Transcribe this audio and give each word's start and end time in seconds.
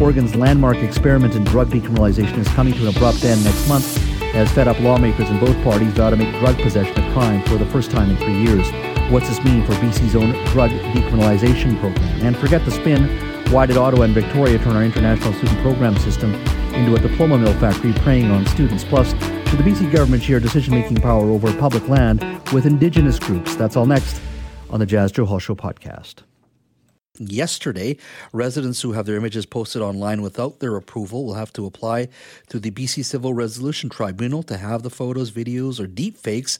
Oregon's 0.00 0.36
landmark 0.36 0.76
experiment 0.78 1.34
in 1.34 1.44
drug 1.44 1.68
decriminalization 1.70 2.38
is 2.38 2.48
coming 2.48 2.74
to 2.74 2.88
an 2.88 2.94
abrupt 2.94 3.24
end 3.24 3.42
next 3.44 3.68
month 3.68 3.98
as 4.34 4.50
fed 4.52 4.68
up 4.68 4.78
lawmakers 4.80 5.30
in 5.30 5.40
both 5.40 5.56
parties 5.64 5.92
vow 5.94 6.10
to 6.10 6.16
make 6.16 6.38
drug 6.38 6.56
possession 6.58 6.92
a 7.02 7.12
crime 7.14 7.42
for 7.44 7.56
the 7.56 7.64
first 7.66 7.90
time 7.90 8.10
in 8.10 8.16
three 8.18 8.42
years. 8.42 8.70
What's 9.10 9.28
this 9.28 9.42
mean 9.42 9.64
for 9.64 9.72
BC's 9.74 10.14
own 10.14 10.32
drug 10.46 10.70
decriminalization 10.70 11.80
program? 11.80 12.04
And 12.22 12.36
forget 12.36 12.64
the 12.66 12.70
spin. 12.70 13.08
Why 13.50 13.64
did 13.64 13.78
Ottawa 13.78 14.02
and 14.02 14.12
Victoria 14.12 14.58
turn 14.58 14.76
our 14.76 14.84
international 14.84 15.32
student 15.32 15.58
program 15.60 15.96
system 15.98 16.34
into 16.74 16.94
a 16.94 16.98
diploma 16.98 17.38
mill 17.38 17.54
factory 17.54 17.94
preying 17.94 18.30
on 18.30 18.44
students? 18.46 18.84
Plus, 18.84 19.10
should 19.10 19.58
the 19.58 19.64
BC 19.64 19.90
government 19.92 20.22
share 20.22 20.40
decision 20.40 20.74
making 20.74 20.96
power 20.96 21.24
over 21.30 21.50
public 21.54 21.88
land 21.88 22.20
with 22.52 22.66
Indigenous 22.66 23.18
groups? 23.18 23.54
That's 23.54 23.76
all 23.76 23.86
next 23.86 24.20
on 24.68 24.80
the 24.80 24.86
Jas 24.86 25.12
Johal 25.12 25.40
Show 25.40 25.54
podcast. 25.54 26.25
Yesterday, 27.18 27.96
residents 28.32 28.82
who 28.82 28.92
have 28.92 29.06
their 29.06 29.16
images 29.16 29.46
posted 29.46 29.82
online 29.82 30.22
without 30.22 30.60
their 30.60 30.76
approval 30.76 31.24
will 31.24 31.34
have 31.34 31.52
to 31.54 31.66
apply 31.66 32.08
to 32.48 32.58
the 32.58 32.70
BC 32.70 33.04
Civil 33.04 33.34
Resolution 33.34 33.88
Tribunal 33.88 34.42
to 34.44 34.56
have 34.56 34.82
the 34.82 34.90
photos, 34.90 35.30
videos, 35.30 35.80
or 35.80 35.86
deepfakes 35.86 36.58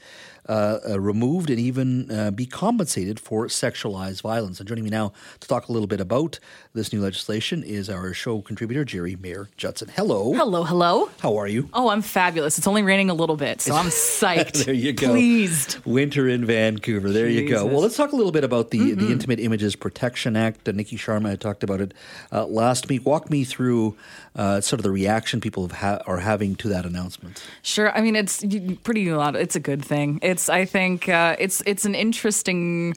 uh, 0.48 0.78
uh, 0.88 1.00
removed 1.00 1.50
and 1.50 1.58
even 1.58 2.10
uh, 2.10 2.30
be 2.30 2.46
compensated 2.46 3.18
for 3.18 3.46
sexualized 3.46 4.22
violence. 4.22 4.60
And 4.60 4.68
joining 4.68 4.84
me 4.84 4.90
now 4.90 5.12
to 5.40 5.48
talk 5.48 5.68
a 5.68 5.72
little 5.72 5.86
bit 5.86 6.00
about 6.00 6.38
this 6.72 6.92
new 6.92 7.00
legislation 7.00 7.62
is 7.62 7.90
our 7.90 8.12
show 8.12 8.42
contributor, 8.42 8.84
Geri 8.84 9.16
Mayer-Judson. 9.16 9.88
Hello. 9.96 10.32
Hello, 10.34 10.62
hello. 10.62 11.10
How 11.20 11.36
are 11.36 11.48
you? 11.48 11.68
Oh, 11.72 11.88
I'm 11.88 12.02
fabulous. 12.02 12.58
It's 12.58 12.66
only 12.66 12.82
raining 12.82 13.10
a 13.10 13.14
little 13.14 13.36
bit, 13.36 13.60
so 13.60 13.74
I'm 13.74 13.86
psyched. 13.90 14.64
there 14.64 14.74
you 14.74 14.92
go. 14.92 15.08
Pleased. 15.08 15.78
Winter 15.84 16.28
in 16.28 16.44
Vancouver. 16.44 17.10
There 17.10 17.28
Jesus. 17.28 17.42
you 17.42 17.48
go. 17.48 17.66
Well, 17.66 17.80
let's 17.80 17.96
talk 17.96 18.12
a 18.12 18.16
little 18.16 18.32
bit 18.32 18.44
about 18.44 18.70
the, 18.70 18.78
mm-hmm. 18.78 19.04
the 19.06 19.12
Intimate 19.12 19.40
Images 19.40 19.74
Protection 19.74 20.36
Act. 20.36 20.68
Uh, 20.68 20.72
Niki 20.72 20.98
Sharma 20.98 21.30
had 21.30 21.40
talked 21.40 21.64
about 21.64 21.80
it 21.80 21.94
uh, 22.32 22.46
last 22.46 22.88
week. 22.88 23.04
Walk 23.04 23.30
me 23.30 23.44
through 23.44 23.96
uh, 24.36 24.60
sort 24.60 24.78
of 24.78 24.84
the 24.84 24.90
reaction 24.90 25.40
people 25.40 25.68
ha- 25.68 26.00
are 26.06 26.18
having 26.18 26.54
to 26.56 26.68
that 26.68 26.84
announcement. 26.84 27.42
Sure. 27.62 27.90
I 27.96 28.00
mean, 28.00 28.14
it's 28.14 28.44
pretty 28.82 29.10
loud. 29.10 29.34
It's 29.34 29.56
a 29.56 29.60
good 29.60 29.84
thing. 29.84 30.18
It's, 30.36 30.50
I 30.50 30.66
think, 30.66 31.08
uh, 31.08 31.34
it's 31.38 31.62
it's 31.64 31.86
an 31.86 31.94
interesting 31.94 32.94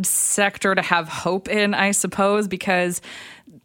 sector 0.00 0.74
to 0.74 0.80
have 0.80 1.06
hope 1.06 1.46
in, 1.46 1.74
I 1.74 1.90
suppose, 1.90 2.48
because 2.48 3.02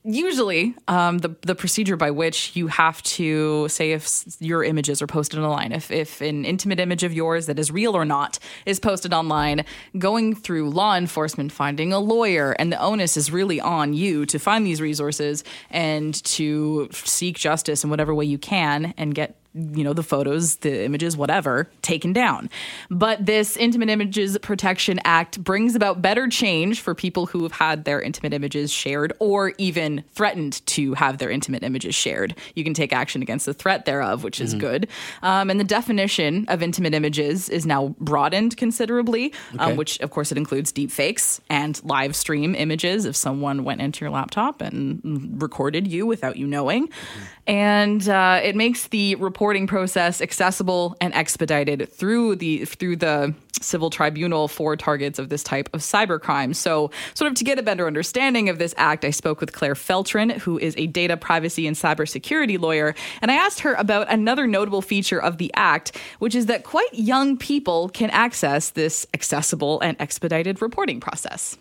usually 0.03 0.75
um, 0.87 1.19
the 1.19 1.35
the 1.41 1.55
procedure 1.55 1.95
by 1.95 2.11
which 2.11 2.55
you 2.55 2.67
have 2.67 3.01
to 3.03 3.67
say 3.69 3.91
if 3.91 4.23
your 4.39 4.63
images 4.63 5.01
are 5.01 5.07
posted 5.07 5.39
online, 5.39 5.71
if 5.71 5.91
if 5.91 6.21
an 6.21 6.45
intimate 6.45 6.79
image 6.79 7.03
of 7.03 7.13
yours 7.13 7.45
that 7.45 7.59
is 7.59 7.71
real 7.71 7.95
or 7.95 8.05
not 8.05 8.39
is 8.65 8.79
posted 8.79 9.13
online, 9.13 9.65
going 9.97 10.35
through 10.35 10.69
law 10.69 10.95
enforcement, 10.95 11.51
finding 11.51 11.93
a 11.93 11.99
lawyer, 11.99 12.51
and 12.59 12.71
the 12.71 12.79
onus 12.79 13.17
is 13.17 13.31
really 13.31 13.59
on 13.61 13.93
you 13.93 14.25
to 14.25 14.39
find 14.39 14.65
these 14.65 14.81
resources 14.81 15.43
and 15.69 16.23
to 16.23 16.89
seek 16.91 17.37
justice 17.37 17.83
in 17.83 17.89
whatever 17.89 18.13
way 18.13 18.25
you 18.25 18.37
can 18.37 18.93
and 18.97 19.15
get 19.15 19.37
you 19.53 19.83
know, 19.83 19.93
the 19.93 20.03
photos, 20.03 20.57
the 20.57 20.83
images, 20.83 21.15
whatever, 21.15 21.69
taken 21.81 22.11
down. 22.11 22.49
But 22.89 23.25
this 23.25 23.55
Intimate 23.55 23.89
Images 23.89 24.37
Protection 24.39 24.99
Act 25.05 25.43
brings 25.43 25.75
about 25.75 26.01
better 26.01 26.27
change 26.27 26.81
for 26.81 26.95
people 26.95 27.27
who 27.27 27.43
have 27.43 27.51
had 27.51 27.85
their 27.85 28.01
intimate 28.01 28.33
images 28.33 28.71
shared 28.71 29.13
or 29.19 29.53
even 29.59 29.72
threatened 30.11 30.65
to 30.67 30.93
have 30.93 31.17
their 31.17 31.29
intimate 31.29 31.63
images 31.63 31.95
shared. 31.95 32.35
You 32.55 32.63
can 32.63 32.73
take 32.73 32.93
action 32.93 33.21
against 33.21 33.45
the 33.45 33.53
threat 33.53 33.85
thereof, 33.85 34.23
which 34.23 34.39
is 34.39 34.51
mm-hmm. 34.51 34.59
good. 34.59 34.87
Um, 35.21 35.49
and 35.49 35.59
the 35.59 35.65
definition 35.65 36.45
of 36.47 36.61
intimate 36.61 36.93
images 36.93 37.49
is 37.49 37.65
now 37.65 37.95
broadened 37.99 38.57
considerably, 38.57 39.33
um, 39.53 39.59
okay. 39.59 39.71
um, 39.71 39.77
which, 39.77 39.99
of 39.99 40.11
course, 40.11 40.31
it 40.31 40.37
includes 40.37 40.71
deep 40.71 40.91
fakes 40.91 41.41
and 41.49 41.83
live 41.83 42.15
stream 42.15 42.55
images 42.55 43.05
if 43.05 43.15
someone 43.15 43.63
went 43.63 43.81
into 43.81 44.05
your 44.05 44.11
laptop 44.11 44.61
and 44.61 45.41
recorded 45.41 45.87
you 45.87 46.05
without 46.05 46.37
you 46.37 46.47
knowing. 46.47 46.87
Mm-hmm. 46.87 47.23
And 47.47 48.09
uh, 48.09 48.39
it 48.43 48.55
makes 48.55 48.87
the 48.87 49.15
reporting 49.15 49.67
process 49.67 50.21
accessible 50.21 50.95
and 51.01 51.13
expedited 51.13 51.91
through 51.91 52.37
the 52.37 52.65
through 52.65 52.97
the 52.97 53.33
civil 53.61 53.89
tribunal 53.89 54.47
for 54.47 54.75
targets 54.75 55.19
of 55.19 55.29
this 55.29 55.43
type 55.43 55.69
of 55.73 55.81
cybercrime. 55.81 56.55
So, 56.55 56.91
sort 57.13 57.31
of 57.31 57.37
to 57.37 57.43
get 57.43 57.59
a 57.59 57.63
better 57.63 57.87
understanding 57.87 58.49
of 58.49 58.57
this 58.57 58.73
act, 58.77 59.05
I 59.05 59.11
spoke 59.11 59.39
with 59.39 59.53
Claire 59.53 59.75
Feltrin, 59.75 60.37
who 60.37 60.57
is 60.57 60.75
a 60.77 60.87
data 60.87 61.17
privacy 61.17 61.67
and 61.67 61.75
cybersecurity 61.75 62.59
lawyer, 62.59 62.95
and 63.21 63.31
I 63.31 63.35
asked 63.35 63.61
her 63.61 63.73
about 63.75 64.11
another 64.11 64.47
notable 64.47 64.81
feature 64.81 65.21
of 65.21 65.37
the 65.37 65.51
act, 65.55 65.97
which 66.19 66.35
is 66.35 66.47
that 66.47 66.63
quite 66.63 66.93
young 66.93 67.37
people 67.37 67.89
can 67.89 68.09
access 68.09 68.71
this 68.71 69.05
accessible 69.13 69.79
and 69.81 69.95
expedited 69.99 70.61
reporting 70.61 70.99
process. 70.99 71.57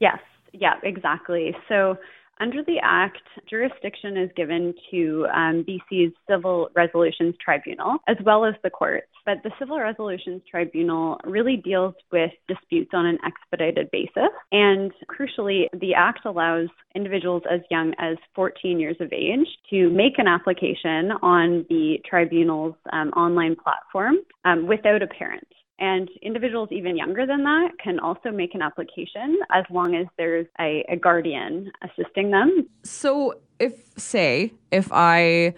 Yes, 0.00 0.18
yeah, 0.52 0.74
exactly. 0.82 1.56
So 1.68 1.98
under 2.40 2.62
the 2.64 2.78
Act, 2.82 3.22
jurisdiction 3.48 4.16
is 4.16 4.30
given 4.36 4.74
to 4.90 5.26
um, 5.34 5.64
BC's 5.64 6.12
Civil 6.28 6.68
Resolutions 6.74 7.34
Tribunal 7.42 7.96
as 8.08 8.16
well 8.24 8.44
as 8.44 8.54
the 8.62 8.70
courts. 8.70 9.06
But 9.24 9.38
the 9.42 9.50
Civil 9.58 9.80
Resolutions 9.80 10.42
Tribunal 10.50 11.18
really 11.24 11.56
deals 11.56 11.94
with 12.12 12.30
disputes 12.48 12.90
on 12.92 13.06
an 13.06 13.18
expedited 13.24 13.90
basis. 13.90 14.30
And 14.52 14.92
crucially, 15.08 15.64
the 15.80 15.94
Act 15.94 16.26
allows 16.26 16.68
individuals 16.94 17.42
as 17.50 17.60
young 17.70 17.92
as 17.98 18.16
14 18.34 18.78
years 18.78 18.96
of 19.00 19.12
age 19.12 19.46
to 19.70 19.90
make 19.90 20.18
an 20.18 20.28
application 20.28 21.12
on 21.22 21.66
the 21.68 21.98
tribunal's 22.08 22.74
um, 22.92 23.10
online 23.10 23.56
platform 23.56 24.16
um, 24.44 24.66
without 24.66 25.02
a 25.02 25.06
parent. 25.06 25.46
And 25.78 26.08
individuals 26.22 26.70
even 26.72 26.96
younger 26.96 27.26
than 27.26 27.44
that 27.44 27.72
can 27.82 27.98
also 27.98 28.30
make 28.30 28.54
an 28.54 28.62
application 28.62 29.38
as 29.52 29.64
long 29.70 29.94
as 29.94 30.06
there's 30.16 30.46
a, 30.58 30.84
a 30.88 30.96
guardian 30.96 31.70
assisting 31.82 32.30
them. 32.30 32.66
So, 32.82 33.34
if, 33.58 33.74
say, 33.98 34.52
if 34.70 34.88
I 34.90 35.54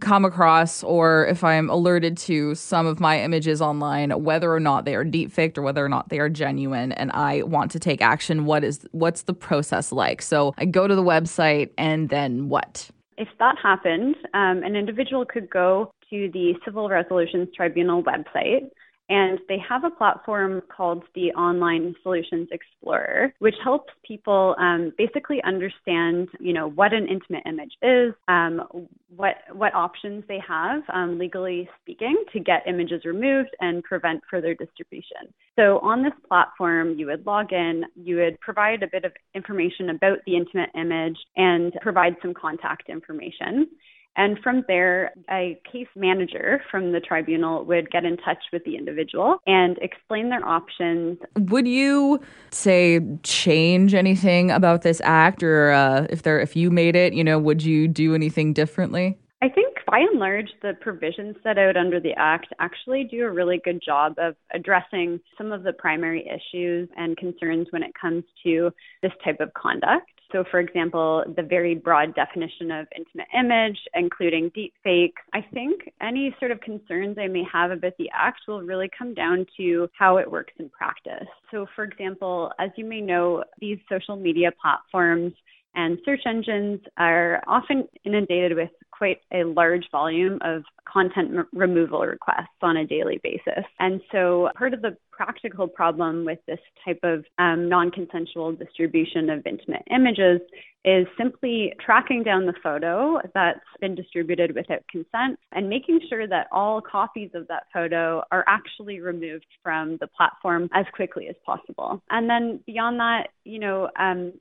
come 0.00 0.24
across 0.24 0.82
or 0.82 1.26
if 1.26 1.44
I'm 1.44 1.68
alerted 1.68 2.16
to 2.18 2.54
some 2.54 2.86
of 2.86 2.98
my 2.98 3.22
images 3.22 3.60
online, 3.60 4.10
whether 4.22 4.52
or 4.52 4.60
not 4.60 4.84
they 4.84 4.94
are 4.94 5.04
deepfaked 5.04 5.58
or 5.58 5.62
whether 5.62 5.84
or 5.84 5.88
not 5.88 6.08
they 6.08 6.18
are 6.18 6.28
genuine, 6.28 6.92
and 6.92 7.12
I 7.12 7.42
want 7.42 7.70
to 7.72 7.78
take 7.78 8.00
action, 8.00 8.46
what 8.46 8.64
is 8.64 8.86
what's 8.92 9.22
the 9.22 9.34
process 9.34 9.92
like? 9.92 10.22
So 10.22 10.54
I 10.58 10.64
go 10.64 10.86
to 10.86 10.94
the 10.94 11.02
website 11.02 11.70
and 11.76 12.08
then 12.08 12.48
what? 12.48 12.90
If 13.18 13.28
that 13.38 13.56
happened, 13.62 14.16
um, 14.34 14.62
an 14.62 14.74
individual 14.74 15.26
could 15.26 15.50
go 15.50 15.92
to 16.10 16.30
the 16.32 16.54
Civil 16.64 16.88
Resolutions 16.88 17.48
Tribunal 17.54 18.02
website 18.02 18.70
and 19.08 19.38
they 19.48 19.58
have 19.58 19.84
a 19.84 19.90
platform 19.90 20.62
called 20.74 21.02
the 21.14 21.32
Online 21.32 21.94
Solutions 22.02 22.48
Explorer, 22.50 23.34
which 23.40 23.54
helps 23.62 23.92
people 24.06 24.54
um, 24.58 24.92
basically 24.96 25.42
understand, 25.44 26.28
you 26.40 26.52
know, 26.52 26.68
what 26.70 26.92
an 26.92 27.08
intimate 27.08 27.42
image 27.46 27.72
is, 27.82 28.14
um, 28.28 28.86
what 29.14 29.36
what 29.52 29.74
options 29.74 30.24
they 30.28 30.40
have, 30.46 30.82
um, 30.92 31.18
legally 31.18 31.68
speaking, 31.82 32.24
to 32.32 32.40
get 32.40 32.62
images 32.66 33.04
removed 33.04 33.50
and 33.60 33.82
prevent 33.82 34.22
further 34.30 34.54
distribution. 34.54 35.32
So 35.56 35.80
on 35.80 36.02
this 36.02 36.14
platform, 36.28 36.98
you 36.98 37.06
would 37.06 37.26
log 37.26 37.52
in, 37.52 37.84
you 37.94 38.16
would 38.16 38.40
provide 38.40 38.82
a 38.82 38.88
bit 38.90 39.04
of 39.04 39.12
information 39.34 39.90
about 39.90 40.18
the 40.26 40.36
intimate 40.36 40.70
image, 40.74 41.18
and 41.36 41.72
provide 41.82 42.16
some 42.22 42.34
contact 42.34 42.88
information. 42.88 43.68
And 44.16 44.38
from 44.40 44.64
there, 44.68 45.12
a 45.30 45.58
case 45.70 45.88
manager 45.96 46.62
from 46.70 46.92
the 46.92 47.00
tribunal 47.00 47.64
would 47.64 47.90
get 47.90 48.04
in 48.04 48.16
touch 48.18 48.38
with 48.52 48.62
the 48.64 48.76
individual 48.76 49.38
and 49.46 49.78
explain 49.78 50.28
their 50.28 50.46
options. 50.46 51.18
Would 51.36 51.66
you 51.66 52.20
say 52.50 53.00
change 53.22 53.94
anything 53.94 54.50
about 54.50 54.82
this 54.82 55.00
act, 55.02 55.42
or 55.42 55.70
uh, 55.72 56.06
if 56.10 56.22
there, 56.22 56.40
if 56.40 56.56
you 56.56 56.70
made 56.70 56.94
it, 56.94 57.14
you 57.14 57.24
know, 57.24 57.38
would 57.38 57.62
you 57.62 57.88
do 57.88 58.14
anything 58.14 58.52
differently? 58.52 59.18
I 59.42 59.48
think 59.48 59.78
by 59.88 59.98
and 59.98 60.20
large, 60.20 60.50
the 60.62 60.74
provisions 60.80 61.34
set 61.42 61.58
out 61.58 61.76
under 61.76 61.98
the 61.98 62.12
Act 62.16 62.46
actually 62.60 63.04
do 63.04 63.24
a 63.24 63.30
really 63.30 63.60
good 63.64 63.82
job 63.84 64.14
of 64.18 64.36
addressing 64.54 65.18
some 65.36 65.50
of 65.50 65.64
the 65.64 65.72
primary 65.72 66.26
issues 66.28 66.88
and 66.96 67.16
concerns 67.16 67.66
when 67.70 67.82
it 67.82 67.90
comes 68.00 68.22
to 68.44 68.70
this 69.02 69.10
type 69.24 69.40
of 69.40 69.52
conduct. 69.54 70.11
So, 70.32 70.44
for 70.50 70.60
example, 70.60 71.24
the 71.36 71.42
very 71.42 71.74
broad 71.74 72.14
definition 72.14 72.70
of 72.70 72.86
intimate 72.96 73.28
image, 73.38 73.78
including 73.94 74.50
deep 74.54 74.72
fake. 74.82 75.14
I 75.34 75.44
think 75.52 75.92
any 76.00 76.34
sort 76.40 76.50
of 76.50 76.60
concerns 76.60 77.18
I 77.18 77.28
may 77.28 77.44
have 77.52 77.70
about 77.70 77.92
the 77.98 78.10
act 78.14 78.40
will 78.48 78.62
really 78.62 78.88
come 78.96 79.12
down 79.12 79.46
to 79.58 79.88
how 79.96 80.16
it 80.16 80.30
works 80.30 80.54
in 80.58 80.70
practice. 80.70 81.28
So, 81.50 81.66
for 81.76 81.84
example, 81.84 82.50
as 82.58 82.70
you 82.76 82.86
may 82.86 83.02
know, 83.02 83.44
these 83.60 83.78
social 83.90 84.16
media 84.16 84.50
platforms 84.60 85.34
and 85.74 85.98
search 86.04 86.20
engines 86.26 86.80
are 86.96 87.42
often 87.46 87.86
inundated 88.04 88.56
with 88.56 88.70
quite 89.02 89.18
a 89.34 89.42
large 89.42 89.84
volume 89.90 90.38
of 90.42 90.62
content 90.84 91.36
m- 91.36 91.48
removal 91.52 92.02
requests 92.02 92.60
on 92.62 92.76
a 92.76 92.86
daily 92.86 93.18
basis. 93.24 93.64
And 93.80 94.00
so 94.12 94.48
part 94.56 94.74
of 94.74 94.80
the 94.80 94.96
practical 95.10 95.66
problem 95.66 96.24
with 96.24 96.38
this 96.46 96.60
type 96.84 97.00
of 97.02 97.24
um, 97.36 97.68
non 97.68 97.90
consensual 97.90 98.52
distribution 98.52 99.28
of 99.28 99.44
intimate 99.44 99.82
images 99.92 100.40
is 100.84 101.08
simply 101.18 101.72
tracking 101.84 102.22
down 102.22 102.46
the 102.46 102.54
photo 102.62 103.18
that's 103.34 103.58
been 103.80 103.96
distributed 103.96 104.54
without 104.54 104.86
consent 104.88 105.36
and 105.50 105.68
making 105.68 105.98
sure 106.08 106.28
that 106.28 106.46
all 106.52 106.80
copies 106.80 107.30
of 107.34 107.48
that 107.48 107.64
photo 107.72 108.22
are 108.30 108.44
actually 108.46 109.00
removed 109.00 109.46
from 109.64 109.96
the 110.00 110.06
platform 110.06 110.68
as 110.74 110.86
quickly 110.94 111.26
as 111.26 111.36
possible. 111.44 112.00
And 112.10 112.30
then 112.30 112.60
beyond 112.66 113.00
that, 113.00 113.30
you 113.44 113.58
know, 113.58 113.90
um, 113.98 114.34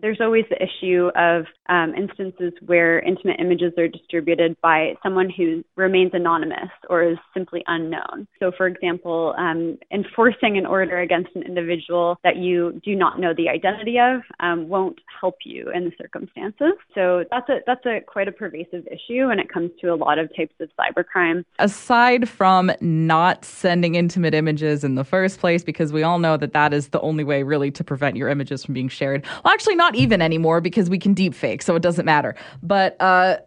there's 0.00 0.20
always 0.20 0.44
the 0.50 0.56
issue 0.62 1.10
of 1.16 1.46
um, 1.68 1.94
instances 1.94 2.52
where 2.66 3.00
intimate 3.00 3.40
images 3.40 3.72
are 3.78 3.88
distributed 3.88 4.56
by 4.60 4.94
someone 5.02 5.30
who 5.30 5.64
remains 5.76 6.10
anonymous 6.14 6.68
or 6.90 7.02
is 7.02 7.18
simply 7.32 7.62
unknown. 7.66 8.26
So, 8.38 8.52
for 8.56 8.66
example, 8.66 9.34
um, 9.38 9.78
enforcing 9.90 10.58
an 10.58 10.66
order 10.66 11.00
against 11.00 11.30
an 11.34 11.42
individual 11.42 12.18
that 12.24 12.36
you 12.36 12.80
do 12.84 12.94
not 12.94 13.18
know 13.18 13.32
the 13.34 13.48
identity 13.48 13.98
of 13.98 14.22
um, 14.40 14.68
won't 14.68 15.00
help 15.20 15.36
you 15.44 15.70
in 15.74 15.84
the 15.84 15.92
circumstances. 16.00 16.72
So 16.94 17.24
that's 17.30 17.48
a 17.48 17.60
that's 17.66 17.84
a 17.86 18.00
quite 18.06 18.28
a 18.28 18.32
pervasive 18.32 18.86
issue 18.86 19.28
when 19.28 19.38
it 19.38 19.48
comes 19.52 19.70
to 19.80 19.88
a 19.88 19.96
lot 19.96 20.18
of 20.18 20.34
types 20.36 20.54
of 20.60 20.68
cybercrime. 20.78 21.44
Aside 21.58 22.28
from 22.28 22.72
not 22.80 23.44
sending 23.44 23.94
intimate 23.94 24.34
images 24.34 24.84
in 24.84 24.96
the 24.96 25.04
first 25.04 25.38
place, 25.38 25.64
because 25.64 25.92
we 25.92 26.02
all 26.02 26.18
know 26.18 26.36
that 26.36 26.52
that 26.52 26.74
is 26.74 26.88
the 26.88 27.00
only 27.00 27.24
way 27.24 27.42
really 27.42 27.70
to 27.70 27.84
prevent 27.84 28.16
your 28.16 28.28
images 28.28 28.64
from 28.64 28.74
being 28.74 28.88
shared. 28.88 29.24
Well, 29.44 29.52
actually 29.52 29.61
not 29.70 29.94
even 29.94 30.20
anymore 30.20 30.60
because 30.60 30.90
we 30.90 30.98
can 30.98 31.14
deep 31.14 31.34
fake, 31.34 31.62
so 31.62 31.74
it 31.76 31.82
doesn't 31.82 32.04
matter. 32.04 32.34
But 32.62 33.00
uh, 33.00 33.38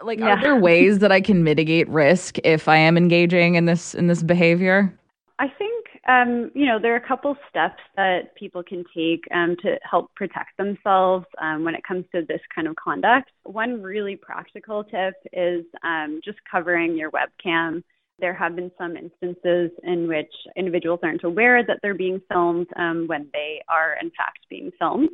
like, 0.00 0.18
yeah. 0.18 0.26
are 0.28 0.40
there 0.40 0.56
ways 0.56 1.00
that 1.00 1.12
I 1.12 1.20
can 1.20 1.42
mitigate 1.42 1.88
risk 1.88 2.38
if 2.44 2.68
I 2.68 2.76
am 2.76 2.96
engaging 2.96 3.56
in 3.56 3.66
this 3.66 3.94
in 3.94 4.06
this 4.06 4.22
behavior? 4.22 4.96
I 5.38 5.48
think 5.48 5.86
um, 6.08 6.50
you 6.54 6.66
know 6.66 6.78
there 6.80 6.94
are 6.94 6.98
a 6.98 7.08
couple 7.08 7.36
steps 7.50 7.82
that 7.96 8.34
people 8.36 8.62
can 8.62 8.84
take 8.94 9.24
um, 9.34 9.56
to 9.62 9.76
help 9.88 10.14
protect 10.14 10.56
themselves 10.56 11.26
um, 11.40 11.64
when 11.64 11.74
it 11.74 11.82
comes 11.84 12.04
to 12.14 12.22
this 12.26 12.40
kind 12.54 12.68
of 12.68 12.76
conduct. 12.76 13.30
One 13.44 13.82
really 13.82 14.16
practical 14.16 14.84
tip 14.84 15.14
is 15.32 15.64
um, 15.82 16.20
just 16.24 16.38
covering 16.50 16.96
your 16.96 17.10
webcam. 17.10 17.82
There 18.18 18.32
have 18.32 18.56
been 18.56 18.70
some 18.78 18.96
instances 18.96 19.70
in 19.82 20.08
which 20.08 20.32
individuals 20.56 21.00
aren't 21.02 21.24
aware 21.24 21.62
that 21.66 21.80
they're 21.82 21.92
being 21.94 22.22
filmed 22.32 22.68
um, 22.76 23.06
when 23.08 23.28
they 23.34 23.60
are 23.68 23.96
in 24.00 24.10
fact 24.16 24.38
being 24.48 24.70
filmed 24.78 25.10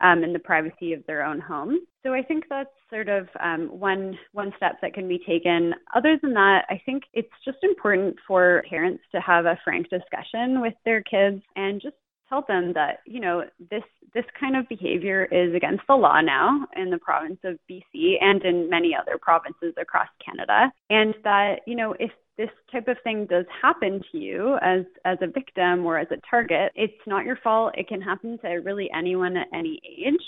um, 0.00 0.22
in 0.22 0.32
the 0.32 0.38
privacy 0.38 0.92
of 0.92 1.04
their 1.06 1.24
own 1.24 1.40
home. 1.40 1.78
So 2.02 2.12
I 2.12 2.22
think 2.22 2.44
that's 2.48 2.70
sort 2.90 3.08
of 3.08 3.28
um, 3.40 3.68
one 3.68 4.16
one 4.32 4.52
step 4.56 4.76
that 4.80 4.94
can 4.94 5.08
be 5.08 5.20
taken. 5.26 5.74
Other 5.94 6.18
than 6.22 6.34
that, 6.34 6.64
I 6.70 6.80
think 6.86 7.04
it's 7.12 7.28
just 7.44 7.58
important 7.62 8.16
for 8.26 8.62
parents 8.68 9.02
to 9.12 9.20
have 9.20 9.46
a 9.46 9.58
frank 9.64 9.88
discussion 9.90 10.60
with 10.60 10.74
their 10.84 11.02
kids 11.02 11.42
and 11.56 11.80
just 11.80 11.96
tell 12.28 12.44
them 12.46 12.72
that 12.74 13.00
you 13.06 13.20
know 13.20 13.44
this 13.70 13.82
this 14.14 14.24
kind 14.38 14.56
of 14.56 14.68
behavior 14.68 15.24
is 15.30 15.54
against 15.54 15.82
the 15.88 15.94
law 15.94 16.20
now 16.20 16.66
in 16.76 16.90
the 16.90 16.98
province 16.98 17.38
of 17.44 17.58
BC 17.70 18.14
and 18.20 18.42
in 18.44 18.70
many 18.70 18.94
other 18.94 19.18
provinces 19.20 19.74
across 19.80 20.08
Canada 20.24 20.72
and 20.90 21.14
that 21.24 21.60
you 21.66 21.76
know 21.76 21.94
if 21.98 22.10
this 22.36 22.50
type 22.70 22.88
of 22.88 22.96
thing 23.02 23.26
does 23.26 23.46
happen 23.62 24.02
to 24.12 24.18
you 24.18 24.58
as 24.62 24.84
as 25.04 25.18
a 25.22 25.26
victim 25.26 25.86
or 25.86 25.98
as 25.98 26.08
a 26.10 26.20
target, 26.28 26.70
it's 26.74 26.92
not 27.06 27.24
your 27.24 27.36
fault. 27.42 27.74
It 27.76 27.88
can 27.88 28.00
happen 28.00 28.38
to 28.40 28.48
really 28.56 28.90
anyone 28.94 29.36
at 29.36 29.48
any 29.54 29.80
age 29.84 30.20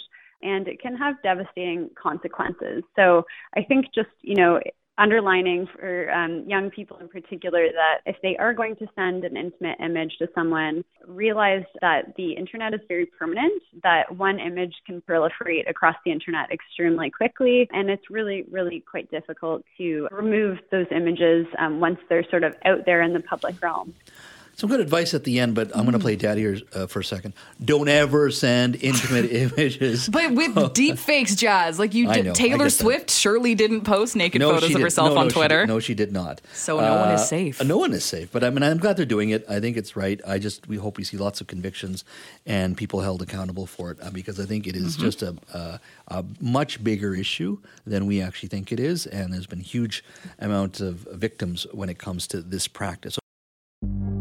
and 0.42 0.68
it 0.68 0.80
can 0.80 0.96
have 0.96 1.20
devastating 1.22 1.90
consequences. 2.00 2.82
So 2.96 3.24
I 3.56 3.62
think 3.62 3.86
just, 3.94 4.08
you 4.22 4.36
know, 4.36 4.60
underlining 4.98 5.66
for 5.66 6.10
um, 6.10 6.44
young 6.46 6.70
people 6.70 6.98
in 6.98 7.08
particular 7.08 7.68
that 7.72 8.00
if 8.04 8.16
they 8.22 8.36
are 8.36 8.52
going 8.52 8.76
to 8.76 8.86
send 8.94 9.24
an 9.24 9.36
intimate 9.36 9.78
image 9.80 10.16
to 10.18 10.28
someone, 10.34 10.84
realize 11.06 11.64
that 11.80 12.14
the 12.16 12.32
internet 12.32 12.74
is 12.74 12.80
very 12.88 13.06
permanent, 13.06 13.62
that 13.82 14.14
one 14.16 14.40
image 14.40 14.74
can 14.84 15.00
proliferate 15.02 15.68
across 15.70 15.96
the 16.04 16.10
internet 16.10 16.50
extremely 16.50 17.10
quickly, 17.10 17.68
and 17.72 17.88
it's 17.88 18.10
really, 18.10 18.44
really 18.50 18.80
quite 18.80 19.10
difficult 19.10 19.62
to 19.78 20.08
remove 20.10 20.58
those 20.70 20.86
images 20.90 21.46
um, 21.58 21.80
once 21.80 21.98
they're 22.08 22.28
sort 22.28 22.42
of 22.42 22.54
out 22.64 22.84
there 22.84 23.02
in 23.02 23.12
the 23.12 23.20
public 23.20 23.62
realm. 23.62 23.94
Some 24.58 24.70
good 24.70 24.80
advice 24.80 25.14
at 25.14 25.22
the 25.22 25.38
end, 25.38 25.54
but 25.54 25.70
I'm 25.72 25.82
going 25.82 25.92
to 25.92 26.00
play 26.00 26.16
daddy 26.16 26.40
here 26.40 26.58
uh, 26.74 26.88
for 26.88 26.98
a 26.98 27.04
second. 27.04 27.34
Don't 27.64 27.86
ever 27.86 28.28
send 28.32 28.74
intimate 28.82 29.30
images. 29.56 30.08
But 30.08 30.32
with 30.32 30.72
deep 30.74 30.98
fakes, 30.98 31.36
Jas, 31.36 31.78
like 31.78 31.94
you 31.94 32.12
did, 32.12 32.24
know, 32.24 32.32
Taylor 32.32 32.68
Swift 32.68 33.08
surely 33.08 33.54
didn't 33.54 33.82
post 33.82 34.16
naked 34.16 34.40
no, 34.40 34.52
photos 34.52 34.74
of 34.74 34.80
herself 34.80 35.10
no, 35.10 35.14
no, 35.14 35.20
on 35.20 35.28
Twitter. 35.28 35.62
She 35.62 35.68
no, 35.68 35.78
she 35.78 35.94
did 35.94 36.10
not. 36.10 36.40
So 36.54 36.80
no 36.80 36.92
uh, 36.92 37.00
one 37.02 37.14
is 37.14 37.20
uh, 37.20 37.24
safe. 37.24 37.64
no 37.64 37.78
one 37.78 37.92
is 37.92 38.04
safe. 38.04 38.32
But 38.32 38.42
I 38.42 38.50
mean, 38.50 38.64
I'm 38.64 38.78
glad 38.78 38.96
they're 38.96 39.06
doing 39.06 39.30
it. 39.30 39.44
I 39.48 39.60
think 39.60 39.76
it's 39.76 39.94
right. 39.94 40.20
I 40.26 40.40
just 40.40 40.66
we 40.66 40.76
hope 40.76 40.98
we 40.98 41.04
see 41.04 41.16
lots 41.16 41.40
of 41.40 41.46
convictions 41.46 42.04
and 42.44 42.76
people 42.76 43.00
held 43.00 43.22
accountable 43.22 43.66
for 43.66 43.92
it 43.92 43.98
uh, 44.02 44.10
because 44.10 44.40
I 44.40 44.44
think 44.44 44.66
it 44.66 44.74
is 44.74 44.96
mm-hmm. 44.96 45.04
just 45.04 45.22
a, 45.22 45.36
a, 45.54 45.80
a 46.08 46.24
much 46.40 46.82
bigger 46.82 47.14
issue 47.14 47.58
than 47.86 48.06
we 48.06 48.20
actually 48.20 48.48
think 48.48 48.72
it 48.72 48.80
is, 48.80 49.06
and 49.06 49.32
there's 49.32 49.46
been 49.46 49.60
huge 49.60 50.02
amounts 50.40 50.80
of 50.80 51.06
victims 51.12 51.64
when 51.70 51.88
it 51.88 51.98
comes 51.98 52.26
to 52.26 52.42
this 52.42 52.66
practice. 52.66 53.20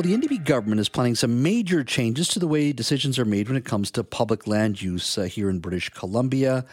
The 0.00 0.16
NDP 0.16 0.44
government 0.44 0.80
is 0.80 0.88
planning 0.88 1.16
some 1.16 1.42
major 1.42 1.82
changes 1.82 2.28
to 2.28 2.38
the 2.38 2.46
way 2.46 2.72
decisions 2.72 3.18
are 3.18 3.24
made 3.24 3.48
when 3.48 3.56
it 3.56 3.64
comes 3.64 3.90
to 3.90 4.04
public 4.04 4.46
land 4.46 4.80
use 4.80 5.18
uh, 5.18 5.24
here 5.24 5.50
in 5.50 5.58
British 5.58 5.88
Columbia. 5.88 6.64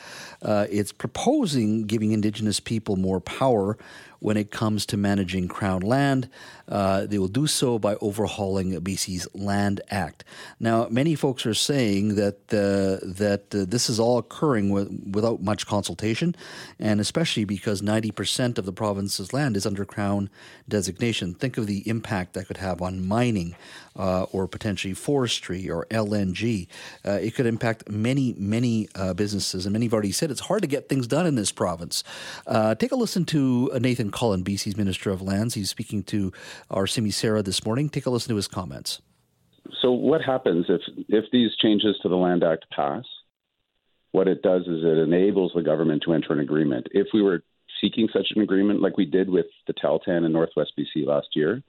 Uh, 0.43 0.67
it's 0.69 0.91
proposing 0.91 1.87
giving 1.87 2.11
Indigenous 2.11 2.59
people 2.59 2.97
more 2.97 3.19
power 3.19 3.79
when 4.25 4.37
it 4.37 4.49
comes 4.49 4.87
to 4.87 4.97
managing 4.97 5.47
Crown 5.47 5.81
land. 5.81 6.27
Uh, 6.67 7.05
they 7.05 7.19
will 7.19 7.27
do 7.27 7.45
so 7.45 7.77
by 7.77 7.93
overhauling 8.01 8.71
BC's 8.81 9.27
Land 9.35 9.81
Act. 9.91 10.23
Now, 10.59 10.87
many 10.89 11.13
folks 11.13 11.45
are 11.45 11.53
saying 11.53 12.15
that 12.15 12.37
uh, 12.51 13.05
that 13.05 13.53
uh, 13.53 13.65
this 13.67 13.87
is 13.87 13.99
all 13.99 14.17
occurring 14.17 14.71
with, 14.71 14.89
without 15.11 15.43
much 15.43 15.67
consultation, 15.67 16.35
and 16.79 16.99
especially 16.99 17.45
because 17.45 17.83
90% 17.83 18.57
of 18.57 18.65
the 18.65 18.73
province's 18.73 19.31
land 19.31 19.55
is 19.55 19.67
under 19.67 19.85
Crown 19.85 20.31
designation. 20.67 21.35
Think 21.35 21.59
of 21.59 21.67
the 21.67 21.87
impact 21.87 22.33
that 22.33 22.47
could 22.47 22.57
have 22.57 22.81
on 22.81 23.05
mining, 23.05 23.55
uh, 23.95 24.23
or 24.31 24.47
potentially 24.47 24.93
forestry 24.93 25.69
or 25.69 25.85
LNG. 25.87 26.67
Uh, 27.05 27.11
it 27.11 27.35
could 27.35 27.45
impact 27.45 27.89
many, 27.89 28.33
many 28.37 28.89
uh, 28.95 29.13
businesses. 29.13 29.65
And 29.65 29.73
many 29.73 29.85
have 29.85 29.93
already 29.93 30.11
said 30.11 30.31
it's 30.31 30.41
hard 30.41 30.61
to 30.61 30.67
get 30.67 30.89
things 30.89 31.07
done 31.07 31.25
in 31.25 31.35
this 31.35 31.51
province. 31.51 32.03
Uh, 32.47 32.75
take 32.75 32.91
a 32.91 32.95
listen 32.95 33.25
to 33.25 33.71
Nathan 33.79 34.11
Cullen, 34.11 34.43
BC's 34.43 34.77
Minister 34.77 35.11
of 35.11 35.21
Lands. 35.21 35.53
He's 35.53 35.69
speaking 35.69 36.03
to 36.03 36.31
our 36.69 36.87
Simi 36.87 37.11
Sarah 37.11 37.41
this 37.41 37.65
morning. 37.65 37.89
Take 37.89 38.05
a 38.05 38.09
listen 38.09 38.29
to 38.29 38.35
his 38.35 38.47
comments. 38.47 39.01
So, 39.81 39.91
what 39.91 40.21
happens 40.21 40.65
if, 40.69 40.81
if 41.09 41.25
these 41.31 41.51
changes 41.61 41.97
to 42.03 42.09
the 42.09 42.15
Land 42.15 42.43
Act 42.43 42.65
pass? 42.75 43.03
What 44.11 44.27
it 44.27 44.41
does 44.41 44.61
is 44.61 44.83
it 44.83 44.97
enables 44.97 45.51
the 45.53 45.61
government 45.61 46.03
to 46.05 46.13
enter 46.13 46.31
an 46.33 46.39
agreement. 46.39 46.87
If 46.91 47.07
we 47.13 47.21
were 47.21 47.43
seeking 47.81 48.07
such 48.13 48.27
an 48.35 48.41
agreement, 48.41 48.81
like 48.81 48.97
we 48.97 49.05
did 49.05 49.29
with 49.29 49.47
the 49.67 49.73
Tahltan 49.73 50.25
in 50.25 50.31
Northwest 50.31 50.71
BC 50.77 51.05
last 51.05 51.27
year, 51.33 51.61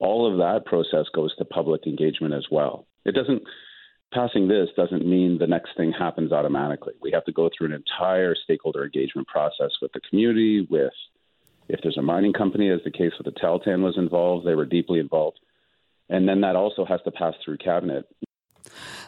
all 0.00 0.30
of 0.30 0.38
that 0.38 0.66
process 0.66 1.06
goes 1.14 1.34
to 1.36 1.44
public 1.44 1.86
engagement 1.86 2.34
as 2.34 2.46
well. 2.50 2.86
It 3.04 3.14
doesn't 3.14 3.42
passing 4.12 4.48
this 4.48 4.68
doesn't 4.76 5.06
mean 5.06 5.38
the 5.38 5.46
next 5.46 5.70
thing 5.76 5.92
happens 5.92 6.32
automatically. 6.32 6.94
We 7.00 7.12
have 7.12 7.24
to 7.26 7.32
go 7.32 7.48
through 7.56 7.68
an 7.68 7.72
entire 7.72 8.34
stakeholder 8.34 8.84
engagement 8.84 9.28
process 9.28 9.70
with 9.80 9.92
the 9.92 10.00
community, 10.08 10.66
with 10.68 10.92
if 11.68 11.80
there's 11.82 11.98
a 11.98 12.02
mining 12.02 12.32
company, 12.32 12.68
as 12.70 12.80
the 12.84 12.90
case 12.90 13.12
with 13.16 13.32
the 13.32 13.40
Tahltan 13.40 13.82
was 13.82 13.96
involved, 13.96 14.44
they 14.44 14.56
were 14.56 14.64
deeply 14.64 14.98
involved. 14.98 15.38
And 16.08 16.28
then 16.28 16.40
that 16.40 16.56
also 16.56 16.84
has 16.84 17.00
to 17.04 17.12
pass 17.12 17.34
through 17.44 17.58
cabinet. 17.58 18.06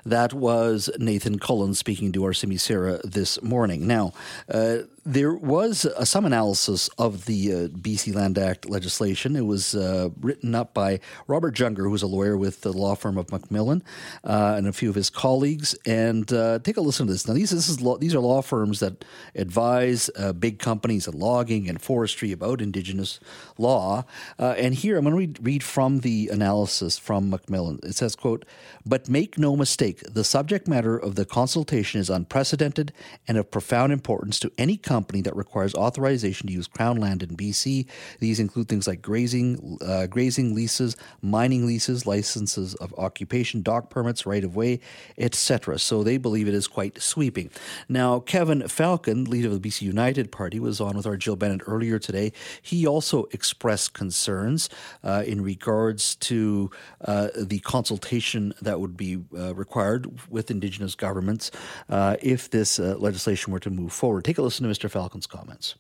That 0.05 0.33
was 0.33 0.91
Nathan 0.99 1.39
Cullen 1.39 1.75
speaking 1.75 2.11
to 2.13 2.25
our 2.25 2.33
Simi 2.33 2.57
Sarah 2.57 3.01
this 3.05 3.41
morning. 3.41 3.87
Now, 3.87 4.13
uh, 4.49 4.79
there 5.05 5.35
was 5.35 5.85
uh, 5.85 6.05
some 6.05 6.25
analysis 6.25 6.89
of 6.97 7.25
the 7.25 7.53
uh, 7.53 7.57
BC 7.69 8.15
Land 8.15 8.39
Act 8.39 8.69
legislation. 8.69 9.35
It 9.35 9.47
was 9.47 9.75
uh, 9.75 10.11
written 10.21 10.55
up 10.55 10.75
by 10.75 11.01
Robert 11.27 11.57
Junger, 11.57 11.89
who's 11.89 12.03
a 12.03 12.07
lawyer 12.07 12.37
with 12.37 12.61
the 12.61 12.73
law 12.73 12.95
firm 12.95 13.19
of 13.19 13.27
McMillan, 13.27 13.83
uh, 14.23 14.55
and 14.57 14.69
a 14.69 14.73
few 14.73 14.89
of 14.89 14.95
his 14.95 15.11
colleagues. 15.11 15.75
And 15.87 16.33
uh, 16.33 16.61
take 16.61 16.77
a 16.77 16.81
listen 16.81 17.07
to 17.07 17.13
this. 17.13 17.27
Now, 17.27 17.35
these 17.35 17.51
this 17.51 17.69
is 17.69 17.81
law, 17.81 17.99
these 17.99 18.15
are 18.15 18.21
law 18.21 18.43
firms 18.43 18.79
that 18.79 19.05
advise 19.35 20.09
uh, 20.17 20.33
big 20.33 20.61
companies 20.61 21.09
in 21.09 21.19
logging 21.19 21.69
and 21.69 21.83
forestry 21.83 22.31
about 22.31 22.61
Indigenous 22.61 23.19
law. 23.59 24.05
and 24.39 24.75
here 24.75 24.97
I'm 24.97 25.05
going 25.05 25.15
to 25.15 25.19
read, 25.19 25.39
read 25.43 25.63
from 25.65 26.01
the 26.01 26.29
analysis 26.33 26.99
from 26.99 27.31
McMillan. 27.31 27.85
It 27.85 27.97
says, 27.97 28.15
"quote 28.15 28.45
But 28.87 29.09
make 29.09 29.37
no 29.37 29.57
mistake, 29.57 29.92
the 30.01 30.25
subject 30.25 30.69
matter 30.69 30.97
of 30.97 31.15
the 31.15 31.25
consultation 31.25 32.01
is 32.01 32.11
unprecedented 32.11 32.93
and 33.27 33.39
of 33.39 33.51
profound 33.51 33.93
importance 33.93 34.39
to 34.41 34.53
any." 34.59 34.73
company 34.83 35.23
that 35.23 35.35
requires 35.35 35.75
authorization 35.75 36.47
to 36.49 36.53
use 36.53 36.67
Crown 36.67 36.97
land 36.97 37.23
in 37.23 37.37
BC. 37.37 37.87
These 38.19 38.41
include 38.41 38.69
things 38.69 38.87
like 38.87 39.01
grazing, 39.01 39.79
uh, 39.81 40.07
grazing 40.07 40.55
leases, 40.55 40.97
mining 41.23 41.67
leases, 41.67 42.07
licenses 42.07 42.75
of 42.75 42.93
occupation, 42.99 43.63
dock 43.63 43.89
permits, 43.89 44.27
right 44.27 44.45
of 44.45 44.57
way, 44.57 44.81
etc. 45.17 45.79
So 45.79 46.03
they 46.03 46.19
believe 46.19 46.49
it 46.49 46.55
is 46.55 46.69
quite 46.69 47.01
sweeping. 47.01 47.51
Now, 47.89 48.21
Kevin 48.21 48.69
Falcon, 48.69 49.25
leader 49.25 49.49
of 49.49 49.63
the 49.63 49.69
BC 49.69 49.83
United 49.83 50.33
Party, 50.33 50.59
was 50.59 50.81
on 50.81 50.97
with 50.97 51.07
our 51.07 51.17
Jill 51.17 51.37
Bennett 51.37 51.63
earlier 51.67 51.99
today. 51.99 52.33
He 52.61 52.87
also 52.87 53.25
expressed 53.31 53.93
concerns 53.95 54.69
uh, 55.05 55.23
in 55.27 55.41
regards 55.43 56.17
to 56.17 56.71
uh, 57.05 57.29
the 57.37 57.61
consultation 57.61 58.53
that 58.61 58.81
would 58.81 58.97
be 58.97 59.19
uh, 59.37 59.55
required 59.83 60.31
with 60.31 60.51
Indigenous 60.51 60.95
governments 60.95 61.51
uh, 61.89 62.17
if 62.23 62.51
this 62.51 62.79
uh, 62.79 62.97
legislation 62.99 63.53
were 63.53 63.61
to 63.61 63.71
move 63.71 63.93
forward. 63.93 64.25
Take 64.25 64.39
a 64.39 64.43
listen 64.43 64.69
to 64.69 64.73
Mr. 64.73 64.91
Falcon's 64.91 65.27
comments. 65.27 65.75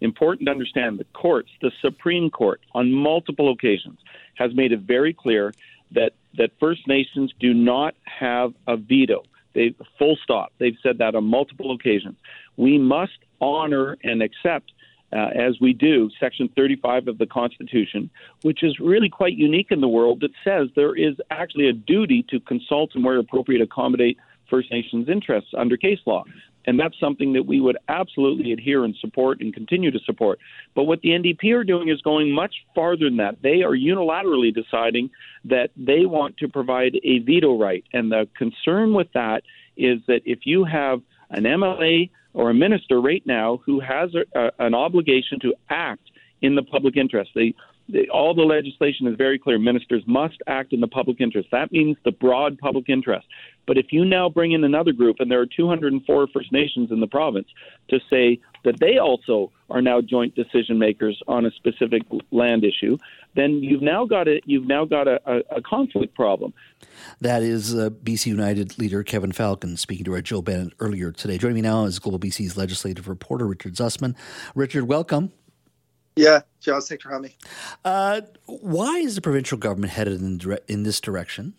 Important 0.00 0.46
to 0.46 0.50
understand 0.50 0.98
the 0.98 1.04
courts, 1.12 1.50
the 1.60 1.70
Supreme 1.80 2.30
Court, 2.30 2.60
on 2.74 2.92
multiple 2.92 3.52
occasions, 3.52 3.98
has 4.34 4.54
made 4.54 4.72
it 4.72 4.80
very 4.80 5.12
clear 5.12 5.52
that, 5.92 6.12
that 6.36 6.50
First 6.58 6.88
Nations 6.88 7.32
do 7.38 7.54
not 7.54 7.94
have 8.04 8.52
a 8.66 8.76
veto. 8.76 9.22
They 9.54 9.74
full 9.98 10.16
stop. 10.22 10.52
They've 10.58 10.78
said 10.82 10.98
that 10.98 11.14
on 11.14 11.24
multiple 11.24 11.72
occasions. 11.72 12.16
We 12.56 12.78
must 12.78 13.18
honor 13.40 13.96
and 14.02 14.22
accept 14.22 14.72
uh, 15.12 15.28
as 15.34 15.60
we 15.60 15.72
do, 15.72 16.10
Section 16.18 16.48
35 16.56 17.08
of 17.08 17.18
the 17.18 17.26
Constitution, 17.26 18.10
which 18.42 18.62
is 18.62 18.78
really 18.80 19.08
quite 19.08 19.34
unique 19.34 19.68
in 19.70 19.80
the 19.80 19.88
world, 19.88 20.20
that 20.20 20.30
says 20.42 20.68
there 20.74 20.96
is 20.96 21.16
actually 21.30 21.68
a 21.68 21.72
duty 21.72 22.24
to 22.30 22.40
consult 22.40 22.94
and, 22.94 23.04
where 23.04 23.18
appropriate, 23.18 23.60
accommodate 23.60 24.18
First 24.48 24.70
Nations 24.70 25.08
interests 25.08 25.50
under 25.56 25.76
case 25.76 26.00
law. 26.06 26.24
And 26.64 26.78
that's 26.78 26.98
something 27.00 27.32
that 27.32 27.44
we 27.44 27.60
would 27.60 27.76
absolutely 27.88 28.52
adhere 28.52 28.84
and 28.84 28.94
support 29.00 29.40
and 29.40 29.52
continue 29.52 29.90
to 29.90 29.98
support. 30.00 30.38
But 30.74 30.84
what 30.84 31.00
the 31.00 31.10
NDP 31.10 31.52
are 31.54 31.64
doing 31.64 31.88
is 31.88 32.00
going 32.02 32.30
much 32.30 32.54
farther 32.74 33.06
than 33.06 33.16
that. 33.16 33.42
They 33.42 33.62
are 33.62 33.72
unilaterally 33.72 34.54
deciding 34.54 35.10
that 35.44 35.70
they 35.76 36.06
want 36.06 36.36
to 36.38 36.48
provide 36.48 36.98
a 37.02 37.18
veto 37.18 37.58
right. 37.58 37.84
And 37.92 38.12
the 38.12 38.28
concern 38.36 38.94
with 38.94 39.08
that 39.14 39.42
is 39.76 40.00
that 40.06 40.20
if 40.24 40.40
you 40.44 40.64
have 40.64 41.02
an 41.32 41.44
MLA 41.44 42.10
or 42.34 42.50
a 42.50 42.54
minister 42.54 43.00
right 43.00 43.22
now 43.26 43.60
who 43.66 43.80
has 43.80 44.10
a, 44.14 44.38
a, 44.38 44.50
an 44.58 44.74
obligation 44.74 45.38
to 45.40 45.54
act 45.68 46.10
in 46.40 46.54
the 46.54 46.62
public 46.62 46.96
interest, 46.96 47.30
they 47.34 47.54
they, 47.88 48.06
all 48.08 48.34
the 48.34 48.42
legislation 48.42 49.06
is 49.06 49.16
very 49.16 49.38
clear. 49.38 49.58
Ministers 49.58 50.02
must 50.06 50.36
act 50.46 50.72
in 50.72 50.80
the 50.80 50.86
public 50.86 51.20
interest. 51.20 51.48
That 51.50 51.72
means 51.72 51.96
the 52.04 52.12
broad 52.12 52.58
public 52.58 52.88
interest. 52.88 53.26
But 53.66 53.76
if 53.76 53.86
you 53.90 54.04
now 54.04 54.28
bring 54.28 54.52
in 54.52 54.64
another 54.64 54.92
group, 54.92 55.16
and 55.18 55.30
there 55.30 55.40
are 55.40 55.46
204 55.46 56.28
First 56.32 56.52
Nations 56.52 56.90
in 56.90 57.00
the 57.00 57.06
province, 57.06 57.48
to 57.90 57.98
say 58.08 58.40
that 58.64 58.78
they 58.80 58.98
also 58.98 59.50
are 59.72 59.82
now 59.82 60.00
joint 60.00 60.34
decision 60.34 60.78
makers 60.78 61.20
on 61.26 61.46
a 61.46 61.50
specific 61.50 62.02
land 62.30 62.64
issue, 62.64 62.98
then 63.34 63.62
you've 63.62 63.82
now 63.82 64.04
got 64.04 64.28
a 64.28 64.40
you've 64.44 64.66
now 64.66 64.84
got 64.84 65.08
a, 65.08 65.20
a, 65.26 65.56
a 65.56 65.62
conflict 65.62 66.14
problem. 66.14 66.52
That 67.20 67.42
is 67.42 67.74
uh, 67.74 67.90
BC 67.90 68.26
United 68.26 68.78
leader 68.78 69.02
Kevin 69.02 69.32
Falcon 69.32 69.76
speaking 69.76 70.04
to 70.04 70.12
our 70.12 70.20
Joe 70.20 70.42
Bennett 70.42 70.74
earlier 70.78 71.10
today. 71.10 71.38
Joining 71.38 71.56
me 71.56 71.62
now 71.62 71.84
is 71.84 71.98
Global 71.98 72.18
BC's 72.18 72.56
legislative 72.56 73.08
reporter 73.08 73.46
Richard 73.46 73.74
Zussman. 73.74 74.14
Richard, 74.54 74.84
welcome. 74.86 75.32
Yeah, 76.14 76.42
Charles, 76.60 76.88
thanks 76.88 77.02
for 77.02 77.10
having 77.10 77.30
me. 77.30 77.36
Uh, 77.84 78.20
why 78.46 78.98
is 78.98 79.14
the 79.14 79.22
provincial 79.22 79.56
government 79.56 79.92
headed 79.94 80.20
in, 80.20 80.38
dire- 80.38 80.60
in 80.68 80.82
this 80.82 81.00
direction? 81.00 81.54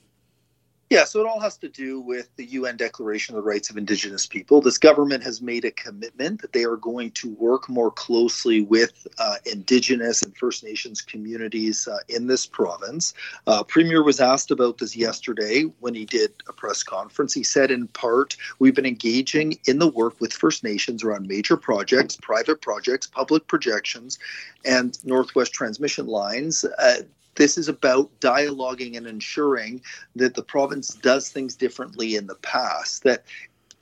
Yeah, 0.94 1.06
so 1.06 1.22
it 1.22 1.26
all 1.26 1.40
has 1.40 1.58
to 1.58 1.70
do 1.70 2.00
with 2.00 2.30
the 2.36 2.46
UN 2.46 2.78
Declaration 2.78 3.34
of 3.34 3.42
the 3.42 3.50
Rights 3.50 3.72
of 3.72 3.78
Indigenous 3.78 4.28
People. 4.28 4.62
This 4.62 4.78
government 4.78 5.24
has 5.24 5.42
made 5.42 5.66
a 5.66 5.72
commitment 5.72 6.40
that 6.44 6.54
they 6.54 6.66
are 6.66 6.76
going 6.76 7.10
to 7.14 7.32
work 7.32 7.68
more 7.68 7.90
closely 7.90 8.62
with 8.62 9.08
uh, 9.18 9.38
Indigenous 9.52 10.22
and 10.22 10.38
First 10.38 10.64
Nations 10.64 11.02
communities 11.02 11.88
uh, 11.88 11.98
in 12.10 12.28
this 12.28 12.46
province. 12.46 13.16
Uh, 13.48 13.64
Premier 13.64 14.04
was 14.04 14.20
asked 14.20 14.52
about 14.52 14.78
this 14.78 14.96
yesterday 14.96 15.64
when 15.80 15.96
he 15.96 16.06
did 16.06 16.32
a 16.48 16.54
press 16.54 16.84
conference. 16.84 17.34
He 17.34 17.44
said, 17.44 17.72
in 17.72 17.88
part, 17.88 18.38
we've 18.60 18.76
been 18.76 18.86
engaging 18.86 19.58
in 19.66 19.80
the 19.80 19.88
work 19.90 20.22
with 20.22 20.32
First 20.32 20.64
Nations 20.64 21.04
around 21.04 21.28
major 21.28 21.58
projects, 21.58 22.18
private 22.18 22.62
projects, 22.62 23.08
public 23.08 23.48
projections, 23.48 24.20
and 24.64 25.04
Northwest 25.04 25.54
transmission 25.54 26.06
lines 26.06 26.64
uh, 26.64 26.98
this 27.36 27.58
is 27.58 27.68
about 27.68 28.10
dialoguing 28.20 28.98
and 28.98 29.08
ensuring 29.08 29.82
that 30.16 30.34
the 30.34 30.44
province 30.44 30.90
does 30.90 31.30
things 31.30 31.56
differently 31.56 32.16
in 32.16 32.28
the 32.28 32.36
past, 32.36 33.04
that 33.04 33.24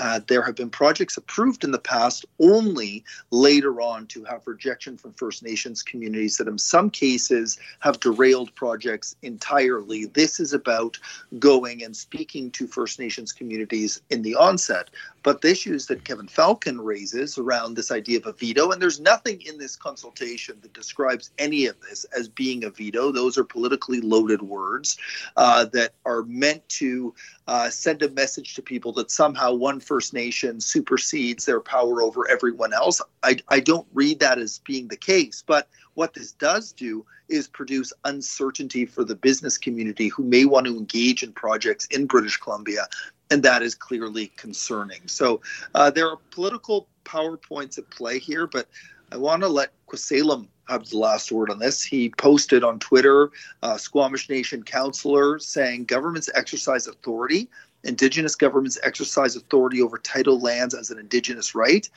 uh, 0.02 0.20
there 0.28 0.42
have 0.42 0.56
been 0.56 0.70
projects 0.70 1.16
approved 1.16 1.64
in 1.64 1.70
the 1.70 1.78
past 1.78 2.26
only 2.40 3.04
later 3.30 3.80
on 3.80 4.08
to 4.08 4.24
have 4.24 4.48
rejection 4.48 4.98
from 4.98 5.14
First 5.14 5.44
Nations 5.44 5.84
communities 5.84 6.38
that, 6.38 6.48
in 6.48 6.58
some 6.58 6.90
cases, 6.90 7.60
have 7.82 8.00
derailed 8.00 8.54
projects 8.56 9.16
entirely. 9.22 10.06
This 10.06 10.40
is 10.40 10.54
about 10.54 10.98
going 11.38 11.84
and 11.84 11.96
speaking 11.96 12.50
to 12.52 12.66
First 12.66 12.98
Nations 12.98 13.32
communities 13.32 14.02
in 14.10 14.24
the 14.24 14.34
onset. 14.36 14.90
But 15.22 15.42
the 15.42 15.52
issues 15.52 15.86
that 15.86 16.04
Kevin 16.04 16.28
Falcon 16.28 16.82
raises 16.82 17.38
around 17.38 17.76
this 17.76 17.92
idea 17.92 18.18
of 18.18 18.26
a 18.26 18.34
veto, 18.34 18.72
and 18.72 18.82
there's 18.82 19.00
nothing 19.00 19.40
in 19.42 19.60
this 19.60 19.76
consultation 19.76 20.58
that 20.64 20.74
describes 20.74 21.30
any 21.38 21.68
of 21.68 21.76
this 21.82 22.06
as 22.06 22.28
being 22.28 22.64
a 22.64 22.72
veto. 22.72 23.12
Those 23.12 23.38
are 23.38 23.44
politically 23.44 24.02
loaded 24.02 24.42
words 24.42 24.98
uh, 25.38 25.66
that 25.66 25.94
are 26.06 26.24
meant 26.24 26.68
to 26.70 27.14
uh, 27.48 27.70
send 27.70 28.02
a 28.02 28.10
message 28.10 28.56
to 28.56 28.64
people 28.64 28.94
that 28.94 29.12
somehow 29.12 29.54
one 29.54 29.80
First 29.92 30.14
Nation 30.14 30.62
supersedes 30.62 31.46
their 31.46 31.60
power 31.60 32.02
over 32.02 32.26
everyone 32.30 32.72
else. 32.72 33.02
I, 33.24 33.40
I 33.50 33.60
don't 33.60 33.86
read 33.94 34.22
that 34.22 34.40
as 34.40 34.60
being 34.60 34.88
the 34.88 34.96
case. 34.96 35.44
But 35.46 35.68
what 35.96 36.14
this 36.14 36.32
does 36.32 36.72
do 36.72 37.06
is 37.28 37.50
produce 37.50 37.92
uncertainty 38.06 38.86
for 38.86 39.04
the 39.04 39.16
business 39.16 39.58
community 39.58 40.08
who 40.08 40.24
may 40.24 40.46
want 40.46 40.66
to 40.68 40.78
engage 40.78 41.24
in 41.24 41.34
projects 41.34 41.88
in 41.88 42.06
British 42.06 42.38
Columbia 42.38 42.88
and 43.32 43.44
that 43.44 43.62
is 43.62 43.76
clearly 43.76 44.28
concerning. 44.38 45.02
So 45.08 45.42
uh, 45.76 45.92
there 45.92 46.10
are 46.10 46.18
political 46.32 46.88
PowerPoints 47.04 47.78
at 47.78 47.90
play 47.90 48.18
here, 48.18 48.48
but 48.48 48.70
I 49.12 49.18
want 49.18 49.42
to 49.42 49.50
let 49.50 49.74
Khelsilem 49.88 50.48
have 50.70 50.88
the 50.88 51.00
last 51.00 51.34
word 51.34 51.50
on 51.50 51.60
this. 51.60 51.84
He 51.84 52.12
posted 52.18 52.64
on 52.64 52.80
Twitter, 52.80 53.32
uh, 53.62 53.78
Squamish 53.78 54.30
Nation 54.30 54.64
councillor 54.64 55.38
saying 55.38 55.86
governments 55.86 56.30
exercise 56.34 56.88
authority. 56.88 57.50
Indigenous 57.84 58.36
governments 58.36 58.78
exercise 58.84 59.36
authority 59.36 59.82
over 59.82 59.98
title 59.98 60.40
lands 60.40 60.74
as 60.74 60.92
an 60.92 61.00
Indigenous 61.00 61.56
right. 61.56 61.90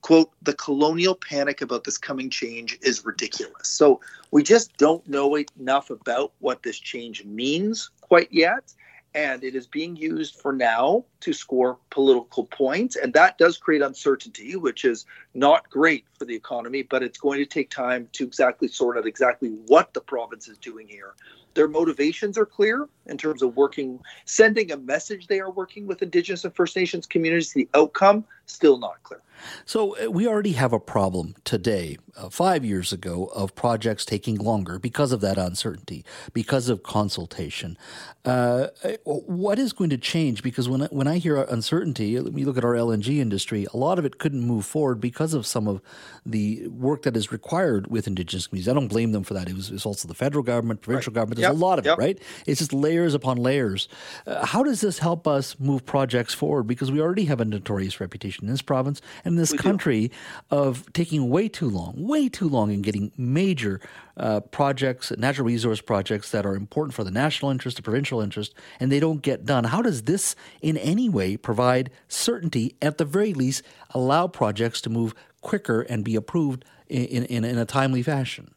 Quote, 0.00 0.30
the 0.42 0.54
colonial 0.54 1.16
panic 1.16 1.60
about 1.60 1.84
this 1.84 1.98
coming 1.98 2.30
change 2.30 2.78
is 2.82 3.04
ridiculous. 3.04 3.68
So 3.68 4.00
we 4.30 4.42
just 4.42 4.76
don't 4.76 5.06
know 5.08 5.36
enough 5.36 5.90
about 5.90 6.32
what 6.38 6.62
this 6.62 6.78
change 6.78 7.24
means 7.24 7.90
quite 8.00 8.32
yet 8.32 8.72
and 9.18 9.42
it 9.42 9.56
is 9.56 9.66
being 9.66 9.96
used 9.96 10.36
for 10.36 10.52
now 10.52 11.04
to 11.18 11.32
score 11.32 11.76
political 11.90 12.44
points. 12.44 12.94
And 12.94 13.12
that 13.14 13.36
does 13.36 13.58
create 13.58 13.82
uncertainty, 13.82 14.54
which 14.54 14.84
is 14.84 15.06
not 15.34 15.68
great 15.68 16.04
for 16.16 16.24
the 16.24 16.36
economy, 16.36 16.82
but 16.82 17.02
it's 17.02 17.18
going 17.18 17.40
to 17.40 17.44
take 17.44 17.68
time 17.68 18.08
to 18.12 18.24
exactly 18.24 18.68
sort 18.68 18.96
out 18.96 19.08
exactly 19.08 19.48
what 19.66 19.92
the 19.92 20.00
province 20.00 20.46
is 20.46 20.56
doing 20.58 20.86
here. 20.86 21.14
Their 21.54 21.66
motivations 21.66 22.38
are 22.38 22.46
clear 22.46 22.88
in 23.06 23.18
terms 23.18 23.42
of 23.42 23.56
working, 23.56 23.98
sending 24.24 24.70
a 24.70 24.76
message 24.76 25.26
they 25.26 25.40
are 25.40 25.50
working 25.50 25.88
with 25.88 26.00
Indigenous 26.00 26.44
and 26.44 26.54
First 26.54 26.76
Nations 26.76 27.04
communities. 27.04 27.52
The 27.52 27.68
outcome 27.74 28.24
still 28.50 28.78
not 28.78 29.02
clear. 29.02 29.20
So 29.64 29.96
uh, 29.96 30.10
we 30.10 30.26
already 30.26 30.52
have 30.52 30.72
a 30.72 30.80
problem 30.80 31.34
today, 31.44 31.98
uh, 32.16 32.28
five 32.28 32.64
years 32.64 32.92
ago, 32.92 33.26
of 33.34 33.54
projects 33.54 34.04
taking 34.04 34.36
longer 34.36 34.78
because 34.78 35.12
of 35.12 35.20
that 35.20 35.38
uncertainty, 35.38 36.04
because 36.32 36.68
of 36.68 36.82
consultation. 36.82 37.78
Uh, 38.24 38.68
uh 38.84 38.90
what 39.04 39.58
is 39.58 39.72
going 39.72 39.90
to 39.90 39.98
change? 39.98 40.42
Because 40.42 40.68
when 40.68 40.82
I, 40.82 40.86
when 40.86 41.06
I 41.06 41.18
hear 41.18 41.40
uncertainty, 41.42 42.18
let 42.18 42.34
me 42.34 42.44
look 42.44 42.58
at 42.58 42.64
our 42.64 42.74
LNG 42.74 43.18
industry. 43.18 43.66
A 43.72 43.76
lot 43.76 43.98
of 43.98 44.04
it 44.04 44.18
couldn't 44.18 44.42
move 44.42 44.66
forward 44.66 45.00
because 45.00 45.34
of 45.34 45.46
some 45.46 45.68
of 45.68 45.80
the 46.26 46.66
work 46.68 47.02
that 47.02 47.16
is 47.16 47.32
required 47.32 47.88
with 47.88 48.06
Indigenous 48.06 48.46
communities. 48.46 48.68
I 48.68 48.74
don't 48.74 48.88
blame 48.88 49.12
them 49.12 49.22
for 49.22 49.34
that. 49.34 49.48
It 49.48 49.54
was, 49.54 49.70
it 49.70 49.74
was 49.74 49.86
also 49.86 50.08
the 50.08 50.14
federal 50.14 50.42
government, 50.42 50.82
provincial 50.82 51.12
right. 51.12 51.14
government. 51.14 51.36
There's 51.36 51.52
yep. 51.52 51.60
a 51.60 51.64
lot 51.64 51.78
of 51.78 51.86
yep. 51.86 51.98
it, 51.98 52.00
right? 52.00 52.22
It's 52.46 52.58
just 52.58 52.72
layers 52.72 53.14
upon 53.14 53.38
layers. 53.38 53.88
Uh, 54.26 54.44
how 54.44 54.62
does 54.62 54.80
this 54.80 54.98
help 54.98 55.26
us 55.26 55.58
move 55.58 55.86
projects 55.86 56.34
forward? 56.34 56.64
Because 56.64 56.90
we 56.90 57.00
already 57.00 57.24
have 57.26 57.40
a 57.40 57.44
notorious 57.44 58.00
reputation 58.00 58.37
in 58.40 58.48
this 58.48 58.62
province 58.62 59.00
and 59.24 59.32
in 59.32 59.36
this 59.36 59.52
we 59.52 59.58
country 59.58 60.08
do. 60.08 60.14
of 60.50 60.92
taking 60.92 61.28
way 61.28 61.48
too 61.48 61.68
long, 61.68 61.94
way 61.96 62.28
too 62.28 62.48
long 62.48 62.70
in 62.70 62.82
getting 62.82 63.12
major 63.16 63.80
uh, 64.16 64.40
projects, 64.40 65.12
natural 65.16 65.46
resource 65.46 65.80
projects 65.80 66.30
that 66.30 66.44
are 66.44 66.56
important 66.56 66.94
for 66.94 67.04
the 67.04 67.10
national 67.10 67.50
interest, 67.50 67.76
the 67.76 67.82
provincial 67.82 68.20
interest, 68.20 68.54
and 68.80 68.90
they 68.90 69.00
don't 69.00 69.22
get 69.22 69.44
done. 69.44 69.64
How 69.64 69.82
does 69.82 70.02
this 70.02 70.34
in 70.60 70.76
any 70.76 71.08
way 71.08 71.36
provide 71.36 71.90
certainty, 72.08 72.76
at 72.82 72.98
the 72.98 73.04
very 73.04 73.34
least, 73.34 73.62
allow 73.90 74.26
projects 74.26 74.80
to 74.82 74.90
move 74.90 75.14
quicker 75.40 75.82
and 75.82 76.04
be 76.04 76.16
approved 76.16 76.64
in, 76.88 77.24
in, 77.24 77.44
in 77.44 77.58
a 77.58 77.64
timely 77.64 78.02
fashion? 78.02 78.54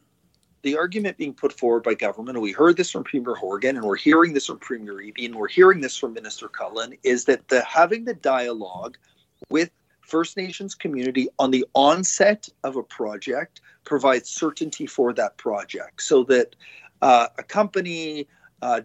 the 0.62 0.76
argument 0.76 1.16
being 1.16 1.34
put 1.34 1.52
forward 1.52 1.82
by 1.82 1.94
government, 1.94 2.36
and 2.36 2.42
we 2.42 2.52
heard 2.52 2.76
this 2.76 2.90
from 2.90 3.04
Premier 3.04 3.34
Horgan, 3.34 3.76
and 3.76 3.84
we're 3.84 3.96
hearing 3.96 4.32
this 4.32 4.46
from 4.46 4.58
Premier 4.58 4.94
Eby, 4.94 5.26
and 5.26 5.34
we're 5.34 5.48
hearing 5.48 5.80
this 5.80 5.96
from 5.96 6.12
Minister 6.14 6.48
Cullen, 6.48 6.96
is 7.02 7.24
that 7.26 7.48
the 7.48 7.62
having 7.62 8.04
the 8.04 8.14
dialogue 8.14 8.96
with 9.50 9.70
First 10.00 10.36
Nations 10.36 10.74
community 10.74 11.28
on 11.38 11.50
the 11.50 11.64
onset 11.74 12.48
of 12.64 12.76
a 12.76 12.82
project 12.82 13.60
provides 13.84 14.28
certainty 14.28 14.86
for 14.86 15.12
that 15.14 15.36
project, 15.38 16.02
so 16.02 16.24
that 16.24 16.54
uh, 17.00 17.28
a 17.38 17.42
company, 17.42 18.26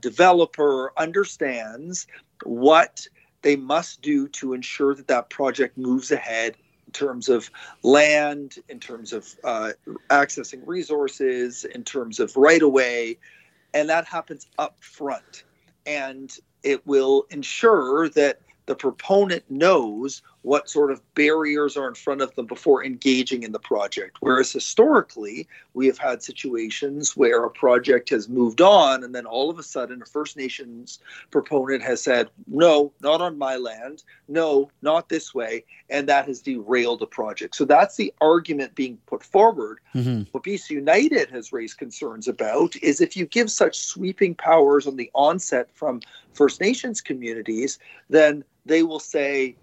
developer 0.01 0.91
understands 0.97 2.07
what 2.43 3.07
they 3.41 3.55
must 3.55 4.01
do 4.01 4.27
to 4.29 4.53
ensure 4.53 4.95
that 4.95 5.07
that 5.07 5.29
project 5.29 5.77
moves 5.77 6.11
ahead 6.11 6.55
in 6.87 6.91
terms 6.93 7.29
of 7.29 7.51
land, 7.83 8.55
in 8.69 8.79
terms 8.79 9.13
of 9.13 9.35
uh, 9.43 9.71
accessing 10.09 10.61
resources, 10.65 11.65
in 11.65 11.83
terms 11.83 12.19
of 12.19 12.35
right 12.35 12.63
of 12.63 12.71
way, 12.71 13.17
and 13.73 13.89
that 13.89 14.05
happens 14.05 14.47
up 14.57 14.77
front. 14.79 15.43
And 15.85 16.35
it 16.63 16.85
will 16.87 17.25
ensure 17.29 18.09
that 18.09 18.41
the 18.65 18.75
proponent 18.75 19.43
knows 19.49 20.21
what 20.47 20.69
sort 20.69 20.91
of 20.91 21.01
barriers 21.13 21.75
are 21.75 21.89
in 21.89 21.93
front 21.93 22.21
of 22.21 22.33
them 22.35 22.45
before 22.45 22.81
engaging 22.81 23.43
in 23.43 23.51
the 23.51 23.59
project. 23.59 24.15
Whereas 24.21 24.49
historically, 24.49 25.45
we 25.73 25.87
have 25.87 25.97
had 25.97 26.23
situations 26.23 27.17
where 27.17 27.43
a 27.43 27.49
project 27.49 28.09
has 28.11 28.29
moved 28.29 28.61
on, 28.61 29.03
and 29.03 29.13
then 29.13 29.25
all 29.25 29.49
of 29.49 29.59
a 29.59 29.63
sudden, 29.63 30.01
a 30.01 30.05
First 30.05 30.37
Nations 30.37 30.99
proponent 31.31 31.83
has 31.83 32.01
said, 32.01 32.29
No, 32.47 32.93
not 33.01 33.19
on 33.19 33.37
my 33.37 33.57
land. 33.57 34.05
No, 34.29 34.71
not 34.81 35.09
this 35.09 35.35
way. 35.35 35.65
And 35.89 36.07
that 36.07 36.27
has 36.27 36.41
derailed 36.41 37.01
the 37.01 37.07
project. 37.07 37.53
So 37.53 37.65
that's 37.65 37.97
the 37.97 38.13
argument 38.21 38.73
being 38.73 38.97
put 39.05 39.23
forward. 39.25 39.79
Mm-hmm. 39.95 40.29
What 40.31 40.45
BC 40.45 40.69
United 40.69 41.29
has 41.29 41.51
raised 41.51 41.77
concerns 41.77 42.25
about 42.25 42.77
is 42.77 43.01
if 43.01 43.17
you 43.17 43.25
give 43.25 43.51
such 43.51 43.79
sweeping 43.79 44.33
powers 44.33 44.87
on 44.87 44.95
the 44.95 45.11
onset 45.13 45.69
from 45.73 45.99
First 46.31 46.61
Nations 46.61 47.01
communities, 47.01 47.79
then 48.09 48.45
they 48.65 48.83
will 48.83 49.01
say, 49.01 49.57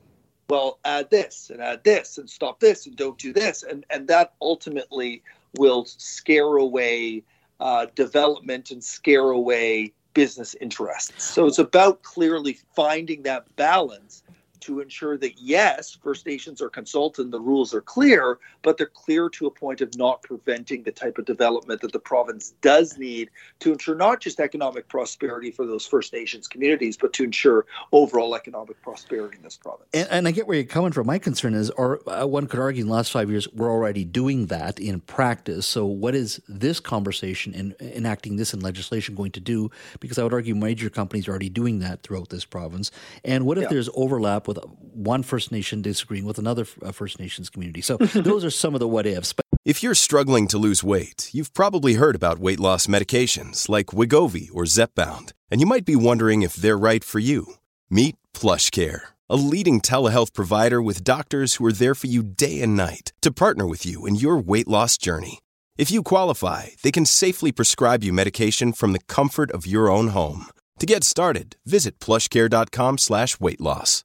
well, 0.48 0.78
add 0.84 1.10
this 1.10 1.50
and 1.50 1.62
add 1.62 1.84
this 1.84 2.18
and 2.18 2.28
stop 2.28 2.60
this 2.60 2.86
and 2.86 2.96
don't 2.96 3.18
do 3.18 3.32
this. 3.32 3.62
And, 3.62 3.84
and 3.90 4.08
that 4.08 4.34
ultimately 4.40 5.22
will 5.56 5.84
scare 5.84 6.56
away 6.56 7.22
uh, 7.60 7.86
development 7.94 8.70
and 8.70 8.82
scare 8.82 9.30
away 9.30 9.92
business 10.12 10.54
interests. 10.60 11.24
So 11.24 11.46
it's 11.46 11.58
about 11.58 12.02
clearly 12.02 12.58
finding 12.74 13.22
that 13.22 13.54
balance 13.56 14.23
to 14.64 14.80
ensure 14.80 15.16
that 15.18 15.38
yes, 15.38 15.96
First 16.02 16.26
Nations 16.26 16.62
are 16.62 16.68
consulted, 16.68 17.30
the 17.30 17.40
rules 17.40 17.74
are 17.74 17.80
clear, 17.80 18.38
but 18.62 18.78
they're 18.78 18.86
clear 18.86 19.28
to 19.30 19.46
a 19.46 19.50
point 19.50 19.80
of 19.80 19.96
not 19.96 20.22
preventing 20.22 20.82
the 20.82 20.92
type 20.92 21.18
of 21.18 21.26
development 21.26 21.82
that 21.82 21.92
the 21.92 21.98
province 21.98 22.54
does 22.62 22.96
need 22.96 23.30
to 23.60 23.72
ensure 23.72 23.94
not 23.94 24.20
just 24.20 24.40
economic 24.40 24.88
prosperity 24.88 25.50
for 25.50 25.66
those 25.66 25.86
First 25.86 26.12
Nations 26.12 26.48
communities, 26.48 26.96
but 26.96 27.12
to 27.14 27.24
ensure 27.24 27.66
overall 27.92 28.34
economic 28.34 28.80
prosperity 28.82 29.36
in 29.36 29.42
this 29.42 29.56
province. 29.56 29.88
And, 29.92 30.08
and 30.10 30.28
I 30.28 30.30
get 30.30 30.46
where 30.46 30.56
you're 30.56 30.64
coming 30.64 30.92
from. 30.92 31.06
My 31.06 31.18
concern 31.18 31.54
is, 31.54 31.70
or 31.70 32.00
uh, 32.08 32.26
one 32.26 32.46
could 32.46 32.60
argue, 32.60 32.82
in 32.82 32.88
the 32.88 32.94
last 32.94 33.12
five 33.12 33.30
years, 33.30 33.46
we're 33.52 33.70
already 33.70 34.04
doing 34.04 34.46
that 34.46 34.78
in 34.78 35.00
practice. 35.00 35.66
So, 35.66 35.84
what 35.84 36.14
is 36.14 36.40
this 36.48 36.80
conversation 36.80 37.54
and 37.54 37.74
enacting 37.80 38.36
this 38.36 38.54
in 38.54 38.60
legislation 38.60 39.14
going 39.14 39.32
to 39.32 39.40
do? 39.40 39.70
Because 40.00 40.18
I 40.18 40.22
would 40.22 40.32
argue 40.32 40.54
major 40.54 40.88
companies 40.88 41.28
are 41.28 41.32
already 41.32 41.50
doing 41.50 41.80
that 41.80 42.02
throughout 42.02 42.30
this 42.30 42.44
province. 42.44 42.90
And 43.24 43.44
what 43.44 43.58
if 43.58 43.64
yeah. 43.64 43.68
there's 43.68 43.90
overlap 43.94 44.48
with 44.48 44.53
with 44.54 44.64
one 44.92 45.22
First 45.22 45.52
Nation 45.52 45.82
disagreeing 45.82 46.24
with 46.24 46.38
another 46.38 46.66
uh, 46.82 46.92
First 46.92 47.18
Nations 47.18 47.50
community. 47.50 47.80
So 47.80 47.96
those 48.14 48.44
are 48.44 48.50
some 48.50 48.74
of 48.74 48.80
the 48.80 48.88
what 48.88 49.06
ifs. 49.06 49.34
If 49.64 49.82
you're 49.82 49.94
struggling 49.94 50.46
to 50.48 50.58
lose 50.58 50.84
weight, 50.84 51.30
you've 51.32 51.54
probably 51.54 51.94
heard 51.94 52.14
about 52.14 52.38
weight 52.38 52.60
loss 52.60 52.86
medications 52.86 53.68
like 53.68 53.86
Wegovy 53.86 54.48
or 54.52 54.64
Zepbound, 54.64 55.32
and 55.50 55.60
you 55.60 55.66
might 55.66 55.84
be 55.84 55.96
wondering 55.96 56.42
if 56.42 56.54
they're 56.54 56.78
right 56.78 57.02
for 57.02 57.18
you. 57.18 57.54
Meet 57.88 58.16
PlushCare, 58.34 59.00
a 59.28 59.36
leading 59.36 59.80
telehealth 59.80 60.34
provider 60.34 60.82
with 60.82 61.04
doctors 61.04 61.54
who 61.54 61.66
are 61.66 61.72
there 61.72 61.94
for 61.94 62.08
you 62.08 62.22
day 62.22 62.60
and 62.60 62.76
night 62.76 63.12
to 63.22 63.32
partner 63.32 63.66
with 63.66 63.86
you 63.86 64.06
in 64.06 64.16
your 64.16 64.36
weight 64.36 64.68
loss 64.68 64.98
journey. 64.98 65.38
If 65.78 65.90
you 65.90 66.02
qualify, 66.02 66.68
they 66.82 66.92
can 66.92 67.06
safely 67.06 67.50
prescribe 67.50 68.04
you 68.04 68.12
medication 68.12 68.72
from 68.72 68.92
the 68.92 69.00
comfort 69.08 69.50
of 69.50 69.66
your 69.66 69.90
own 69.90 70.08
home. 70.08 70.46
To 70.78 70.86
get 70.86 71.04
started, 71.04 71.56
visit 71.64 71.98
plushcare.com 72.00 72.98
slash 72.98 73.40
weight 73.40 73.60
loss. 73.60 74.04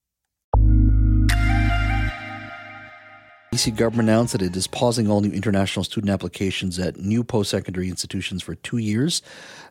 BC 3.53 3.75
government 3.75 4.07
announced 4.07 4.31
that 4.31 4.41
it 4.41 4.55
is 4.55 4.65
pausing 4.65 5.09
all 5.09 5.19
new 5.19 5.29
international 5.29 5.83
student 5.83 6.09
applications 6.09 6.79
at 6.79 6.95
new 6.95 7.21
post-secondary 7.21 7.89
institutions 7.89 8.41
for 8.41 8.55
two 8.55 8.77
years 8.77 9.21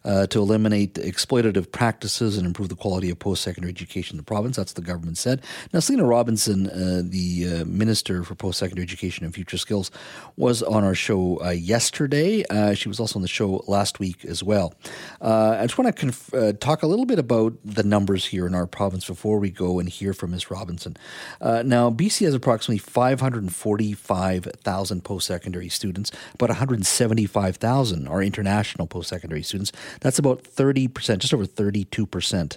uh, 0.05 0.27
to 0.27 0.39
eliminate 0.39 0.97
exploitative 0.97 1.73
practices 1.73 2.37
and 2.37 2.47
improve 2.47 2.69
the 2.69 2.75
quality 2.75 3.09
of 3.09 3.19
post-secondary 3.19 3.71
education 3.71 4.15
in 4.15 4.17
the 4.19 4.23
province. 4.23 4.57
That's 4.57 4.75
the 4.75 4.83
government 4.83 5.17
said. 5.17 5.43
Now, 5.73 5.81
Selena 5.81 6.05
Robinson, 6.05 6.67
uh, 6.67 7.01
the 7.03 7.63
uh, 7.63 7.65
Minister 7.65 8.23
for 8.23 8.35
Post-Secondary 8.35 8.83
Education 8.83 9.25
and 9.25 9.35
Future 9.35 9.57
Skills, 9.57 9.91
was 10.37 10.63
on 10.63 10.85
our 10.85 10.95
show 10.95 11.41
uh, 11.43 11.49
yesterday. 11.49 12.45
Uh, 12.51 12.75
she 12.75 12.91
was 12.91 13.01
also 13.01 13.19
on 13.19 13.23
the 13.23 13.29
show 13.29 13.65
last 13.67 13.99
week 13.99 14.27
as 14.27 14.43
well. 14.43 14.75
Uh, 15.23 15.57
I 15.59 15.63
just 15.63 15.79
want 15.79 15.97
to 15.97 15.99
conf- 15.99 16.61
talk 16.61 16.83
a 16.83 16.87
little 16.87 17.07
bit 17.07 17.19
about 17.19 17.55
the 17.65 17.83
numbers 17.83 18.27
here 18.27 18.47
in 18.47 18.55
our 18.55 18.67
province 18.67 19.07
before 19.07 19.39
we 19.39 19.49
go 19.49 19.79
and 19.79 19.89
hear 19.89 20.13
from 20.13 20.33
Ms. 20.33 20.51
Robinson. 20.51 20.99
now, 21.41 21.91
BC 21.91 22.27
has 22.27 22.35
approximately 22.35 22.77
540 22.77 23.70
45,000 23.71 25.05
post 25.05 25.29
secondary 25.29 25.69
students, 25.69 26.11
about 26.35 26.49
175,000 26.49 28.09
are 28.09 28.21
international 28.21 28.89
post 28.89 29.09
secondary 29.09 29.45
students. 29.45 29.71
That's 30.01 30.19
about 30.19 30.43
30%, 30.43 31.19
just 31.19 31.33
over 31.33 31.47
32% 31.47 32.57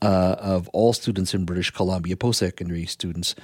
uh, 0.00 0.36
of 0.38 0.68
all 0.68 0.92
students 0.92 1.34
in 1.34 1.44
British 1.44 1.70
Columbia, 1.70 2.16
post 2.16 2.38
secondary 2.38 2.86
students, 2.86 3.34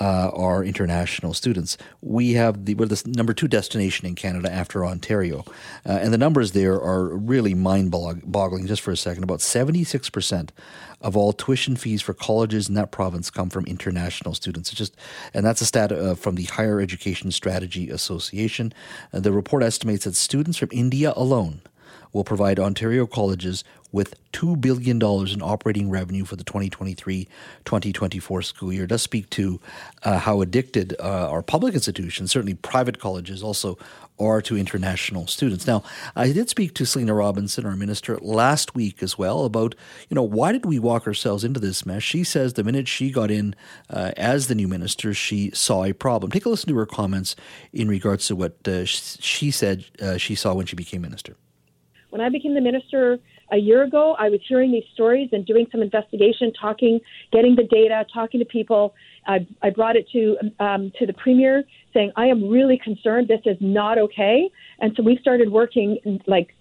uh, 0.00 0.30
are 0.32 0.64
international 0.64 1.34
students. 1.34 1.76
We 2.02 2.32
have 2.32 2.64
the, 2.66 2.74
we're 2.74 2.86
the 2.86 3.02
number 3.06 3.32
two 3.32 3.48
destination 3.48 4.06
in 4.06 4.14
Canada 4.14 4.52
after 4.52 4.86
Ontario. 4.86 5.44
Uh, 5.84 5.98
and 6.00 6.12
the 6.12 6.18
numbers 6.18 6.52
there 6.52 6.74
are 6.74 7.16
really 7.16 7.54
mind 7.54 7.90
boggling 7.90 8.66
just 8.66 8.82
for 8.82 8.92
a 8.92 8.96
second. 8.96 9.24
About 9.24 9.40
76% 9.40 10.50
of 11.00 11.16
all 11.16 11.32
tuition 11.32 11.76
fees 11.76 12.00
for 12.00 12.14
colleges 12.14 12.68
in 12.68 12.74
that 12.74 12.90
province 12.90 13.28
come 13.30 13.50
from 13.50 13.64
international 13.66 14.34
students. 14.34 14.70
It's 14.70 14.78
just, 14.78 14.96
and 15.32 15.44
that's 15.44 15.60
a 15.60 15.66
stat 15.66 15.92
uh, 15.92 16.14
from 16.14 16.36
the 16.36 16.44
Higher 16.44 16.80
Education 16.80 17.30
Strategy 17.32 17.90
Association. 17.90 18.72
Uh, 19.12 19.20
the 19.20 19.32
report 19.32 19.62
estimates 19.62 20.04
that 20.04 20.14
students 20.14 20.58
from 20.58 20.70
India 20.72 21.12
alone 21.16 21.60
will 22.14 22.24
provide 22.24 22.58
Ontario 22.58 23.06
colleges 23.06 23.64
with 23.94 24.16
$2 24.32 24.60
billion 24.60 24.96
in 24.96 25.40
operating 25.40 25.88
revenue 25.88 26.24
for 26.24 26.34
the 26.34 26.42
2023 26.42 27.28
2024 27.64 28.42
school 28.42 28.72
year. 28.72 28.84
It 28.84 28.88
does 28.88 29.02
speak 29.02 29.30
to 29.30 29.60
uh, 30.02 30.18
how 30.18 30.40
addicted 30.40 30.96
uh, 30.98 31.30
our 31.30 31.42
public 31.42 31.74
institutions, 31.74 32.32
certainly 32.32 32.54
private 32.54 32.98
colleges, 32.98 33.40
also 33.40 33.78
are 34.18 34.42
to 34.42 34.56
international 34.56 35.28
students. 35.28 35.64
Now, 35.68 35.84
I 36.16 36.32
did 36.32 36.48
speak 36.48 36.74
to 36.74 36.84
Selena 36.84 37.14
Robinson, 37.14 37.64
our 37.64 37.76
minister, 37.76 38.18
last 38.18 38.74
week 38.74 39.00
as 39.00 39.16
well 39.16 39.44
about, 39.44 39.76
you 40.08 40.16
know, 40.16 40.24
why 40.24 40.50
did 40.50 40.66
we 40.66 40.80
walk 40.80 41.06
ourselves 41.06 41.44
into 41.44 41.60
this 41.60 41.86
mess? 41.86 42.02
She 42.02 42.24
says 42.24 42.54
the 42.54 42.64
minute 42.64 42.88
she 42.88 43.12
got 43.12 43.30
in 43.30 43.54
uh, 43.90 44.10
as 44.16 44.48
the 44.48 44.56
new 44.56 44.66
minister, 44.66 45.14
she 45.14 45.52
saw 45.52 45.84
a 45.84 45.92
problem. 45.92 46.32
Take 46.32 46.46
a 46.46 46.48
listen 46.48 46.68
to 46.68 46.76
her 46.76 46.86
comments 46.86 47.36
in 47.72 47.86
regards 47.86 48.26
to 48.26 48.34
what 48.34 48.56
uh, 48.66 48.84
she 48.84 49.52
said 49.52 49.84
uh, 50.02 50.16
she 50.16 50.34
saw 50.34 50.52
when 50.52 50.66
she 50.66 50.74
became 50.74 51.02
minister. 51.02 51.36
When 52.10 52.20
I 52.20 52.28
became 52.28 52.54
the 52.54 52.60
minister, 52.60 53.18
a 53.52 53.56
year 53.56 53.82
ago, 53.82 54.16
I 54.18 54.28
was 54.28 54.40
hearing 54.48 54.72
these 54.72 54.84
stories 54.94 55.28
and 55.32 55.44
doing 55.44 55.66
some 55.70 55.82
investigation, 55.82 56.52
talking, 56.58 57.00
getting 57.32 57.56
the 57.56 57.64
data, 57.64 58.04
talking 58.12 58.40
to 58.40 58.46
people. 58.46 58.94
I, 59.26 59.46
I 59.62 59.70
brought 59.70 59.96
it 59.96 60.08
to 60.12 60.36
um, 60.60 60.92
to 60.98 61.06
the 61.06 61.12
premier, 61.12 61.64
saying 61.92 62.12
I 62.16 62.26
am 62.26 62.48
really 62.48 62.78
concerned. 62.82 63.28
This 63.28 63.40
is 63.44 63.56
not 63.60 63.98
okay. 63.98 64.50
And 64.80 64.92
so 64.96 65.02
we 65.02 65.18
started 65.20 65.50
working 65.50 66.20
like 66.26 66.54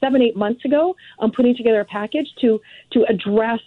seven, 0.00 0.22
eight 0.22 0.36
months 0.36 0.64
ago 0.64 0.94
on 1.18 1.32
putting 1.32 1.56
together 1.56 1.80
a 1.80 1.84
package 1.84 2.28
to 2.40 2.60
to 2.92 3.04
address 3.08 3.60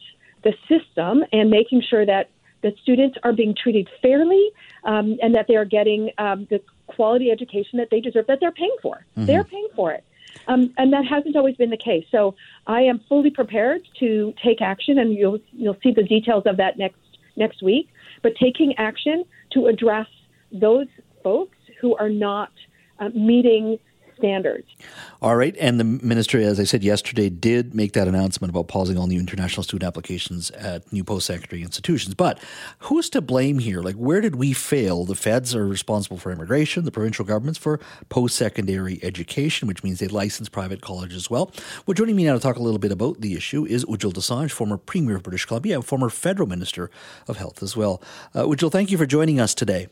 the 0.44 0.54
system 0.68 1.24
and 1.32 1.50
making 1.50 1.82
sure 1.90 2.06
that 2.06 2.30
that 2.64 2.74
students 2.82 3.18
are 3.24 3.34
being 3.34 3.56
treated 3.62 3.88
fairly 4.02 4.50
um, 4.84 5.18
and 5.22 5.36
that 5.36 5.46
they 5.48 5.56
are 5.56 5.66
getting 5.66 6.10
um, 6.18 6.48
the 6.50 6.62
quality 6.88 7.30
education 7.32 7.78
that 7.78 7.90
they 7.92 8.00
deserve, 8.00 8.26
that 8.28 8.40
they're 8.40 8.52
paying 8.52 8.76
for. 8.82 9.06
Mm-hmm. 9.16 9.26
They're 9.26 9.44
paying 9.44 9.68
for 9.76 9.92
it. 9.92 10.04
Um, 10.48 10.74
and 10.78 10.94
that 10.94 11.06
hasn't 11.06 11.36
always 11.36 11.56
been 11.56 11.70
the 11.70 11.78
case. 11.78 12.06
So 12.12 12.36
I 12.68 12.82
am 12.82 13.02
fully 13.10 13.30
prepared 13.30 13.82
to 14.00 14.34
take 14.44 14.62
action, 14.62 15.00
and 15.00 15.14
you'll 15.14 15.40
you'll 15.52 15.78
see 15.84 15.92
the 15.92 16.04
details 16.04 16.44
of 16.46 16.58
that 16.58 16.78
next 16.78 17.00
next 17.36 17.62
week. 17.62 17.90
But 18.24 18.34
taking 18.42 18.74
action 18.78 19.26
to 19.52 19.68
address 19.68 20.08
those 20.52 20.88
folks 21.24 21.58
who 21.82 21.96
are 21.96 22.10
not 22.10 22.52
uh, 23.00 23.10
meeting 23.10 23.78
standards. 24.18 24.68
All 25.22 25.36
right. 25.36 25.56
And 25.60 25.80
the 25.80 25.84
ministry, 25.84 26.44
as 26.44 26.60
I 26.60 26.64
said 26.64 26.84
yesterday, 26.84 27.30
did 27.30 27.74
make 27.74 27.94
that 27.94 28.08
announcement 28.08 28.50
about 28.50 28.68
pausing 28.68 28.98
all 28.98 29.08
new 29.08 29.20
international 29.20 29.64
student 29.64 29.88
applications 29.88 30.52
at 30.52 30.92
new 30.92 31.04
post 31.04 31.28
secondary 31.28 31.62
institutions. 31.64 32.16
But 32.16 32.40
who's 32.80 33.10
to 33.12 33.22
blame 33.22 33.60
here? 33.60 33.82
Like, 33.82 33.96
where 33.96 34.22
did 34.22 34.36
we 34.36 34.54
fail? 34.54 35.06
The 35.06 35.16
feds 35.16 35.56
are 35.56 35.68
responsible 35.68 36.18
for 36.18 36.32
immigration, 36.32 36.86
the 36.86 36.92
provincial 36.92 37.26
governments 37.26 37.58
for 37.58 37.80
post 38.10 38.36
secondary 38.36 39.00
education, 39.04 39.68
which 39.68 39.84
means 39.84 40.00
they 40.00 40.08
license 40.08 40.50
private 40.50 40.82
colleges 40.82 41.18
as 41.18 41.30
well. 41.30 41.52
Well, 41.86 41.96
joining 41.96 42.16
me 42.16 42.26
now 42.26 42.34
to 42.34 42.40
talk 42.40 42.58
a 42.58 42.64
little 42.64 42.80
bit 42.80 42.92
about 42.92 43.22
the 43.22 43.34
issue 43.34 43.66
is 43.66 43.86
Ujjal 43.86 44.14
Dosanjh, 44.14 44.52
former 44.52 44.78
Premier 44.78 45.16
of 45.16 45.24
British 45.24 45.46
Columbia 45.46 45.76
and 45.76 45.86
former 45.86 46.10
Federal 46.10 46.48
Minister 46.48 46.90
of 47.28 47.38
Health 47.38 47.64
as 47.64 47.76
well. 47.76 48.02
Uh, 48.36 48.44
Ujjal, 48.44 48.72
thank 48.72 48.92
you 48.92 48.98
for 48.98 49.06
joining 49.06 49.40
us 49.40 49.54
today. 49.54 49.88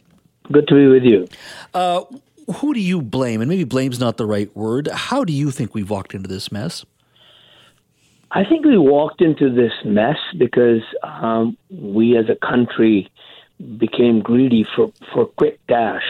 Good 0.52 0.68
to 0.68 0.76
be 0.76 0.88
with 0.88 1.04
you. 1.04 1.28
Uh, 1.74 2.04
who 2.48 2.74
do 2.74 2.80
you 2.80 3.02
blame? 3.02 3.42
And 3.42 3.50
maybe 3.50 3.64
blame's 3.64 4.00
not 4.00 4.18
the 4.18 4.26
right 4.26 4.56
word. 4.56 4.88
How 4.88 5.24
do 5.24 5.34
you 5.34 5.52
think 5.52 5.74
we've 5.74 5.90
walked 5.90 6.14
into 6.14 6.28
this 6.28 6.52
mess? 6.52 6.86
I 8.32 8.44
think 8.44 8.66
we 8.66 8.78
walked 8.78 9.22
into 9.22 9.50
this 9.50 9.72
mess 9.86 10.18
because 10.38 10.82
um, 11.04 11.58
we 11.70 12.18
as 12.18 12.26
a 12.30 12.36
country 12.36 13.10
became 13.78 14.20
greedy 14.20 14.66
for, 14.76 14.92
for 15.14 15.26
quick 15.26 15.60
cash. 15.68 16.04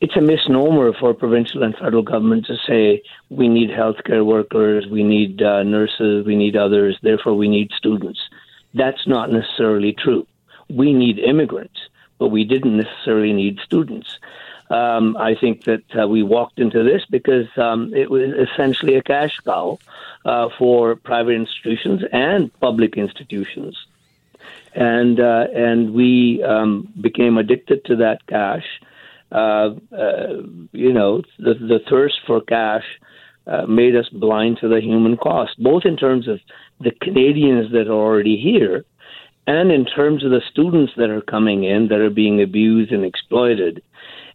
It's 0.00 0.16
a 0.16 0.20
misnomer 0.20 0.92
for 0.92 1.12
provincial 1.12 1.62
and 1.62 1.74
federal 1.76 2.02
government 2.02 2.46
to 2.46 2.56
say 2.66 3.02
we 3.30 3.48
need 3.48 3.70
healthcare 3.70 4.24
workers, 4.24 4.86
we 4.86 5.02
need 5.02 5.42
uh, 5.42 5.64
nurses, 5.64 6.24
we 6.24 6.36
need 6.36 6.56
others, 6.56 6.98
therefore 7.02 7.34
we 7.34 7.48
need 7.48 7.70
students. 7.76 8.20
That's 8.74 9.06
not 9.06 9.32
necessarily 9.32 9.92
true. 9.92 10.26
We 10.68 10.92
need 10.92 11.18
immigrants, 11.18 11.80
but 12.18 12.28
we 12.28 12.44
didn't 12.44 12.76
necessarily 12.76 13.32
need 13.32 13.58
students. 13.64 14.18
Um, 14.70 15.16
I 15.16 15.34
think 15.34 15.64
that 15.64 15.84
uh, 15.98 16.06
we 16.06 16.22
walked 16.22 16.58
into 16.58 16.82
this 16.82 17.02
because 17.08 17.46
um, 17.56 17.94
it 17.94 18.10
was 18.10 18.22
essentially 18.50 18.96
a 18.96 19.02
cash 19.02 19.38
cow 19.40 19.78
uh, 20.24 20.50
for 20.58 20.94
private 20.96 21.32
institutions 21.32 22.02
and 22.12 22.52
public 22.60 22.96
institutions, 22.96 23.78
and 24.74 25.20
uh, 25.20 25.46
and 25.54 25.94
we 25.94 26.42
um, 26.42 26.92
became 27.00 27.38
addicted 27.38 27.84
to 27.86 27.96
that 27.96 28.26
cash. 28.26 28.66
Uh, 29.32 29.70
uh, 29.96 30.42
you 30.72 30.92
know, 30.92 31.22
the 31.38 31.54
the 31.54 31.80
thirst 31.88 32.20
for 32.26 32.42
cash 32.42 32.84
uh, 33.46 33.64
made 33.66 33.96
us 33.96 34.08
blind 34.10 34.58
to 34.58 34.68
the 34.68 34.80
human 34.80 35.16
cost, 35.16 35.52
both 35.62 35.86
in 35.86 35.96
terms 35.96 36.28
of 36.28 36.40
the 36.80 36.90
Canadians 36.90 37.72
that 37.72 37.88
are 37.88 37.92
already 37.92 38.36
here, 38.36 38.84
and 39.46 39.72
in 39.72 39.86
terms 39.86 40.24
of 40.24 40.30
the 40.30 40.42
students 40.50 40.92
that 40.98 41.08
are 41.08 41.22
coming 41.22 41.64
in 41.64 41.88
that 41.88 42.00
are 42.00 42.10
being 42.10 42.42
abused 42.42 42.92
and 42.92 43.04
exploited. 43.04 43.82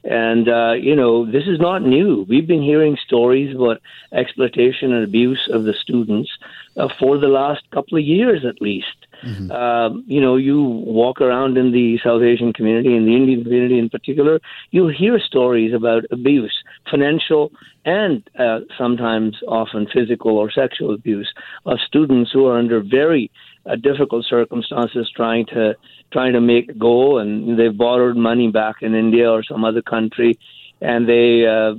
And, 0.04 0.50
uh, 0.50 0.74
you 0.74 0.96
know, 0.96 1.26
this 1.26 1.44
is 1.48 1.60
not 1.60 1.82
new. 1.82 2.26
We've 2.28 2.48
been 2.48 2.62
hearing 2.62 2.98
stories 3.06 3.56
about 3.56 3.82
exploitation 4.12 4.92
and 4.92 5.04
abuse 5.04 5.50
of 5.52 5.64
the 5.64 5.74
students 5.74 6.30
uh, 6.76 6.90
for 7.00 7.18
the 7.18 7.28
last 7.28 7.64
couple 7.72 7.98
of 7.98 8.04
years 8.04 8.46
at 8.46 8.62
least. 8.62 8.88
Mm-hmm. 9.24 9.52
Uh, 9.52 10.02
you 10.06 10.20
know, 10.20 10.36
you 10.36 10.62
walk 10.62 11.22
around 11.22 11.58
in 11.58 11.72
the 11.72 11.98
South 12.04 12.22
Asian 12.22 12.52
community, 12.52 12.96
in 12.96 13.06
the 13.06 13.16
Indian 13.16 13.44
community 13.44 13.80
in 13.80 13.90
particular, 13.90 14.42
you'll 14.72 14.92
hear 14.92 15.18
stories 15.20 15.74
about 15.74 16.04
abuse, 16.12 16.64
financial 16.92 17.52
and 17.86 18.30
uh, 18.40 18.60
sometimes 18.78 19.38
often 19.48 19.88
physical 19.94 20.38
or 20.38 20.52
sexual 20.52 20.94
abuse 20.94 21.34
of 21.66 21.80
students 21.86 22.32
who 22.32 22.46
are 22.46 22.58
under 22.58 22.82
very 22.82 23.30
uh, 23.66 23.76
difficult 23.76 24.26
circumstances 24.26 25.10
trying 25.16 25.46
to 25.48 25.76
trying 26.12 26.34
to 26.34 26.42
make 26.42 26.78
go, 26.78 27.18
and 27.18 27.58
they've 27.58 27.76
borrowed 27.76 28.16
money 28.16 28.50
back 28.52 28.82
in 28.82 28.94
India 28.94 29.30
or 29.32 29.44
some 29.44 29.64
other 29.66 29.82
country, 29.82 30.38
and 30.82 31.08
they 31.08 31.46
uh, 31.46 31.74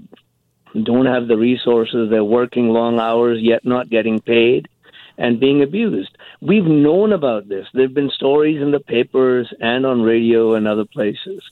don't 0.82 1.06
have 1.06 1.28
the 1.28 1.36
resources. 1.36 2.10
They're 2.10 2.24
working 2.24 2.68
long 2.68 2.98
hours 2.98 3.38
yet 3.40 3.64
not 3.64 3.90
getting 3.90 4.20
paid 4.20 4.68
and 5.16 5.38
being 5.38 5.62
abused. 5.62 6.16
We've 6.40 6.64
known 6.64 7.12
about 7.12 7.48
this. 7.48 7.66
There 7.72 7.84
have 7.84 7.94
been 7.94 8.10
stories 8.10 8.60
in 8.60 8.72
the 8.72 8.80
papers 8.80 9.52
and 9.60 9.86
on 9.86 10.02
radio 10.02 10.54
and 10.54 10.66
other 10.66 10.84
places. 10.84 11.42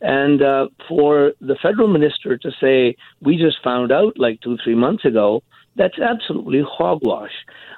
And 0.00 0.42
uh, 0.42 0.68
for 0.88 1.32
the 1.40 1.56
federal 1.62 1.88
minister 1.88 2.36
to 2.36 2.50
say, 2.60 2.96
we 3.20 3.36
just 3.36 3.62
found 3.62 3.92
out 3.92 4.18
like 4.18 4.40
two, 4.40 4.58
three 4.64 4.74
months 4.74 5.04
ago, 5.04 5.42
that's 5.76 5.98
absolutely 5.98 6.62
hogwash. 6.66 7.32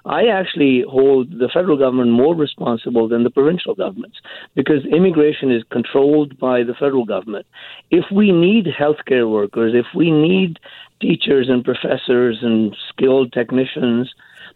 I 0.04 0.26
actually 0.26 0.84
hold 0.88 1.30
the 1.30 1.48
federal 1.52 1.78
government 1.78 2.10
more 2.10 2.34
responsible 2.34 3.08
than 3.08 3.22
the 3.22 3.30
provincial 3.30 3.74
governments 3.74 4.18
because 4.54 4.84
immigration 4.86 5.52
is 5.52 5.62
controlled 5.70 6.38
by 6.38 6.64
the 6.64 6.74
federal 6.74 7.04
government. 7.04 7.46
If 7.90 8.04
we 8.12 8.32
need 8.32 8.66
healthcare 8.66 9.30
workers, 9.30 9.72
if 9.74 9.86
we 9.94 10.10
need 10.10 10.58
teachers 11.00 11.48
and 11.48 11.64
professors 11.64 12.38
and 12.42 12.76
skilled 12.88 13.32
technicians, 13.32 14.12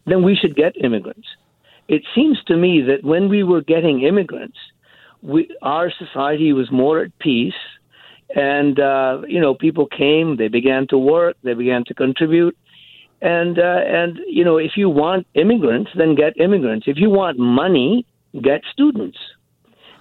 then 0.07 0.25
we 0.25 0.35
should 0.35 0.57
get 0.57 0.83
immigrants. 0.83 1.29
It 1.87 2.03
seems 2.15 2.43
to 2.49 2.57
me 2.57 2.83
that 2.83 3.05
when 3.05 3.29
we 3.29 3.45
were 3.45 3.63
getting 3.63 4.03
immigrants, 4.03 4.59
we, 5.23 5.49
our 5.63 5.91
society 5.91 6.53
was 6.53 6.71
more 6.71 7.01
at 7.01 7.19
peace 7.19 7.55
and 8.35 8.79
uh, 8.79 9.23
you 9.27 9.41
know 9.41 9.55
people 9.55 9.87
came 9.87 10.37
they 10.37 10.49
began 10.49 10.87
to 10.87 10.99
work 10.99 11.37
they 11.43 11.55
began 11.55 11.83
to 11.85 11.95
contribute 11.95 12.57
and 13.21 13.59
uh, 13.59 13.81
and 13.87 14.19
you 14.27 14.45
know, 14.45 14.59
if 14.59 14.73
you 14.77 14.89
want 14.89 15.27
immigrants, 15.35 15.91
then 15.97 16.15
get 16.15 16.39
immigrants. 16.41 16.87
If 16.87 16.99
you 16.99 17.11
want 17.11 17.39
money, 17.39 18.07
get 18.43 18.63
students. 18.73 19.19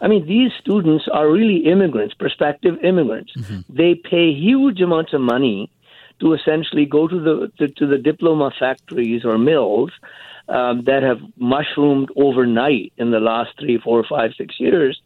I 0.01 0.07
mean, 0.07 0.27
these 0.27 0.51
students 0.59 1.05
are 1.11 1.29
really 1.29 1.65
immigrants, 1.65 2.13
prospective 2.13 2.75
immigrants. 2.83 3.33
Mm-hmm. 3.35 3.75
They 3.75 3.95
pay 3.95 4.31
huge 4.31 4.79
amounts 4.81 5.13
of 5.13 5.21
money 5.21 5.71
to 6.19 6.33
essentially 6.33 6.85
go 6.85 7.07
to 7.07 7.19
the 7.19 7.51
to, 7.57 7.67
to 7.73 7.87
the 7.87 7.97
diploma 7.97 8.51
factories 8.59 9.25
or 9.25 9.37
mills 9.37 9.91
um, 10.49 10.83
that 10.85 11.01
have 11.03 11.19
mushroomed 11.37 12.09
overnight 12.15 12.93
in 12.97 13.11
the 13.11 13.19
last 13.19 13.51
three, 13.59 13.79
four, 13.79 14.05
five, 14.07 14.31
six 14.37 14.59
years. 14.59 15.01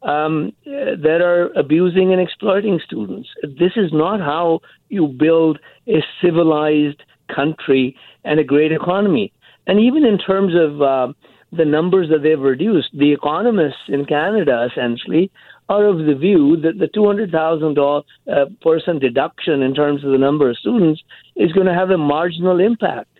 Um, 0.00 0.52
that 0.64 1.20
are 1.20 1.48
abusing 1.58 2.12
and 2.12 2.20
exploiting 2.20 2.78
students. 2.86 3.28
This 3.42 3.72
is 3.74 3.92
not 3.92 4.20
how 4.20 4.60
you 4.88 5.08
build 5.08 5.58
a 5.88 6.04
civilized 6.22 7.02
country 7.34 7.96
and 8.24 8.40
a 8.40 8.44
great 8.44 8.72
economy. 8.72 9.32
And 9.66 9.80
even 9.80 10.04
in 10.04 10.18
terms 10.18 10.54
of 10.54 10.82
uh, 10.82 11.12
the 11.52 11.64
numbers 11.64 12.08
that 12.10 12.22
they've 12.22 12.40
reduced, 12.40 12.88
the 12.92 13.12
economists 13.12 13.88
in 13.88 14.04
Canada 14.04 14.68
essentially 14.70 15.30
are 15.68 15.84
of 15.84 15.98
the 16.06 16.14
view 16.14 16.56
that 16.56 16.78
the 16.78 16.86
$200,000 16.86 18.02
uh, 18.26 18.46
person 18.62 18.98
deduction 18.98 19.62
in 19.62 19.74
terms 19.74 20.02
of 20.02 20.12
the 20.12 20.18
number 20.18 20.48
of 20.48 20.56
students 20.56 21.02
is 21.36 21.52
going 21.52 21.66
to 21.66 21.74
have 21.74 21.90
a 21.90 21.98
marginal 21.98 22.58
impact. 22.58 23.10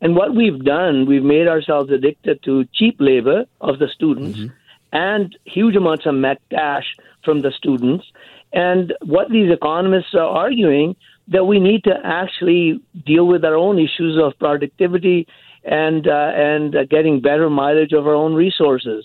And 0.00 0.16
what 0.16 0.34
we've 0.34 0.62
done, 0.64 1.06
we've 1.06 1.22
made 1.22 1.46
ourselves 1.46 1.90
addicted 1.90 2.42
to 2.44 2.64
cheap 2.74 2.96
labor 2.98 3.44
of 3.60 3.78
the 3.78 3.88
students 3.88 4.38
mm-hmm. 4.38 4.54
and 4.92 5.36
huge 5.44 5.76
amounts 5.76 6.04
of 6.06 6.14
met 6.14 6.42
cash 6.50 6.96
from 7.24 7.40
the 7.40 7.52
students. 7.52 8.04
And 8.52 8.92
what 9.02 9.30
these 9.30 9.50
economists 9.50 10.14
are 10.14 10.28
arguing 10.28 10.96
that 11.28 11.44
we 11.44 11.58
need 11.58 11.84
to 11.84 11.94
actually 12.04 12.80
deal 13.06 13.26
with 13.26 13.44
our 13.44 13.54
own 13.54 13.78
issues 13.78 14.20
of 14.22 14.38
productivity 14.38 15.26
and 15.64 16.06
uh, 16.06 16.32
and 16.34 16.76
uh, 16.76 16.84
getting 16.84 17.20
better 17.20 17.48
mileage 17.48 17.92
of 17.92 18.06
our 18.06 18.14
own 18.14 18.34
resources. 18.34 19.04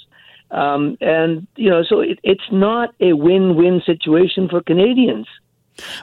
Um, 0.52 0.98
and 1.00 1.48
you 1.56 1.70
know, 1.70 1.84
so 1.88 2.02
it, 2.02 2.20
it's 2.24 2.52
not 2.52 2.94
a 3.00 3.14
win-win 3.14 3.82
situation 3.86 4.50
for 4.50 4.62
Canadians. 4.62 5.28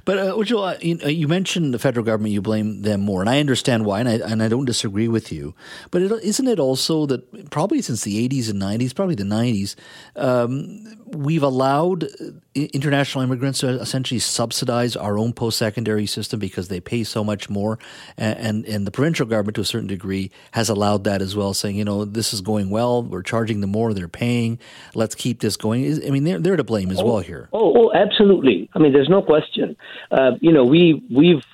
But 0.04 0.18
uh, 0.18 0.34
Ujjal, 0.34 0.74
uh, 0.74 0.78
you, 0.80 0.98
uh, 1.04 1.08
you, 1.08 1.28
mentioned 1.28 1.74
the 1.74 1.78
federal 1.78 2.04
government. 2.04 2.32
You 2.32 2.42
blame 2.42 2.82
them 2.82 3.00
more, 3.00 3.20
and 3.20 3.28
I 3.28 3.40
understand 3.40 3.84
why, 3.84 4.00
and 4.00 4.08
I 4.08 4.14
and 4.14 4.42
I 4.42 4.48
don't 4.48 4.64
disagree 4.64 5.08
with 5.08 5.32
you. 5.32 5.54
But 5.90 6.02
is 6.02 6.40
not 6.40 6.52
it 6.52 6.60
also 6.60 7.06
that 7.06 7.50
probably 7.50 7.82
since 7.82 8.02
the 8.02 8.26
'80s 8.28 8.50
and 8.50 8.60
'90s, 8.60 8.94
probably 8.94 9.14
the 9.14 9.24
'90s, 9.24 9.74
um, 10.16 10.84
we've 11.06 11.42
allowed 11.42 12.04
uh, 12.04 12.08
international 12.54 13.22
immigrants 13.22 13.60
to 13.60 13.68
essentially 13.68 14.18
subsidize 14.18 14.96
our 14.96 15.18
own 15.18 15.32
post-secondary 15.32 16.06
system 16.06 16.40
because 16.40 16.68
they 16.68 16.80
pay 16.80 17.04
so 17.04 17.22
much 17.22 17.48
more, 17.48 17.78
and, 18.16 18.38
and, 18.38 18.64
and 18.66 18.86
the 18.86 18.90
provincial 18.90 19.26
government, 19.26 19.54
to 19.56 19.60
a 19.60 19.64
certain 19.64 19.86
degree, 19.86 20.30
has 20.52 20.68
allowed 20.68 21.04
that 21.04 21.22
as 21.22 21.36
well, 21.36 21.54
saying, 21.54 21.76
you 21.76 21.84
know, 21.84 22.04
this 22.04 22.32
is 22.32 22.40
going 22.40 22.70
well. 22.70 23.02
We're 23.02 23.22
charging 23.22 23.60
them 23.60 23.70
more. 23.70 23.94
They're 23.94 24.08
paying. 24.08 24.58
Let's 24.94 25.14
keep 25.14 25.40
this 25.40 25.56
going. 25.56 26.04
I 26.06 26.10
mean, 26.10 26.24
they're 26.24 26.38
they're 26.38 26.56
to 26.56 26.64
blame 26.64 26.90
as 26.90 27.00
oh, 27.00 27.04
well 27.04 27.18
here. 27.20 27.48
Oh, 27.52 27.72
oh, 27.76 27.92
absolutely. 27.94 28.68
I 28.74 28.78
mean, 28.78 28.92
there's 28.92 29.08
no 29.08 29.22
question. 29.22 29.76
Uh, 30.10 30.32
you 30.40 30.52
know, 30.52 30.64
we 30.64 31.02
we've 31.14 31.44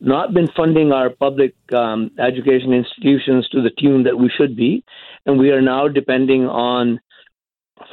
not 0.00 0.34
been 0.34 0.48
funding 0.56 0.92
our 0.92 1.10
public 1.10 1.54
um, 1.72 2.10
education 2.18 2.72
institutions 2.72 3.48
to 3.50 3.62
the 3.62 3.70
tune 3.70 4.02
that 4.04 4.18
we 4.18 4.30
should 4.36 4.56
be, 4.56 4.84
and 5.26 5.38
we 5.38 5.50
are 5.50 5.62
now 5.62 5.88
depending 5.88 6.46
on 6.46 7.00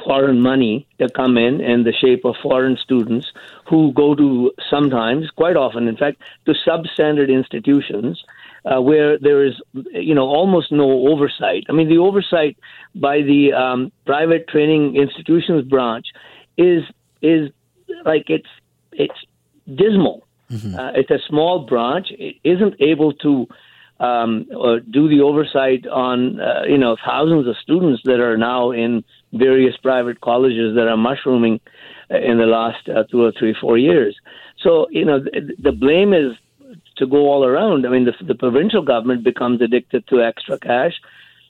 foreign 0.04 0.40
money 0.40 0.86
to 0.98 1.08
come 1.10 1.36
in 1.36 1.60
in 1.60 1.84
the 1.84 1.92
shape 1.92 2.24
of 2.24 2.34
foreign 2.42 2.76
students 2.76 3.32
who 3.68 3.92
go 3.92 4.14
to 4.14 4.52
sometimes, 4.68 5.30
quite 5.30 5.56
often, 5.56 5.88
in 5.88 5.96
fact, 5.96 6.20
to 6.46 6.54
substandard 6.66 7.28
institutions 7.28 8.22
uh, 8.64 8.80
where 8.80 9.18
there 9.18 9.44
is, 9.44 9.54
you 9.92 10.14
know, 10.14 10.26
almost 10.26 10.72
no 10.72 11.08
oversight. 11.08 11.64
I 11.68 11.72
mean, 11.72 11.88
the 11.88 11.98
oversight 11.98 12.56
by 12.94 13.22
the 13.22 13.52
um, 13.52 13.92
private 14.04 14.48
training 14.48 14.96
institutions 14.96 15.64
branch 15.64 16.06
is 16.56 16.82
is 17.22 17.50
like 18.04 18.28
it's 18.28 18.48
it's 18.92 19.14
dismal. 19.66 20.26
Mm-hmm. 20.50 20.74
Uh, 20.78 20.90
it's 20.92 21.10
a 21.10 21.18
small 21.28 21.60
branch. 21.60 22.08
It 22.10 22.36
isn't 22.42 22.74
able 22.80 23.12
to 23.14 23.46
um, 24.00 24.46
do 24.90 25.08
the 25.08 25.20
oversight 25.20 25.86
on 25.86 26.40
uh, 26.40 26.62
you 26.66 26.78
know 26.78 26.96
thousands 27.04 27.46
of 27.46 27.56
students 27.62 28.02
that 28.04 28.20
are 28.20 28.36
now 28.36 28.72
in 28.72 29.04
various 29.32 29.76
private 29.76 30.20
colleges 30.20 30.74
that 30.74 30.88
are 30.88 30.96
mushrooming 30.96 31.60
in 32.10 32.38
the 32.38 32.46
last 32.46 32.88
uh, 32.88 33.04
two 33.10 33.22
or 33.22 33.32
three 33.38 33.54
four 33.60 33.78
years. 33.78 34.16
So 34.62 34.86
you 34.90 35.04
know 35.04 35.20
the, 35.20 35.54
the 35.58 35.72
blame 35.72 36.12
is 36.12 36.32
to 36.96 37.06
go 37.06 37.30
all 37.30 37.44
around. 37.44 37.86
I 37.86 37.90
mean 37.90 38.04
the, 38.04 38.14
the 38.24 38.34
provincial 38.34 38.82
government 38.82 39.24
becomes 39.24 39.60
addicted 39.60 40.06
to 40.08 40.22
extra 40.22 40.58
cash, 40.58 40.94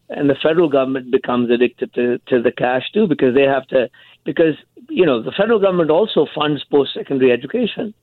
and 0.08 0.28
the 0.28 0.36
federal 0.42 0.68
government 0.68 1.10
becomes 1.10 1.50
addicted 1.50 1.92
to, 1.94 2.18
to 2.28 2.42
the 2.42 2.52
cash 2.52 2.90
too 2.92 3.06
because 3.06 3.34
they 3.34 3.44
have 3.44 3.66
to 3.68 3.88
because 4.24 4.54
you 4.88 5.06
know 5.06 5.22
the 5.22 5.32
federal 5.32 5.58
government 5.58 5.90
also 5.90 6.26
funds 6.34 6.62
post 6.64 6.92
secondary 6.94 7.32
education 7.32 7.94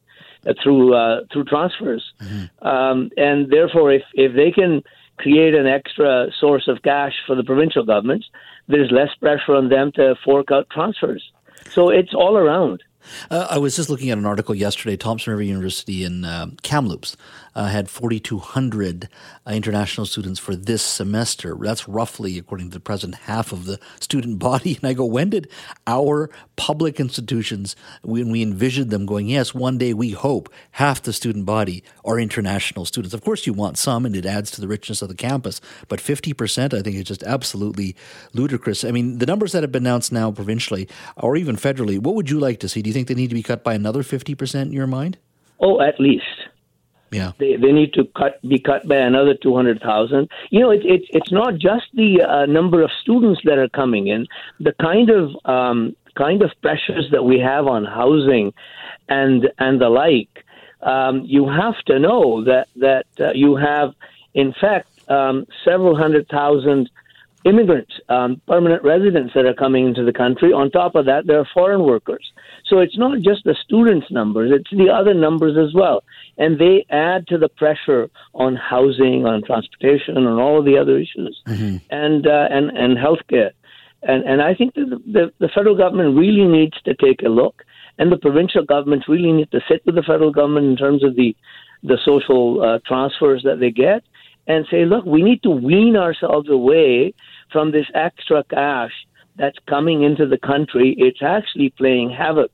uh, 0.48 0.54
through 0.64 0.96
uh, 0.96 1.22
through 1.32 1.44
transfers, 1.44 2.04
mm-hmm. 2.22 2.68
um, 2.68 3.10
and 3.18 3.52
therefore, 3.52 3.92
if 3.92 4.04
if 4.14 4.36
they 4.36 4.52
can 4.52 4.82
create 5.18 5.56
an 5.56 5.68
extra 5.68 6.28
source 6.40 6.68
of 6.68 6.82
cash 6.84 7.14
for 7.26 7.36
the 7.36 7.44
provincial 7.44 7.84
governments, 7.84 8.28
there's 8.68 8.92
less 8.92 9.14
pressure 9.20 9.56
on 9.56 9.70
them 9.70 9.92
to 9.94 10.16
fork 10.24 10.52
out 10.52 10.70
transfers. 10.70 11.24
So 11.70 11.90
it's 11.90 12.14
all 12.14 12.38
around. 12.38 12.84
Uh, 13.32 13.48
I 13.50 13.58
was 13.58 13.76
just 13.76 13.90
looking 13.90 14.10
at 14.10 14.18
an 14.18 14.26
article 14.26 14.54
yesterday. 14.54 14.98
Thompson 14.98 15.32
River 15.32 15.44
University 15.44 16.04
in 16.04 16.26
uh, 16.26 16.48
Kamloops 16.62 17.16
uh, 17.58 17.66
had 17.66 17.90
4,200 17.90 19.10
uh, 19.48 19.52
international 19.52 20.06
students 20.06 20.40
for 20.40 20.56
this 20.56 20.84
semester. 20.84 21.58
That's 21.60 21.88
roughly, 21.88 22.38
according 22.38 22.70
to 22.70 22.76
the 22.76 22.80
president, 22.80 23.22
half 23.24 23.52
of 23.52 23.66
the 23.66 23.80
student 24.00 24.38
body. 24.50 24.76
And 24.76 24.88
I 24.88 24.94
go, 24.94 25.06
when 25.06 25.32
did 25.32 25.50
our 25.88 26.30
public 26.56 27.00
institutions, 27.00 27.76
when 28.04 28.30
we 28.32 28.44
envisioned 28.44 28.92
them 28.92 29.08
going, 29.08 29.28
yes, 29.28 29.56
one 29.56 29.80
day 29.80 29.94
we 29.96 30.12
hope 30.12 30.54
half 30.72 31.02
the 31.02 31.12
student 31.12 31.48
body 31.48 31.84
are 32.06 32.20
international 32.20 32.86
students? 32.86 33.16
Of 33.16 33.24
course, 33.24 33.48
you 33.48 33.54
want 33.54 33.80
some, 33.80 34.06
and 34.06 34.16
it 34.16 34.26
adds 34.26 34.52
to 34.52 34.62
the 34.62 34.68
richness 34.68 35.02
of 35.02 35.10
the 35.10 35.16
campus. 35.16 35.60
But 35.88 36.00
50%, 36.00 36.76
I 36.76 36.84
think, 36.84 36.96
is 36.96 37.06
just 37.06 37.24
absolutely 37.24 37.96
ludicrous. 38.34 38.84
I 38.84 38.92
mean, 38.92 39.18
the 39.18 39.26
numbers 39.26 39.54
that 39.54 39.64
have 39.64 39.72
been 39.72 39.88
announced 39.88 40.12
now 40.12 40.32
provincially 40.32 40.88
or 41.16 41.36
even 41.36 41.56
federally, 41.56 41.98
what 41.98 42.14
would 42.14 42.30
you 42.30 42.40
like 42.40 42.60
to 42.60 42.70
see? 42.70 42.84
Do 42.84 42.90
you 42.92 42.94
think 42.94 43.08
they 43.08 43.16
need 43.16 43.30
to 43.30 43.36
be 43.36 43.42
cut 43.42 43.64
by 43.64 43.74
another 43.74 44.04
50% 44.04 44.62
in 44.62 44.74
your 44.74 44.86
mind? 44.86 45.18
Oh, 45.60 45.82
at 45.82 46.00
least. 46.00 46.24
Yeah, 47.12 47.32
they, 47.38 47.56
they 47.56 47.72
need 47.72 47.94
to 47.94 48.06
cut 48.16 48.42
be 48.42 48.60
cut 48.60 48.88
by 48.88 48.98
another 48.98 49.34
two 49.34 49.56
hundred 49.56 49.82
thousand. 49.82 50.30
You 50.50 50.60
know, 50.60 50.72
it's 50.72 50.84
it's 50.86 51.06
it's 51.10 51.32
not 51.32 51.58
just 51.58 51.86
the 51.94 52.22
uh, 52.22 52.46
number 52.46 52.82
of 52.82 52.92
students 53.02 53.42
that 53.46 53.58
are 53.58 53.70
coming 53.70 54.08
in, 54.08 54.28
the 54.60 54.74
kind 54.74 55.10
of 55.10 55.32
um, 55.46 55.96
kind 56.16 56.42
of 56.42 56.52
pressures 56.62 57.10
that 57.12 57.24
we 57.24 57.40
have 57.40 57.68
on 57.68 57.86
housing, 57.86 58.54
and 59.08 59.50
and 59.60 59.80
the 59.82 59.90
like. 59.90 60.44
Um, 60.82 61.24
you 61.26 61.48
have 61.48 61.78
to 61.86 61.98
know 61.98 62.44
that 62.44 62.68
that 62.76 63.08
uh, 63.20 63.32
you 63.34 63.56
have, 63.56 63.96
in 64.34 64.54
fact, 64.54 64.90
um, 65.10 65.48
several 65.66 65.96
hundred 65.96 66.28
thousand 66.28 66.90
immigrants, 67.48 67.94
um, 68.10 68.42
permanent 68.48 68.84
residents 68.84 69.34
that 69.34 69.46
are 69.46 69.54
coming 69.54 69.88
into 69.88 70.04
the 70.04 70.14
country. 70.14 70.52
On 70.52 70.70
top 70.70 70.96
of 70.96 71.06
that, 71.06 71.28
there 71.28 71.40
are 71.40 71.48
foreign 71.54 71.84
workers. 71.84 72.32
So 72.66 72.80
it's 72.80 72.98
not 72.98 73.22
just 73.22 73.44
the 73.44 73.56
students' 73.64 74.12
numbers, 74.12 74.52
it's 74.54 74.70
the 74.72 74.90
other 74.90 75.14
numbers 75.14 75.58
as 75.58 75.74
well. 75.74 76.04
And 76.38 76.60
they 76.60 76.86
add 76.90 77.28
to 77.28 77.38
the 77.38 77.50
pressure 77.50 78.10
on 78.34 78.56
housing, 78.56 79.26
on 79.26 79.44
transportation, 79.44 80.18
on 80.18 80.40
all 80.40 80.60
of 80.60 80.66
the 80.66 80.78
other 80.78 80.98
issues, 80.98 81.42
mm-hmm. 81.48 81.78
and, 81.90 82.28
uh, 82.28 82.48
and, 82.52 82.70
and 82.72 82.98
healthcare. 82.98 83.52
And, 84.04 84.24
and 84.26 84.42
I 84.42 84.54
think 84.54 84.76
that 84.76 85.02
the, 85.06 85.32
the 85.40 85.50
federal 85.50 85.76
government 85.76 86.18
really 86.18 86.46
needs 86.46 86.80
to 86.84 86.94
take 86.96 87.24
a 87.24 87.30
look, 87.30 87.64
and 87.98 88.12
the 88.12 88.18
provincial 88.18 88.64
governments 88.64 89.08
really 89.08 89.32
need 89.32 89.52
to 89.52 89.62
sit 89.70 89.82
with 89.86 89.96
the 89.96 90.04
federal 90.04 90.32
government 90.32 90.68
in 90.68 90.76
terms 90.76 91.04
of 91.04 91.16
the, 91.16 91.36
the 91.84 91.98
social 92.06 92.62
uh, 92.62 92.80
transfers 92.86 93.44
that 93.44 93.60
they 93.60 93.72
get 93.72 94.04
and 94.48 94.66
say, 94.72 94.86
look, 94.86 95.06
we 95.06 95.22
need 95.22 95.44
to 95.44 95.50
wean 95.50 95.96
ourselves 95.96 96.50
away 96.50 97.14
from 97.52 97.72
this 97.72 97.88
extra 97.94 98.44
cash 98.46 98.92
that's 99.36 99.58
coming 99.68 100.04
into 100.04 100.26
the 100.26 100.38
country. 100.38 100.96
It's 100.98 101.22
actually 101.22 101.70
playing 101.72 102.10
havoc 102.10 102.52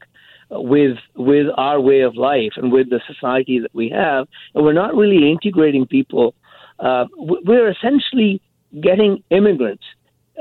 with 0.50 0.98
with 1.16 1.48
our 1.58 1.80
way 1.80 2.02
of 2.02 2.16
life 2.16 2.54
and 2.58 2.72
with 2.72 2.90
the 2.90 3.02
society 3.08 3.60
that 3.60 3.74
we 3.74 3.90
have, 3.90 4.28
and 4.54 4.64
we're 4.64 4.74
not 4.74 4.96
really 4.96 5.32
integrating 5.32 5.86
people. 5.86 6.36
Uh, 6.80 7.06
we're 7.16 7.70
essentially 7.70 8.42
getting 8.82 9.24
immigrants, 9.30 9.84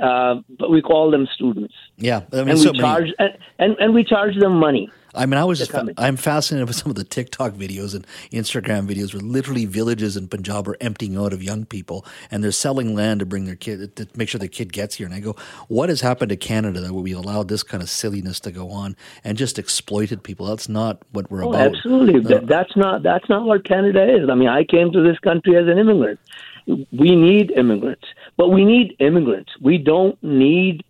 uh, 0.01 0.37
but 0.59 0.71
we 0.71 0.81
call 0.81 1.11
them 1.11 1.27
students. 1.35 1.75
Yeah, 1.97 2.23
I 2.33 2.45
mean, 2.45 2.51
and 2.51 2.61
we 2.61 2.79
charge 2.79 3.09
and, 3.19 3.39
and, 3.59 3.77
and 3.79 3.95
we 3.95 4.05
charge 4.05 4.37
them 4.39 4.59
money. 4.59 4.91
I 5.15 5.27
mean, 5.27 5.39
I 5.39 5.45
was 5.45 5.59
just, 5.59 5.75
I'm 5.99 6.17
fascinated 6.17 6.69
with 6.69 6.77
some 6.77 6.89
of 6.89 6.97
the 6.97 7.05
TikTok 7.05 7.53
videos 7.53 7.95
and 7.95 8.07
Instagram 8.31 8.89
videos 8.89 9.13
where 9.13 9.23
literally 9.23 9.67
villages 9.67 10.17
in 10.17 10.27
Punjab 10.27 10.67
are 10.69 10.77
emptying 10.81 11.19
out 11.19 11.35
of 11.35 11.43
young 11.43 11.67
people 11.67 12.07
and 12.31 12.43
they're 12.43 12.51
selling 12.51 12.95
land 12.95 13.21
to 13.21 13.27
bring 13.27 13.45
their 13.45 13.57
kid, 13.57 13.95
to 13.97 14.09
make 14.17 14.31
sure 14.31 14.39
their 14.39 14.49
kid 14.49 14.73
gets 14.73 14.95
here. 14.95 15.07
And 15.07 15.15
I 15.15 15.21
go, 15.21 15.37
what 15.69 15.91
has 15.91 16.01
happened 16.01 16.31
to 16.31 16.37
Canada 16.37 16.81
that 16.81 16.95
we 16.95 17.13
allowed 17.13 17.49
this 17.49 17.63
kind 17.63 17.83
of 17.83 17.91
silliness 17.91 18.41
to 18.41 18.51
go 18.51 18.71
on 18.71 18.97
and 19.23 19.37
just 19.37 19.59
exploited 19.59 20.23
people? 20.23 20.47
That's 20.47 20.69
not 20.71 21.03
what 21.11 21.31
we're 21.31 21.45
oh, 21.45 21.51
about. 21.51 21.77
Absolutely. 21.77 22.21
No. 22.21 22.47
That's 22.47 22.75
not, 22.75 23.03
that's 23.03 23.29
not 23.29 23.45
what 23.45 23.67
Canada 23.67 24.17
is. 24.17 24.31
I 24.31 24.35
mean, 24.35 24.49
I 24.49 24.65
came 24.65 24.93
to 24.93 25.03
this 25.03 25.19
country 25.19 25.57
as 25.57 25.69
an 25.69 25.77
immigrant. 25.77 26.21
We 26.67 27.17
need 27.17 27.51
immigrants, 27.51 28.05
but 28.37 28.49
we 28.49 28.65
need 28.65 28.97
immigrants. 29.01 29.53
We 29.61 29.79
don't 29.79 30.21
need 30.23 30.85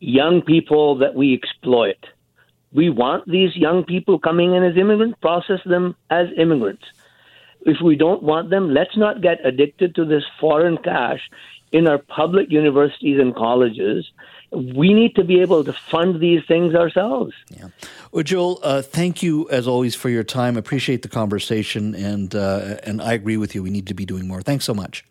young 0.00 0.42
people 0.42 0.98
that 0.98 1.14
we 1.14 1.34
exploit 1.34 1.96
we 2.74 2.90
want 2.90 3.26
these 3.30 3.56
young 3.56 3.84
people 3.84 4.18
coming 4.18 4.54
in 4.54 4.64
as 4.64 4.76
immigrants, 4.76 5.16
process 5.22 5.60
them 5.64 5.94
as 6.10 6.26
immigrants. 6.36 6.82
If 7.60 7.80
we 7.82 7.96
don't 7.96 8.22
want 8.22 8.50
them, 8.50 8.74
let's 8.74 8.96
not 8.96 9.22
get 9.22 9.38
addicted 9.46 9.94
to 9.94 10.04
this 10.04 10.24
foreign 10.40 10.76
cash 10.78 11.20
in 11.72 11.86
our 11.86 11.98
public 11.98 12.50
universities 12.50 13.18
and 13.20 13.34
colleges. 13.34 14.10
We 14.50 14.92
need 14.92 15.14
to 15.14 15.24
be 15.24 15.40
able 15.40 15.64
to 15.64 15.72
fund 15.72 16.20
these 16.20 16.42
things 16.46 16.74
ourselves. 16.74 17.32
Yeah. 17.48 17.68
Well, 18.12 18.24
Ujjal, 18.24 18.58
uh, 18.62 18.82
thank 18.82 19.22
you 19.22 19.48
as 19.50 19.66
always 19.66 19.94
for 19.94 20.08
your 20.08 20.24
time. 20.24 20.56
Appreciate 20.56 21.02
the 21.02 21.08
conversation, 21.08 21.94
and 21.94 22.34
uh, 22.34 22.76
and 22.82 23.00
I 23.00 23.14
agree 23.14 23.36
with 23.36 23.54
you. 23.54 23.62
We 23.62 23.70
need 23.70 23.86
to 23.86 23.94
be 23.94 24.04
doing 24.04 24.28
more. 24.28 24.42
Thanks 24.42 24.64
so 24.64 24.74
much. 24.74 25.04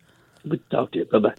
Good 0.48 0.62
to 0.70 0.76
talk 0.76 0.92
to 0.92 0.98
you. 0.98 1.04
Bye 1.06 1.18
bye. 1.18 1.34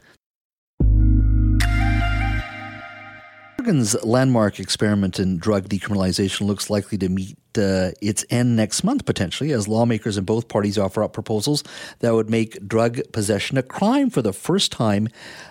Oregon's 3.65 3.95
landmark 4.03 4.59
experiment 4.59 5.19
in 5.19 5.39
drug 5.39 5.69
decriminalization 5.69 6.41
looks 6.41 6.69
likely 6.69 6.99
to 6.99 7.09
meet 7.09 7.35
uh, 7.57 7.91
its 7.99 8.23
end 8.29 8.55
next 8.55 8.83
month, 8.83 9.05
potentially, 9.05 9.53
as 9.53 9.67
lawmakers 9.67 10.19
in 10.19 10.23
both 10.23 10.47
parties 10.49 10.77
offer 10.77 11.03
up 11.03 11.13
proposals 11.13 11.63
that 11.99 12.13
would 12.13 12.29
make 12.29 12.67
drug 12.67 13.01
possession 13.11 13.57
a 13.57 13.63
crime 13.63 14.11
for 14.11 14.21
the 14.21 14.33
first 14.33 14.71
time 14.71 15.07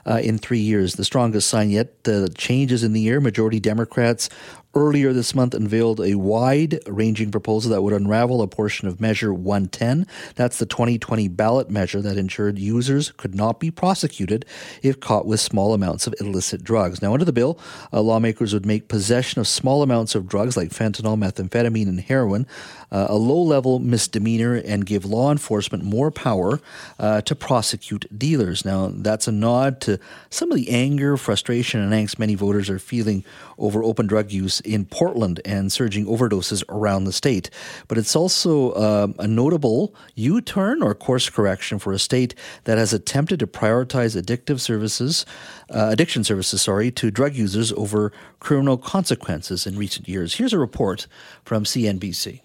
uh, 0.06 0.20
in 0.22 0.38
three 0.38 0.60
years. 0.60 0.94
The 0.94 1.04
strongest 1.04 1.48
sign 1.48 1.70
yet, 1.70 2.04
the 2.04 2.28
changes 2.36 2.84
in 2.84 2.92
the 2.92 3.00
year. 3.00 3.20
Majority 3.20 3.58
Democrats 3.58 4.28
earlier 4.74 5.12
this 5.12 5.34
month 5.34 5.54
unveiled 5.54 6.00
a 6.00 6.14
wide 6.16 6.80
ranging 6.86 7.30
proposal 7.30 7.70
that 7.70 7.82
would 7.82 7.92
unravel 7.92 8.42
a 8.42 8.48
portion 8.48 8.88
of 8.88 9.00
Measure 9.00 9.32
110. 9.32 10.06
That's 10.34 10.58
the 10.58 10.66
2020 10.66 11.28
ballot 11.28 11.70
measure 11.70 12.02
that 12.02 12.16
ensured 12.16 12.58
users 12.58 13.12
could 13.12 13.34
not 13.34 13.60
be 13.60 13.70
prosecuted 13.70 14.44
if 14.82 15.00
caught 15.00 15.26
with 15.26 15.40
small 15.40 15.74
amounts 15.74 16.06
of 16.06 16.14
illicit 16.20 16.64
drugs. 16.64 17.00
Now, 17.00 17.12
under 17.12 17.24
the 17.24 17.32
bill, 17.32 17.58
uh, 17.92 18.00
lawmakers 18.00 18.52
would 18.52 18.66
make 18.66 18.88
possession 18.88 19.40
of 19.40 19.48
small 19.48 19.82
amounts 19.82 20.14
of 20.14 20.26
drugs 20.28 20.56
like 20.56 20.70
fentanyl, 20.70 21.18
methamphetamine, 21.18 21.88
and 21.88 22.00
heroin, 22.00 22.46
uh, 22.90 23.06
a 23.08 23.16
low 23.16 23.40
level 23.40 23.78
misdemeanor, 23.78 24.54
and 24.54 24.86
give 24.86 25.04
law 25.04 25.30
enforcement 25.30 25.84
more 25.84 26.10
power 26.10 26.60
uh, 26.98 27.20
to 27.22 27.34
prosecute 27.34 28.06
dealers. 28.16 28.64
Now, 28.64 28.90
that's 28.92 29.28
a 29.28 29.32
nod 29.32 29.80
to 29.82 29.98
some 30.30 30.50
of 30.50 30.56
the 30.56 30.70
anger, 30.70 31.16
frustration, 31.16 31.80
and 31.80 31.92
angst 31.92 32.18
many 32.18 32.34
voters 32.34 32.70
are 32.70 32.78
feeling 32.78 33.24
over 33.58 33.82
open 33.82 34.06
drug 34.06 34.32
use 34.32 34.60
in 34.64 34.84
Portland 34.84 35.40
and 35.44 35.72
surging 35.72 36.06
overdoses 36.06 36.62
around 36.68 37.04
the 37.04 37.12
state. 37.12 37.50
But 37.88 37.98
it's 37.98 38.16
also 38.16 38.72
uh, 38.72 39.08
a 39.18 39.26
notable 39.26 39.94
U 40.14 40.40
turn 40.40 40.82
or 40.82 40.94
course 40.94 41.28
correction 41.30 41.78
for 41.78 41.92
a 41.92 41.98
state 41.98 42.34
that 42.64 42.78
has 42.78 42.92
attempted 42.92 43.40
to 43.40 43.46
prioritize 43.46 44.20
addictive 44.20 44.60
services, 44.60 45.26
uh, 45.70 45.88
addiction 45.90 46.24
services, 46.24 46.62
sorry, 46.62 46.90
to 46.92 47.10
drug 47.10 47.34
users 47.34 47.72
over 47.72 48.12
criminal 48.40 48.76
consequences 48.76 49.66
in 49.66 49.76
recent 49.76 50.08
years. 50.08 50.34
Here's 50.34 50.52
a 50.52 50.58
report 50.58 51.06
from 51.44 51.64
CNBC. 51.64 52.40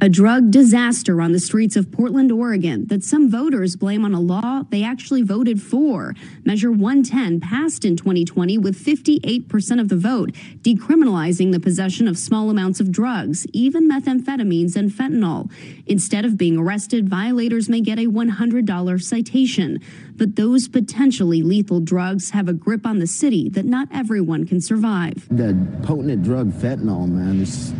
A 0.00 0.08
drug 0.10 0.50
disaster 0.50 1.22
on 1.22 1.32
the 1.32 1.38
streets 1.38 1.74
of 1.74 1.90
Portland, 1.90 2.30
Oregon, 2.30 2.86
that 2.88 3.02
some 3.02 3.30
voters 3.30 3.76
blame 3.76 4.04
on 4.04 4.12
a 4.12 4.20
law 4.20 4.62
they 4.68 4.82
actually 4.82 5.22
voted 5.22 5.62
for. 5.62 6.12
Measure 6.44 6.70
110 6.70 7.40
passed 7.40 7.84
in 7.84 7.96
2020 7.96 8.58
with 8.58 8.76
58% 8.76 9.80
of 9.80 9.88
the 9.88 9.96
vote, 9.96 10.32
decriminalizing 10.60 11.50
the 11.50 11.60
possession 11.60 12.08
of 12.08 12.18
small 12.18 12.50
amounts 12.50 12.78
of 12.78 12.92
drugs, 12.92 13.46
even 13.54 13.88
methamphetamines 13.88 14.76
and 14.76 14.90
fentanyl. 14.90 15.50
Instead 15.86 16.24
of 16.24 16.36
being 16.36 16.58
arrested, 16.58 17.08
violators 17.08 17.68
may 17.68 17.80
get 17.80 17.98
a 17.98 18.06
$100 18.06 19.02
citation. 19.02 19.80
But 20.14 20.36
those 20.36 20.68
potentially 20.68 21.42
lethal 21.42 21.80
drugs 21.80 22.30
have 22.30 22.48
a 22.48 22.52
grip 22.52 22.86
on 22.86 22.98
the 22.98 23.06
city 23.06 23.48
that 23.50 23.64
not 23.64 23.88
everyone 23.92 24.46
can 24.46 24.60
survive. 24.60 25.26
The 25.30 25.56
potent 25.84 26.22
drug 26.22 26.52
fentanyl, 26.52 27.08
man, 27.08 27.40
is 27.40 27.72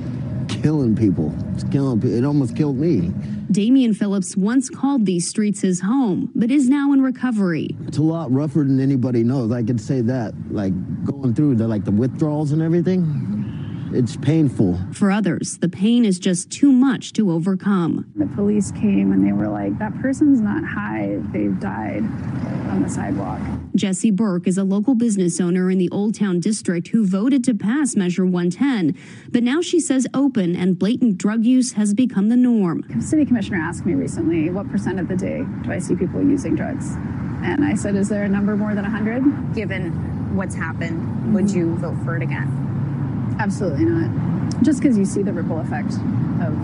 killing 0.49 0.97
people. 0.97 1.35
It's 1.55 1.65
killing 1.65 2.01
people. 2.01 2.17
It 2.17 2.25
almost 2.25 2.57
killed 2.57 2.77
me. 2.77 3.13
Damian 3.51 3.95
Phillips 3.95 4.37
once 4.37 4.69
called 4.69 5.07
these 5.07 5.29
streets 5.29 5.61
his 5.61 5.81
home, 5.81 6.31
but 6.35 6.51
is 6.51 6.69
now 6.69 6.93
in 6.93 7.01
recovery. 7.03 7.69
It's 7.87 7.99
a 7.99 8.03
lot 8.03 8.33
rougher 8.33 8.61
than 8.61 8.81
anybody 8.81 9.23
knows. 9.23 9.53
I 9.53 9.63
can 9.63 9.79
say 9.79 10.01
that. 10.03 10.35
Like 10.51 10.73
going 11.05 11.35
through 11.35 11.57
the 11.57 11.69
like 11.69 11.85
the 11.85 11.93
withdrawals 11.93 12.53
and 12.53 12.61
everything. 12.63 13.45
It's 13.93 14.17
painful. 14.17 14.79
For 14.93 15.11
others, 15.13 15.59
the 15.59 15.69
pain 15.69 16.05
is 16.05 16.19
just 16.19 16.51
too 16.51 16.73
much 16.73 17.13
to 17.15 17.31
overcome. 17.31 18.11
The 18.17 18.27
police 18.27 18.73
came 18.73 19.13
and 19.13 19.25
they 19.25 19.33
were 19.33 19.49
like, 19.49 19.79
that 19.79 19.95
person's 20.03 20.41
not 20.41 20.65
high, 20.65 21.21
they've 21.33 21.59
died 21.61 22.03
on 22.69 22.83
the 22.83 22.89
sidewalk. 22.89 23.41
Jesse 23.77 24.11
Burke 24.11 24.47
is 24.47 24.57
a 24.57 24.65
local 24.65 24.95
business 24.95 25.39
owner 25.39 25.71
in 25.71 25.77
the 25.77 25.91
Old 25.91 26.15
Town 26.15 26.41
District 26.41 26.89
who 26.89 27.07
voted 27.07 27.45
to 27.45 27.55
pass 27.55 27.95
Measure 27.95 28.25
110. 28.25 28.97
But 29.31 29.43
now 29.43 29.61
she 29.61 29.81
says 29.81 30.07
open 30.15 30.57
and 30.57 30.79
blatant 30.79 31.19
drug 31.19 31.45
use 31.45 31.73
has 31.73 31.93
become 31.93 32.31
the 32.31 32.37
norm. 32.37 32.85
The 32.89 33.03
city 33.03 33.27
commissioner 33.27 33.59
asked 33.59 33.85
me 33.85 33.95
recently, 33.95 34.49
what 34.51 34.71
percent 34.71 34.99
of 34.99 35.09
the 35.09 35.17
day 35.17 35.45
do 35.63 35.71
I 35.71 35.79
see 35.79 35.95
people 35.95 36.23
using 36.23 36.57
drugs? 36.57 36.95
And 37.45 37.65
I 37.65 37.75
said, 37.75 37.97
is 37.97 38.09
there 38.09 38.25
a 38.25 38.29
number 38.29 38.57
more 38.57 38.75
than 38.75 38.85
100? 38.85 39.55
Given 39.55 40.37
what's 40.37 40.55
happened, 40.55 41.35
would 41.35 41.51
you 41.51 41.75
vote 41.77 41.97
for 42.05 42.17
it 42.17 42.23
again? 42.23 43.37
Absolutely 43.39 43.85
not. 43.85 44.63
Just 44.63 44.81
because 44.81 44.97
you 44.97 45.05
see 45.05 45.23
the 45.23 45.33
ripple 45.33 45.61
effect 45.61 45.93
of 46.41 46.55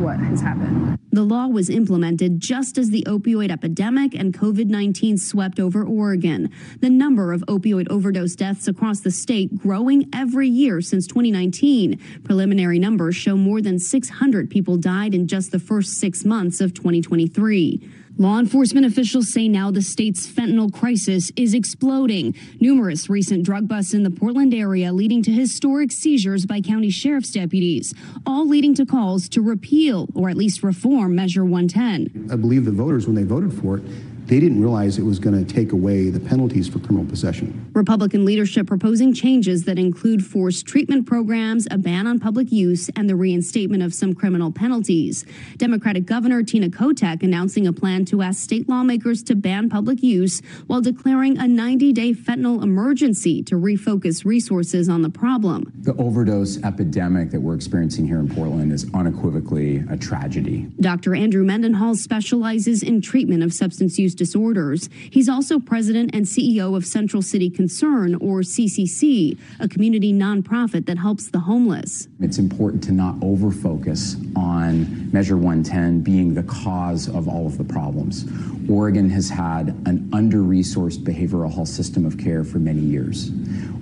what 0.00 0.18
has 0.18 0.40
happened. 0.40 0.98
The 1.14 1.22
law 1.22 1.46
was 1.46 1.70
implemented 1.70 2.40
just 2.40 2.76
as 2.76 2.90
the 2.90 3.04
opioid 3.06 3.52
epidemic 3.52 4.16
and 4.16 4.34
COVID 4.34 4.66
19 4.66 5.16
swept 5.16 5.60
over 5.60 5.84
Oregon. 5.84 6.50
The 6.80 6.90
number 6.90 7.32
of 7.32 7.42
opioid 7.42 7.86
overdose 7.88 8.34
deaths 8.34 8.66
across 8.66 8.98
the 8.98 9.12
state 9.12 9.56
growing 9.56 10.08
every 10.12 10.48
year 10.48 10.80
since 10.80 11.06
2019. 11.06 12.00
Preliminary 12.24 12.80
numbers 12.80 13.14
show 13.14 13.36
more 13.36 13.60
than 13.60 13.78
600 13.78 14.50
people 14.50 14.76
died 14.76 15.14
in 15.14 15.28
just 15.28 15.52
the 15.52 15.60
first 15.60 16.00
six 16.00 16.24
months 16.24 16.60
of 16.60 16.74
2023. 16.74 17.88
Law 18.16 18.38
enforcement 18.38 18.86
officials 18.86 19.32
say 19.32 19.48
now 19.48 19.72
the 19.72 19.82
state's 19.82 20.24
fentanyl 20.24 20.72
crisis 20.72 21.32
is 21.34 21.52
exploding. 21.52 22.32
Numerous 22.60 23.10
recent 23.10 23.42
drug 23.42 23.66
busts 23.66 23.92
in 23.92 24.04
the 24.04 24.10
Portland 24.10 24.54
area 24.54 24.92
leading 24.92 25.20
to 25.24 25.32
historic 25.32 25.90
seizures 25.90 26.46
by 26.46 26.60
county 26.60 26.90
sheriff's 26.90 27.32
deputies, 27.32 27.92
all 28.24 28.46
leading 28.46 28.72
to 28.76 28.86
calls 28.86 29.28
to 29.30 29.42
repeal 29.42 30.06
or 30.14 30.30
at 30.30 30.36
least 30.36 30.62
reform 30.62 31.16
Measure 31.16 31.44
110. 31.44 32.30
I 32.30 32.36
believe 32.36 32.64
the 32.64 32.70
voters, 32.70 33.06
when 33.06 33.16
they 33.16 33.24
voted 33.24 33.52
for 33.52 33.78
it, 33.78 33.82
they 34.26 34.40
didn't 34.40 34.60
realize 34.60 34.98
it 34.98 35.04
was 35.04 35.18
going 35.18 35.44
to 35.44 35.54
take 35.54 35.72
away 35.72 36.08
the 36.08 36.20
penalties 36.20 36.66
for 36.68 36.78
criminal 36.78 37.04
possession. 37.04 37.70
Republican 37.74 38.24
leadership 38.24 38.66
proposing 38.66 39.12
changes 39.12 39.64
that 39.64 39.78
include 39.78 40.24
forced 40.24 40.66
treatment 40.66 41.06
programs, 41.06 41.68
a 41.70 41.76
ban 41.76 42.06
on 42.06 42.18
public 42.18 42.50
use, 42.50 42.88
and 42.96 43.08
the 43.08 43.16
reinstatement 43.16 43.82
of 43.82 43.92
some 43.92 44.14
criminal 44.14 44.50
penalties. 44.50 45.26
Democratic 45.58 46.06
Governor 46.06 46.42
Tina 46.42 46.68
Kotek 46.68 47.22
announcing 47.22 47.66
a 47.66 47.72
plan 47.72 48.04
to 48.06 48.22
ask 48.22 48.42
state 48.42 48.68
lawmakers 48.68 49.22
to 49.24 49.34
ban 49.34 49.68
public 49.68 50.02
use 50.02 50.40
while 50.66 50.80
declaring 50.80 51.36
a 51.38 51.46
90 51.46 51.92
day 51.92 52.12
fentanyl 52.14 52.62
emergency 52.62 53.42
to 53.42 53.56
refocus 53.56 54.24
resources 54.24 54.88
on 54.88 55.02
the 55.02 55.10
problem. 55.10 55.70
The 55.82 55.94
overdose 55.96 56.62
epidemic 56.62 57.30
that 57.30 57.40
we're 57.40 57.54
experiencing 57.54 58.06
here 58.06 58.18
in 58.18 58.28
Portland 58.28 58.72
is 58.72 58.86
unequivocally 58.94 59.82
a 59.90 59.96
tragedy. 59.96 60.68
Dr. 60.80 61.14
Andrew 61.14 61.44
Mendenhall 61.44 61.94
specializes 61.94 62.82
in 62.82 63.00
treatment 63.02 63.42
of 63.42 63.52
substance 63.52 63.98
use 63.98 64.13
disorders. 64.14 64.88
He's 65.10 65.28
also 65.28 65.58
president 65.58 66.14
and 66.14 66.24
CEO 66.24 66.76
of 66.76 66.86
Central 66.86 67.22
City 67.22 67.50
Concern, 67.50 68.14
or 68.16 68.40
CCC, 68.40 69.38
a 69.60 69.68
community 69.68 70.12
nonprofit 70.12 70.86
that 70.86 70.98
helps 70.98 71.30
the 71.30 71.40
homeless. 71.40 72.08
It's 72.20 72.38
important 72.38 72.82
to 72.84 72.92
not 72.92 73.16
overfocus 73.16 74.16
on 74.36 75.10
Measure 75.12 75.36
110 75.36 76.00
being 76.00 76.34
the 76.34 76.42
cause 76.44 77.08
of 77.08 77.28
all 77.28 77.46
of 77.46 77.58
the 77.58 77.64
problems. 77.64 78.24
Oregon 78.68 79.10
has 79.10 79.28
had 79.28 79.68
an 79.86 80.08
under 80.12 80.38
resourced 80.38 81.04
behavioral 81.04 81.52
health 81.52 81.68
system 81.68 82.06
of 82.06 82.16
care 82.18 82.44
for 82.44 82.58
many 82.58 82.80
years. 82.80 83.30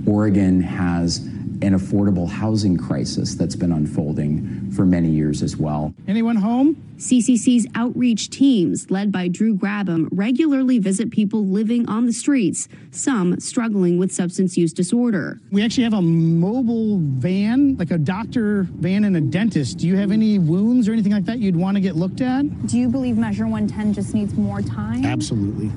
Oregon 0.06 0.60
has 0.60 1.28
an 1.62 1.78
affordable 1.78 2.28
housing 2.28 2.76
crisis 2.76 3.36
that's 3.36 3.54
been 3.54 3.70
unfolding 3.70 4.70
for 4.72 4.84
many 4.84 5.08
years 5.08 5.42
as 5.42 5.56
well. 5.56 5.94
Anyone 6.08 6.36
home? 6.36 6.76
CCC's 6.96 7.66
outreach 7.74 8.30
teams, 8.30 8.90
led 8.90 9.10
by 9.10 9.28
Drew 9.28 9.56
Grabham, 9.56 10.08
regularly 10.12 10.78
visit 10.78 11.10
people 11.10 11.46
living 11.46 11.88
on 11.88 12.06
the 12.06 12.12
streets, 12.12 12.68
some 12.90 13.38
struggling 13.40 13.96
with 13.98 14.12
substance 14.12 14.56
use 14.56 14.72
disorder. 14.72 15.40
We 15.50 15.64
actually 15.64 15.84
have 15.84 15.94
a 15.94 16.02
mobile 16.02 16.98
van, 16.98 17.76
like 17.76 17.90
a 17.90 17.98
doctor 17.98 18.64
van 18.64 19.04
and 19.04 19.16
a 19.16 19.20
dentist. 19.20 19.78
Do 19.78 19.86
you 19.86 19.96
have 19.96 20.10
any 20.10 20.38
wounds 20.38 20.88
or 20.88 20.92
anything 20.92 21.12
like 21.12 21.24
that 21.26 21.38
you'd 21.38 21.56
want 21.56 21.76
to 21.76 21.80
get 21.80 21.96
looked 21.96 22.20
at? 22.20 22.66
Do 22.66 22.78
you 22.78 22.88
believe 22.88 23.16
Measure 23.16 23.46
110 23.46 23.94
just 23.94 24.14
needs 24.14 24.34
more 24.34 24.62
time? 24.62 25.04
Absolutely. 25.04 25.70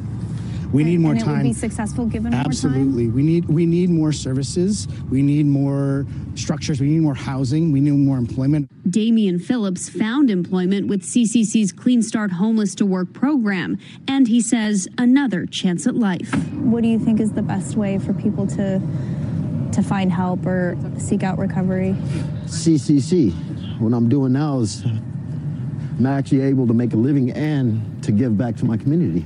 We 0.76 0.84
need 0.84 1.00
more 1.00 1.14
and 1.14 1.22
time. 1.22 1.36
it 1.36 1.38
would 1.38 1.44
be 1.44 1.54
successful 1.54 2.06
given 2.06 2.34
Absolutely. 2.34 3.08
We 3.08 3.24
need 3.24 3.46
we 3.46 3.66
need 3.66 3.90
more 3.90 4.12
services. 4.12 4.88
We 5.10 5.22
need 5.22 5.46
more 5.46 6.06
structures. 6.36 6.82
We 6.82 6.88
need 6.88 7.00
more 7.00 7.16
housing. 7.16 7.72
We 7.72 7.80
need 7.80 7.92
more 7.92 8.18
employment. 8.18 8.70
Damian 8.92 9.40
Phillips 9.40 9.88
found 9.88 10.30
employment 10.30 10.88
with 10.88 11.04
CCC's 11.04 11.72
Clean 11.72 12.02
Start 12.02 12.34
Homeless 12.34 12.76
to 12.76 12.86
Work 12.86 13.14
program, 13.14 13.78
and 14.06 14.28
he 14.28 14.42
says 14.42 14.88
another 14.98 15.46
chance 15.46 15.88
at 15.88 15.96
life. 15.96 16.36
What 16.56 16.84
do 16.84 16.90
you 16.90 17.00
think 17.00 17.22
is 17.22 17.32
the 17.32 17.42
best 17.42 17.78
way 17.78 17.98
for 17.98 18.14
people 18.14 18.46
to 18.48 18.82
to 19.72 19.82
find 19.82 20.12
help 20.12 20.46
or 20.46 20.78
seek 20.98 21.24
out 21.24 21.38
recovery? 21.38 21.96
CCC. 22.48 23.32
What 23.80 23.94
I'm 23.94 24.10
doing 24.10 24.34
now 24.34 24.60
is 24.60 24.84
I'm 24.84 26.06
actually 26.06 26.42
able 26.42 26.68
to 26.68 26.74
make 26.74 26.92
a 26.94 26.98
living 26.98 27.32
and 27.32 28.04
to 28.04 28.12
give 28.12 28.38
back 28.38 28.58
to 28.58 28.66
my 28.66 28.76
community. 28.76 29.24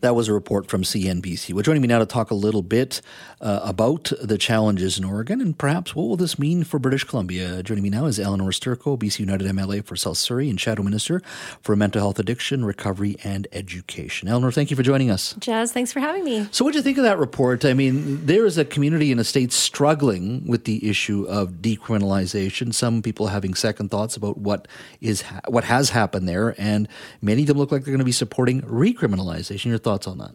That 0.00 0.14
was 0.14 0.28
a 0.28 0.32
report 0.32 0.68
from 0.68 0.82
CNBC. 0.82 1.52
Well, 1.52 1.62
joining 1.62 1.82
me 1.82 1.88
now 1.88 1.98
to 1.98 2.06
talk 2.06 2.30
a 2.30 2.34
little 2.34 2.62
bit 2.62 3.00
uh, 3.40 3.60
about 3.62 4.12
the 4.20 4.38
challenges 4.38 4.98
in 4.98 5.04
Oregon 5.04 5.40
and 5.40 5.56
perhaps 5.56 5.94
what 5.94 6.04
will 6.04 6.16
this 6.16 6.38
mean 6.38 6.64
for 6.64 6.78
British 6.78 7.04
Columbia. 7.04 7.62
Joining 7.62 7.82
me 7.82 7.90
now 7.90 8.06
is 8.06 8.18
Elenore 8.18 8.52
Sturko, 8.52 8.98
BC 8.98 9.20
United 9.20 9.46
MLA 9.46 9.84
for 9.84 9.96
South 9.96 10.18
Surrey 10.18 10.48
and 10.48 10.60
Shadow 10.60 10.82
Minister 10.82 11.20
for 11.60 11.76
Mental 11.76 12.00
Health 12.00 12.18
Addiction, 12.18 12.64
Recovery 12.64 13.16
and 13.24 13.46
Education. 13.52 14.28
Elenore, 14.28 14.52
thank 14.52 14.70
you 14.70 14.76
for 14.76 14.82
joining 14.82 15.10
us. 15.10 15.34
Jas, 15.38 15.72
thanks 15.72 15.92
for 15.92 16.00
having 16.00 16.24
me. 16.24 16.48
So, 16.50 16.64
what 16.64 16.72
do 16.72 16.78
you 16.78 16.82
think 16.82 16.98
of 16.98 17.04
that 17.04 17.18
report? 17.18 17.64
I 17.64 17.74
mean, 17.74 18.24
there 18.26 18.46
is 18.46 18.58
a 18.58 18.64
community 18.64 19.12
in 19.12 19.18
a 19.18 19.24
state 19.24 19.52
struggling 19.52 20.46
with 20.46 20.64
the 20.64 20.88
issue 20.88 21.24
of 21.28 21.54
decriminalization. 21.54 22.72
Some 22.74 23.02
people 23.02 23.28
having 23.28 23.54
second 23.54 23.90
thoughts 23.90 24.16
about 24.16 24.38
what 24.38 24.68
is 25.00 25.22
ha- 25.22 25.40
what 25.48 25.64
has 25.64 25.90
happened 25.90 26.28
there, 26.28 26.54
and 26.58 26.88
many 27.20 27.42
of 27.42 27.48
them 27.48 27.58
look 27.58 27.72
like 27.72 27.84
they're 27.84 27.92
going 27.92 27.98
to 27.98 28.04
be 28.04 28.12
supporting 28.12 28.62
recriminalization. 28.62 29.66
Your 29.66 29.78
thoughts 29.86 30.08
on 30.08 30.18
that? 30.18 30.32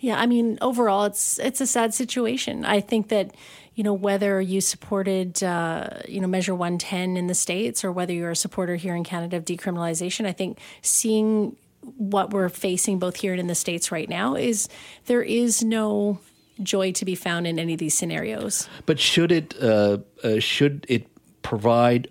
Yeah, 0.00 0.18
I 0.20 0.26
mean, 0.26 0.58
overall, 0.60 1.04
it's 1.04 1.38
it's 1.38 1.60
a 1.60 1.66
sad 1.66 1.94
situation. 1.94 2.64
I 2.64 2.80
think 2.80 3.08
that 3.08 3.34
you 3.76 3.84
know 3.84 3.94
whether 3.94 4.40
you 4.40 4.60
supported 4.60 5.40
uh, 5.42 5.88
you 6.08 6.20
know 6.20 6.26
Measure 6.26 6.54
110 6.54 7.16
in 7.16 7.28
the 7.28 7.34
states 7.34 7.84
or 7.84 7.92
whether 7.92 8.12
you're 8.12 8.32
a 8.32 8.36
supporter 8.36 8.74
here 8.74 8.96
in 8.96 9.04
Canada 9.04 9.36
of 9.36 9.44
decriminalization, 9.44 10.26
I 10.26 10.32
think 10.32 10.58
seeing 10.82 11.56
what 11.96 12.32
we're 12.32 12.48
facing 12.48 12.98
both 12.98 13.14
here 13.14 13.32
and 13.32 13.40
in 13.40 13.46
the 13.46 13.54
states 13.54 13.92
right 13.92 14.08
now 14.08 14.34
is 14.34 14.68
there 15.06 15.22
is 15.22 15.62
no 15.62 16.18
joy 16.60 16.90
to 16.90 17.04
be 17.04 17.14
found 17.14 17.46
in 17.46 17.60
any 17.60 17.74
of 17.74 17.78
these 17.78 17.94
scenarios. 17.94 18.68
But 18.84 18.98
should 18.98 19.30
it 19.30 19.54
uh, 19.62 19.98
uh, 20.24 20.40
should 20.40 20.84
it 20.88 21.06
provide 21.42 22.08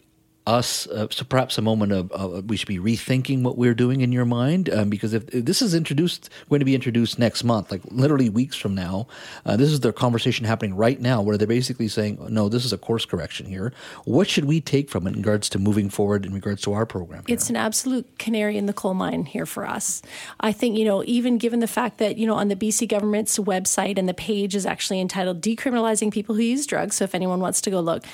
us 0.47 0.87
uh, 0.87 1.07
so 1.11 1.25
perhaps 1.25 1.57
a 1.57 1.61
moment 1.61 1.91
of 1.91 2.49
we 2.49 2.55
should 2.55 2.69
be 2.69 2.79
rethinking 2.79 3.43
what 3.43 3.57
we're 3.57 3.73
doing 3.73 3.99
in 3.99 4.13
your 4.13 4.23
mind 4.23 4.69
um, 4.69 4.89
because 4.89 5.13
if, 5.13 5.27
if, 5.35 5.43
this 5.43 5.61
is 5.61 5.75
introduced 5.75 6.29
going 6.47 6.59
to 6.59 6.65
be 6.65 6.73
introduced 6.73 7.19
next 7.19 7.43
month 7.43 7.69
like 7.69 7.81
literally 7.91 8.29
weeks 8.29 8.55
from 8.55 8.73
now 8.73 9.05
uh, 9.45 9.57
this 9.57 9.69
is 9.69 9.81
the 9.81 9.91
conversation 9.91 10.45
happening 10.45 10.73
right 10.73 11.01
now 11.01 11.21
where 11.21 11.37
they're 11.37 11.45
basically 11.45 11.89
saying 11.89 12.17
no 12.29 12.47
this 12.47 12.63
is 12.63 12.71
a 12.71 12.77
course 12.77 13.05
correction 13.05 13.45
here 13.45 13.73
what 14.05 14.29
should 14.29 14.45
we 14.45 14.61
take 14.61 14.89
from 14.89 15.05
it 15.05 15.11
in 15.11 15.17
regards 15.17 15.49
to 15.49 15.59
moving 15.59 15.89
forward 15.89 16.25
in 16.25 16.33
regards 16.33 16.61
to 16.61 16.71
our 16.71 16.85
program 16.85 17.23
here? 17.27 17.33
it's 17.33 17.49
an 17.49 17.57
absolute 17.57 18.17
canary 18.17 18.57
in 18.57 18.67
the 18.67 18.73
coal 18.73 18.93
mine 18.93 19.25
here 19.25 19.45
for 19.45 19.67
us 19.67 20.01
i 20.39 20.53
think 20.53 20.77
you 20.77 20.85
know 20.85 21.03
even 21.05 21.37
given 21.37 21.59
the 21.59 21.67
fact 21.67 21.97
that 21.97 22.17
you 22.17 22.25
know 22.25 22.35
on 22.35 22.47
the 22.47 22.55
bc 22.55 22.87
government's 22.87 23.37
website 23.37 23.97
and 23.97 24.07
the 24.07 24.13
page 24.13 24.55
is 24.55 24.65
actually 24.65 25.01
entitled 25.01 25.41
decriminalizing 25.41 26.09
people 26.09 26.35
who 26.35 26.41
use 26.41 26.65
drugs 26.65 26.95
so 26.95 27.03
if 27.03 27.13
anyone 27.13 27.41
wants 27.41 27.59
to 27.59 27.69
go 27.69 27.81
look 27.81 28.05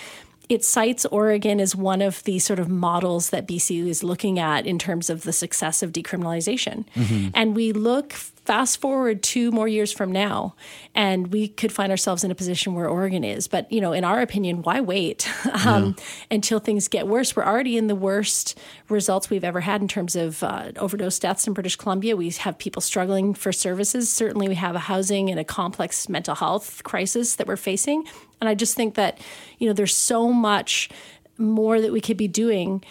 it 0.50 0.64
cites 0.64 1.06
Oregon 1.06 1.60
as 1.60 1.76
one 1.76 2.02
of 2.02 2.24
the 2.24 2.39
sort 2.39 2.60
of 2.60 2.70
models 2.70 3.30
that 3.30 3.48
BC 3.48 3.88
is 3.88 4.04
looking 4.04 4.39
at 4.39 4.66
in 4.66 4.78
terms 4.78 5.10
of 5.10 5.24
the 5.24 5.34
success 5.34 5.82
of 5.82 5.91
decriminalization. 5.91 6.86
Mm-hmm. 6.96 7.30
And 7.34 7.56
we 7.56 7.72
look 7.72 8.14
fast 8.46 8.82
forward 8.82 9.24
two 9.24 9.52
more 9.52 9.68
years 9.68 9.91
from 9.91 10.12
now, 10.12 10.56
and 10.94 11.28
we 11.28 11.48
could 11.48 11.72
find 11.72 11.91
ourselves 11.91 12.24
in 12.24 12.32
a 12.32 12.36
position 12.36 12.74
where 12.74 12.88
Oregon 12.88 13.24
is. 13.24 13.48
But, 13.48 13.72
you 13.72 13.80
know, 13.80 13.94
in 13.94 14.04
our 14.04 14.22
opinion, 14.22 14.62
why 14.64 14.82
wait 14.82 15.30
um, 15.66 15.96
yeah. 15.98 16.04
until 16.32 16.60
things 16.60 16.88
get 16.88 17.08
worse? 17.08 17.36
We're 17.36 17.46
already 17.46 17.78
in 17.78 17.88
the 17.88 17.96
worst 17.96 18.58
results 18.89 19.30
we've 19.30 19.44
ever 19.44 19.62
had 19.62 19.82
in 19.82 19.88
terms 19.88 20.16
of 20.16 20.44
uh, 20.44 20.72
overdose 20.78 21.20
deaths 21.20 21.48
in 21.48 21.54
British 21.54 21.76
Columbia. 21.76 22.16
We 22.16 22.30
have 22.32 22.58
people 22.58 22.82
struggling 22.82 23.34
for 23.34 23.52
services. 23.52 24.10
Certainly, 24.10 24.50
we 24.50 24.56
have 24.56 24.76
a 24.76 24.80
housing 24.80 25.30
and 25.30 25.39
a 25.39 25.46
complex 25.46 26.10
mental 26.10 26.36
health 26.36 26.84
crisis 26.84 27.36
that 27.36 27.48
we're 27.48 27.58
facing. 27.58 28.04
And 28.41 28.50
I 28.50 28.56
just 28.56 28.76
think 28.76 28.96
that, 28.96 29.20
you 29.58 29.68
know, 29.68 29.74
there's 29.74 29.96
so 29.96 30.34
much 30.34 30.89
more 31.38 31.82
that 31.82 31.91
we 31.91 32.02
could 32.02 32.18
be 32.18 32.28
doing 32.28 32.84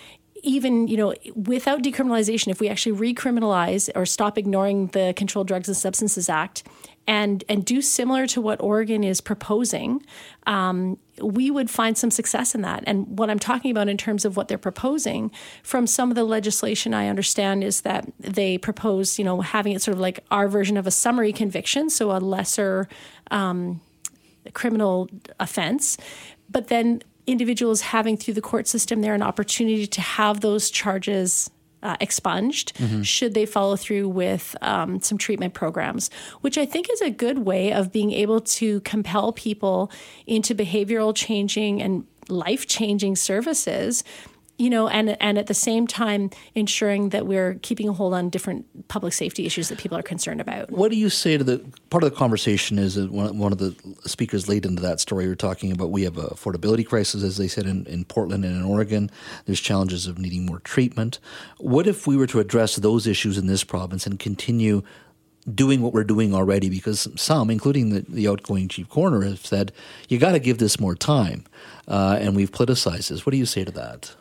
even 0.43 0.89
you 0.89 0.97
know 0.97 1.15
without 1.35 1.83
decriminalization 1.83 2.49
if 2.49 2.61
we 2.61 2.69
actually 2.69 3.15
recriminalize 3.15 3.89
or 3.95 4.05
stop 4.05 4.37
ignoring 4.37 4.89
the 4.89 5.15
controlled 5.17 5.47
drugs 5.47 5.69
and 5.69 5.77
substances 5.77 6.29
act 6.29 6.65
and 7.07 7.43
and 7.49 7.65
do 7.65 7.83
similar 7.83 8.27
to 8.29 8.41
what 8.41 8.61
Oregon 8.61 9.03
is 9.03 9.21
proposing, 9.21 10.05
um, 10.47 10.99
we 11.21 11.51
would 11.51 11.69
find 11.69 11.99
some 11.99 12.11
success 12.11 12.55
in 12.55 12.63
that. 12.63 12.85
And 12.87 13.19
what 13.19 13.29
I'm 13.29 13.39
talking 13.39 13.71
about 13.71 13.89
in 13.89 13.97
terms 13.97 14.25
of 14.25 14.37
what 14.37 14.49
they're 14.49 14.59
proposing 14.59 15.31
from 15.63 15.87
some 15.87 16.11
of 16.11 16.15
the 16.15 16.25
legislation, 16.25 16.95
I 16.95 17.09
understand 17.09 17.65
is 17.65 17.81
that 17.83 18.11
they 18.21 18.57
propose, 18.57 19.19
you 19.19 19.25
know, 19.25 19.41
having 19.41 19.73
it 19.73 19.83
sort 19.83 19.95
of 19.95 20.01
like 20.01 20.25
our 20.31 20.49
version 20.49 20.77
of 20.77 20.87
a 20.87 20.91
summary 20.91 21.33
conviction, 21.33 21.91
so 21.91 22.13
a 22.13 22.19
lesser 22.19 22.89
um, 23.31 23.81
criminal 24.53 25.09
offense, 25.41 25.97
but 26.51 26.69
then 26.69 27.03
individuals 27.27 27.81
having 27.81 28.17
through 28.17 28.35
the 28.35 28.41
court 28.41 28.67
system 28.67 29.01
there 29.01 29.15
an 29.15 29.23
opportunity 29.23 29.87
to 29.87 30.01
have 30.01 30.41
those 30.41 30.71
charges 30.71 31.51
uh, 31.83 31.97
expunged 32.01 32.75
mm-hmm. 32.77 33.03
should 33.03 33.35
they 33.35 33.45
follow 33.45 33.77
through 33.77 34.09
with 34.09 34.55
um, 34.61 35.01
some 35.01 35.19
treatment 35.19 35.53
programs, 35.53 36.11
which 36.41 36.57
I 36.57 36.65
think 36.65 36.89
is 36.91 37.01
a 37.01 37.11
good 37.11 37.39
way 37.39 37.73
of 37.73 37.91
being 37.91 38.13
able 38.13 38.41
to 38.41 38.81
compel 38.83 39.33
people 39.33 39.91
into 40.27 40.55
behavioral 40.55 41.15
changing 41.15 41.83
and 41.83 42.07
life 42.29 42.67
changing 42.67 43.17
services 43.17 44.05
you 44.63 44.71
know, 44.71 44.87
and 44.87 45.21
and 45.21 45.39
at 45.39 45.49
the 45.49 45.55
same 45.55 45.89
time 45.89 46.31
ensuring 46.55 47.09
that 47.09 47.27
we're 47.27 47.55
keeping 47.63 47.89
a 47.89 47.93
hold 47.93 48.15
on 48.15 48.31
different 48.31 48.87
public 48.87 49.13
safety 49.13 49.45
issues 49.45 49.69
that 49.69 49.79
people 49.79 49.99
are 49.99 50.03
concerned 50.03 50.41
about. 50.41 50.71
What 50.71 50.93
do 50.93 50.97
you 50.97 51.11
say 51.11 51.37
to 51.37 51.43
the 51.43 51.59
part 51.91 52.05
of 52.05 52.11
the 52.11 52.17
conversation 52.17 52.79
is 52.79 52.95
that 52.95 53.11
one, 53.11 53.39
one 53.39 53.51
of 53.51 53.59
the 53.59 53.75
speakers 54.09 54.49
laid 54.49 54.65
into 54.65 54.81
that 54.83 55.01
story 55.01 55.25
you're 55.25 55.35
talking 55.35 55.73
about 55.73 55.91
we 55.91 56.05
have 56.05 56.17
a 56.17 56.27
affordability 56.27 56.87
crisis 56.87 57.25
as 57.25 57.39
they 57.39 57.49
said 57.49 57.67
in, 57.67 57.87
in 57.87 58.05
Portland 58.05 58.45
and 58.45 58.55
in 58.55 58.65
Oregon. 58.65 59.11
There's 59.47 59.59
challenges 59.59 60.07
of 60.07 60.17
needing 60.17 60.47
more 60.47 60.61
treatment. 60.61 61.19
What 61.59 61.89
if 61.89 62.07
we 62.07 62.17
were 62.17 62.29
to 62.29 62.39
address 62.39 62.77
those 62.77 63.09
issues 63.09 63.39
in 63.39 63.49
this 63.49 63.65
province 63.65 64.07
and 64.07 64.17
continue 64.17 64.85
doing 65.53 65.83
what 65.83 65.93
we're 65.93 66.05
doing 66.05 66.37
already 66.37 66.71
because 66.71 67.09
some, 67.17 67.51
including 67.51 67.91
the, 67.91 68.03
the 68.09 68.29
outgoing 68.29 68.69
chief 68.69 68.89
coroner, 68.89 69.23
have 69.23 69.45
said 69.45 69.73
you 70.09 70.19
got 70.19 70.33
to 70.33 70.39
give 70.39 70.59
this 70.59 70.79
more 70.79 70.95
time, 70.95 71.43
uh, 71.89 72.17
and 72.21 72.37
we've 72.37 72.53
politicized 72.53 73.09
this. 73.09 73.27
What 73.27 73.33
do 73.33 73.39
you 73.39 73.47
say 73.47 73.65
to 73.65 73.73
that? 73.73 74.15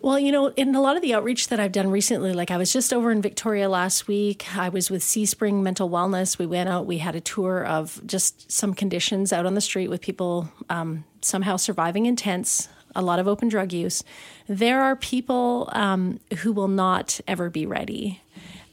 Well, 0.00 0.18
you 0.18 0.30
know, 0.30 0.48
in 0.48 0.74
a 0.74 0.80
lot 0.80 0.96
of 0.96 1.02
the 1.02 1.14
outreach 1.14 1.48
that 1.48 1.58
I've 1.58 1.72
done 1.72 1.90
recently, 1.90 2.32
like 2.32 2.50
I 2.50 2.56
was 2.56 2.72
just 2.72 2.92
over 2.92 3.10
in 3.10 3.20
Victoria 3.20 3.68
last 3.68 4.06
week. 4.06 4.56
I 4.56 4.68
was 4.68 4.90
with 4.90 5.02
Seaspring 5.02 5.62
Mental 5.62 5.90
Wellness. 5.90 6.38
We 6.38 6.46
went 6.46 6.68
out, 6.68 6.86
we 6.86 6.98
had 6.98 7.16
a 7.16 7.20
tour 7.20 7.64
of 7.64 8.00
just 8.06 8.50
some 8.50 8.74
conditions 8.74 9.32
out 9.32 9.44
on 9.44 9.54
the 9.54 9.60
street 9.60 9.88
with 9.88 10.00
people 10.00 10.50
um, 10.70 11.04
somehow 11.20 11.56
surviving 11.56 12.06
in 12.06 12.14
tents, 12.14 12.68
a 12.94 13.02
lot 13.02 13.18
of 13.18 13.26
open 13.26 13.48
drug 13.48 13.72
use. 13.72 14.04
There 14.46 14.82
are 14.82 14.94
people 14.94 15.68
um, 15.72 16.20
who 16.38 16.52
will 16.52 16.68
not 16.68 17.20
ever 17.26 17.50
be 17.50 17.66
ready. 17.66 18.22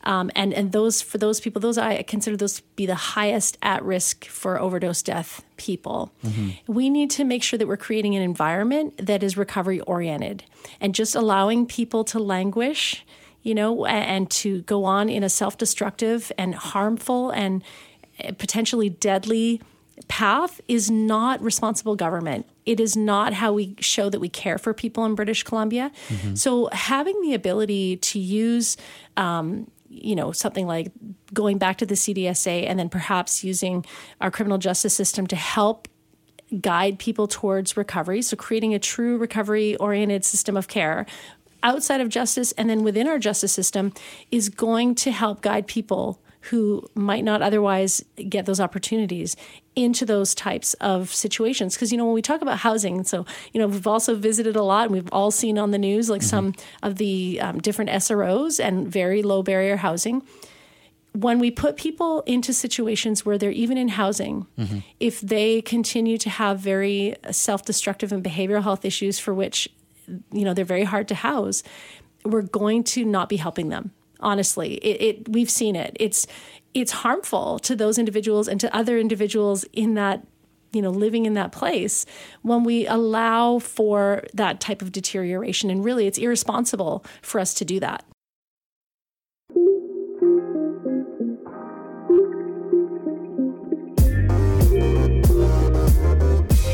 Um, 0.06 0.30
and 0.36 0.54
and 0.54 0.72
those 0.72 1.02
for 1.02 1.18
those 1.18 1.40
people, 1.40 1.60
those 1.60 1.78
I 1.78 2.04
consider 2.04 2.38
those 2.38 2.56
to 2.56 2.64
be 2.76 2.86
the 2.86 2.96
highest 2.96 3.58
at 3.62 3.84
risk 3.84 4.26
for 4.26 4.60
overdose 4.60 5.02
death 5.02 5.44
people. 5.58 6.14
Mm-hmm. 6.24 6.72
We 6.72 6.90
need 6.90 7.10
to 7.12 7.24
make 7.24 7.44
sure 7.44 7.58
that 7.58 7.68
we're 7.68 7.78
creating 7.78 8.16
an 8.16 8.22
environment 8.22 9.06
that 9.06 9.24
is 9.24 9.36
recovery 9.36 9.82
oriented 9.82 10.44
and 10.80 10.94
just 10.94 11.16
allowing 11.16 11.66
people 11.66 12.04
to 12.06 12.20
languish, 12.20 13.04
you 13.42 13.56
know, 13.56 13.86
and 13.86 14.30
to 14.32 14.62
go 14.64 14.86
on 14.86 15.10
in 15.10 15.24
a 15.24 15.30
self 15.30 15.58
destructive 15.58 16.32
and 16.38 16.54
harmful 16.56 17.32
and 17.32 17.64
eh, 18.20 18.32
potentially 18.32 18.90
deadly 18.90 19.62
path 20.08 20.62
is 20.68 20.92
not 20.92 21.42
responsible 21.42 21.96
government. 21.96 22.46
It 22.66 22.80
is 22.80 22.96
not 22.96 23.34
how 23.34 23.54
we 23.54 23.76
show 23.80 24.10
that 24.10 24.20
we 24.20 24.30
care 24.30 24.58
for 24.58 24.74
people 24.74 25.06
in 25.06 25.16
British 25.16 25.44
Columbia. 25.44 25.92
Mm-hmm. 26.10 26.36
So 26.36 26.70
having 26.72 27.20
the 27.22 27.34
ability 27.34 27.98
to 27.98 28.20
use 28.20 28.78
um, 29.18 29.70
you 29.96 30.16
know, 30.16 30.32
something 30.32 30.68
like 30.68 30.92
going 31.34 31.58
back 31.58 31.78
to 31.78 31.86
the 31.86 31.96
CDSA 31.96 32.68
and 32.68 32.78
then 32.78 32.90
perhaps 32.90 33.44
using 33.44 33.86
our 34.22 34.30
criminal 34.30 34.58
justice 34.58 34.94
system 34.94 35.26
to 35.28 35.36
help 35.36 35.88
guide 36.62 37.00
people 37.00 37.28
towards 37.28 37.76
recovery. 37.78 38.22
So, 38.22 38.36
creating 38.36 38.74
a 38.74 38.80
true 38.80 39.18
recovery 39.18 39.76
oriented 39.78 40.26
system 40.26 40.58
of 40.58 40.68
care 40.68 41.06
outside 41.64 42.00
of 42.02 42.10
justice 42.10 42.52
and 42.54 42.70
then 42.70 42.84
within 42.84 43.08
our 43.08 43.18
justice 43.18 43.52
system 43.52 43.92
is 44.32 44.50
going 44.50 44.94
to 44.94 45.12
help 45.12 45.42
guide 45.42 45.66
people 45.66 46.22
who 46.50 46.88
might 46.94 47.24
not 47.24 47.42
otherwise 47.42 48.04
get 48.30 48.46
those 48.46 48.60
opportunities 48.60 49.36
into 49.76 50.06
those 50.06 50.36
types 50.36 50.74
of 50.76 51.14
situations 51.14 51.76
because 51.76 51.92
you 51.92 51.98
know 51.98 52.06
when 52.06 52.14
we 52.14 52.22
talk 52.22 52.42
about 52.42 52.60
housing 52.60 53.04
so 53.04 53.26
you 53.52 53.60
know 53.60 53.68
we've 53.68 53.88
also 53.88 54.16
visited 54.16 54.56
a 54.56 54.64
lot 54.64 54.84
and 54.84 54.92
we've 54.92 55.10
all 55.12 55.32
seen 55.32 55.58
on 55.58 55.72
the 55.72 55.78
news 55.78 56.10
like 56.10 56.22
mm-hmm. 56.22 56.30
some 56.30 56.54
of 56.84 56.96
the 56.96 57.40
um, 57.42 57.60
different 57.60 57.90
sros 57.90 58.60
and 58.60 58.88
very 58.88 59.22
low 59.22 59.42
barrier 59.42 59.78
housing 59.78 60.22
when 61.14 61.40
we 61.40 61.50
put 61.50 61.78
people 61.78 62.22
into 62.26 62.54
situations 62.54 63.26
where 63.26 63.38
they're 63.38 63.50
even 63.50 63.78
in 63.78 63.88
housing, 63.88 64.48
mm-hmm. 64.60 64.80
if 65.00 65.22
they 65.22 65.62
continue 65.62 66.18
to 66.18 66.30
have 66.30 66.60
very 66.60 67.16
self-destructive 67.32 68.12
and 68.12 68.22
behavioral 68.22 68.62
health 68.62 68.84
issues 68.84 69.18
for 69.18 69.34
which 69.34 69.70
you 70.34 70.44
know 70.44 70.54
they're 70.54 70.66
very 70.66 70.84
hard 70.84 71.08
to 71.08 71.16
house, 71.16 71.64
we're 72.26 72.42
going 72.42 72.84
to 72.84 73.06
not 73.06 73.30
be 73.30 73.38
helping 73.38 73.70
them 73.70 73.92
honestly 74.20 74.76
it, 74.76 75.02
it, 75.02 75.30
we've 75.30 75.50
seen 75.50 75.76
it. 75.76 75.96
It's 76.00 76.28
it's 76.74 76.92
harmful 76.92 77.60
to 77.60 77.76
those 77.76 77.98
individuals 77.98 78.48
and 78.48 78.60
to 78.60 78.76
other 78.76 78.98
individuals 78.98 79.64
in 79.74 79.94
that 79.96 80.26
you 80.72 80.82
know 80.82 80.90
living 80.90 81.26
in 81.26 81.34
that 81.36 81.52
place 81.52 82.06
when 82.42 82.64
we 82.64 82.86
allow 82.88 83.60
for 83.60 84.24
that 84.34 84.60
type 84.60 84.82
of 84.82 84.92
deterioration. 84.92 85.70
And 85.70 85.84
really 85.84 86.08
it's 86.08 86.18
irresponsible 86.18 87.06
for 87.22 87.40
us 87.40 87.54
to 87.56 87.66
do 87.66 87.80
that 87.80 88.06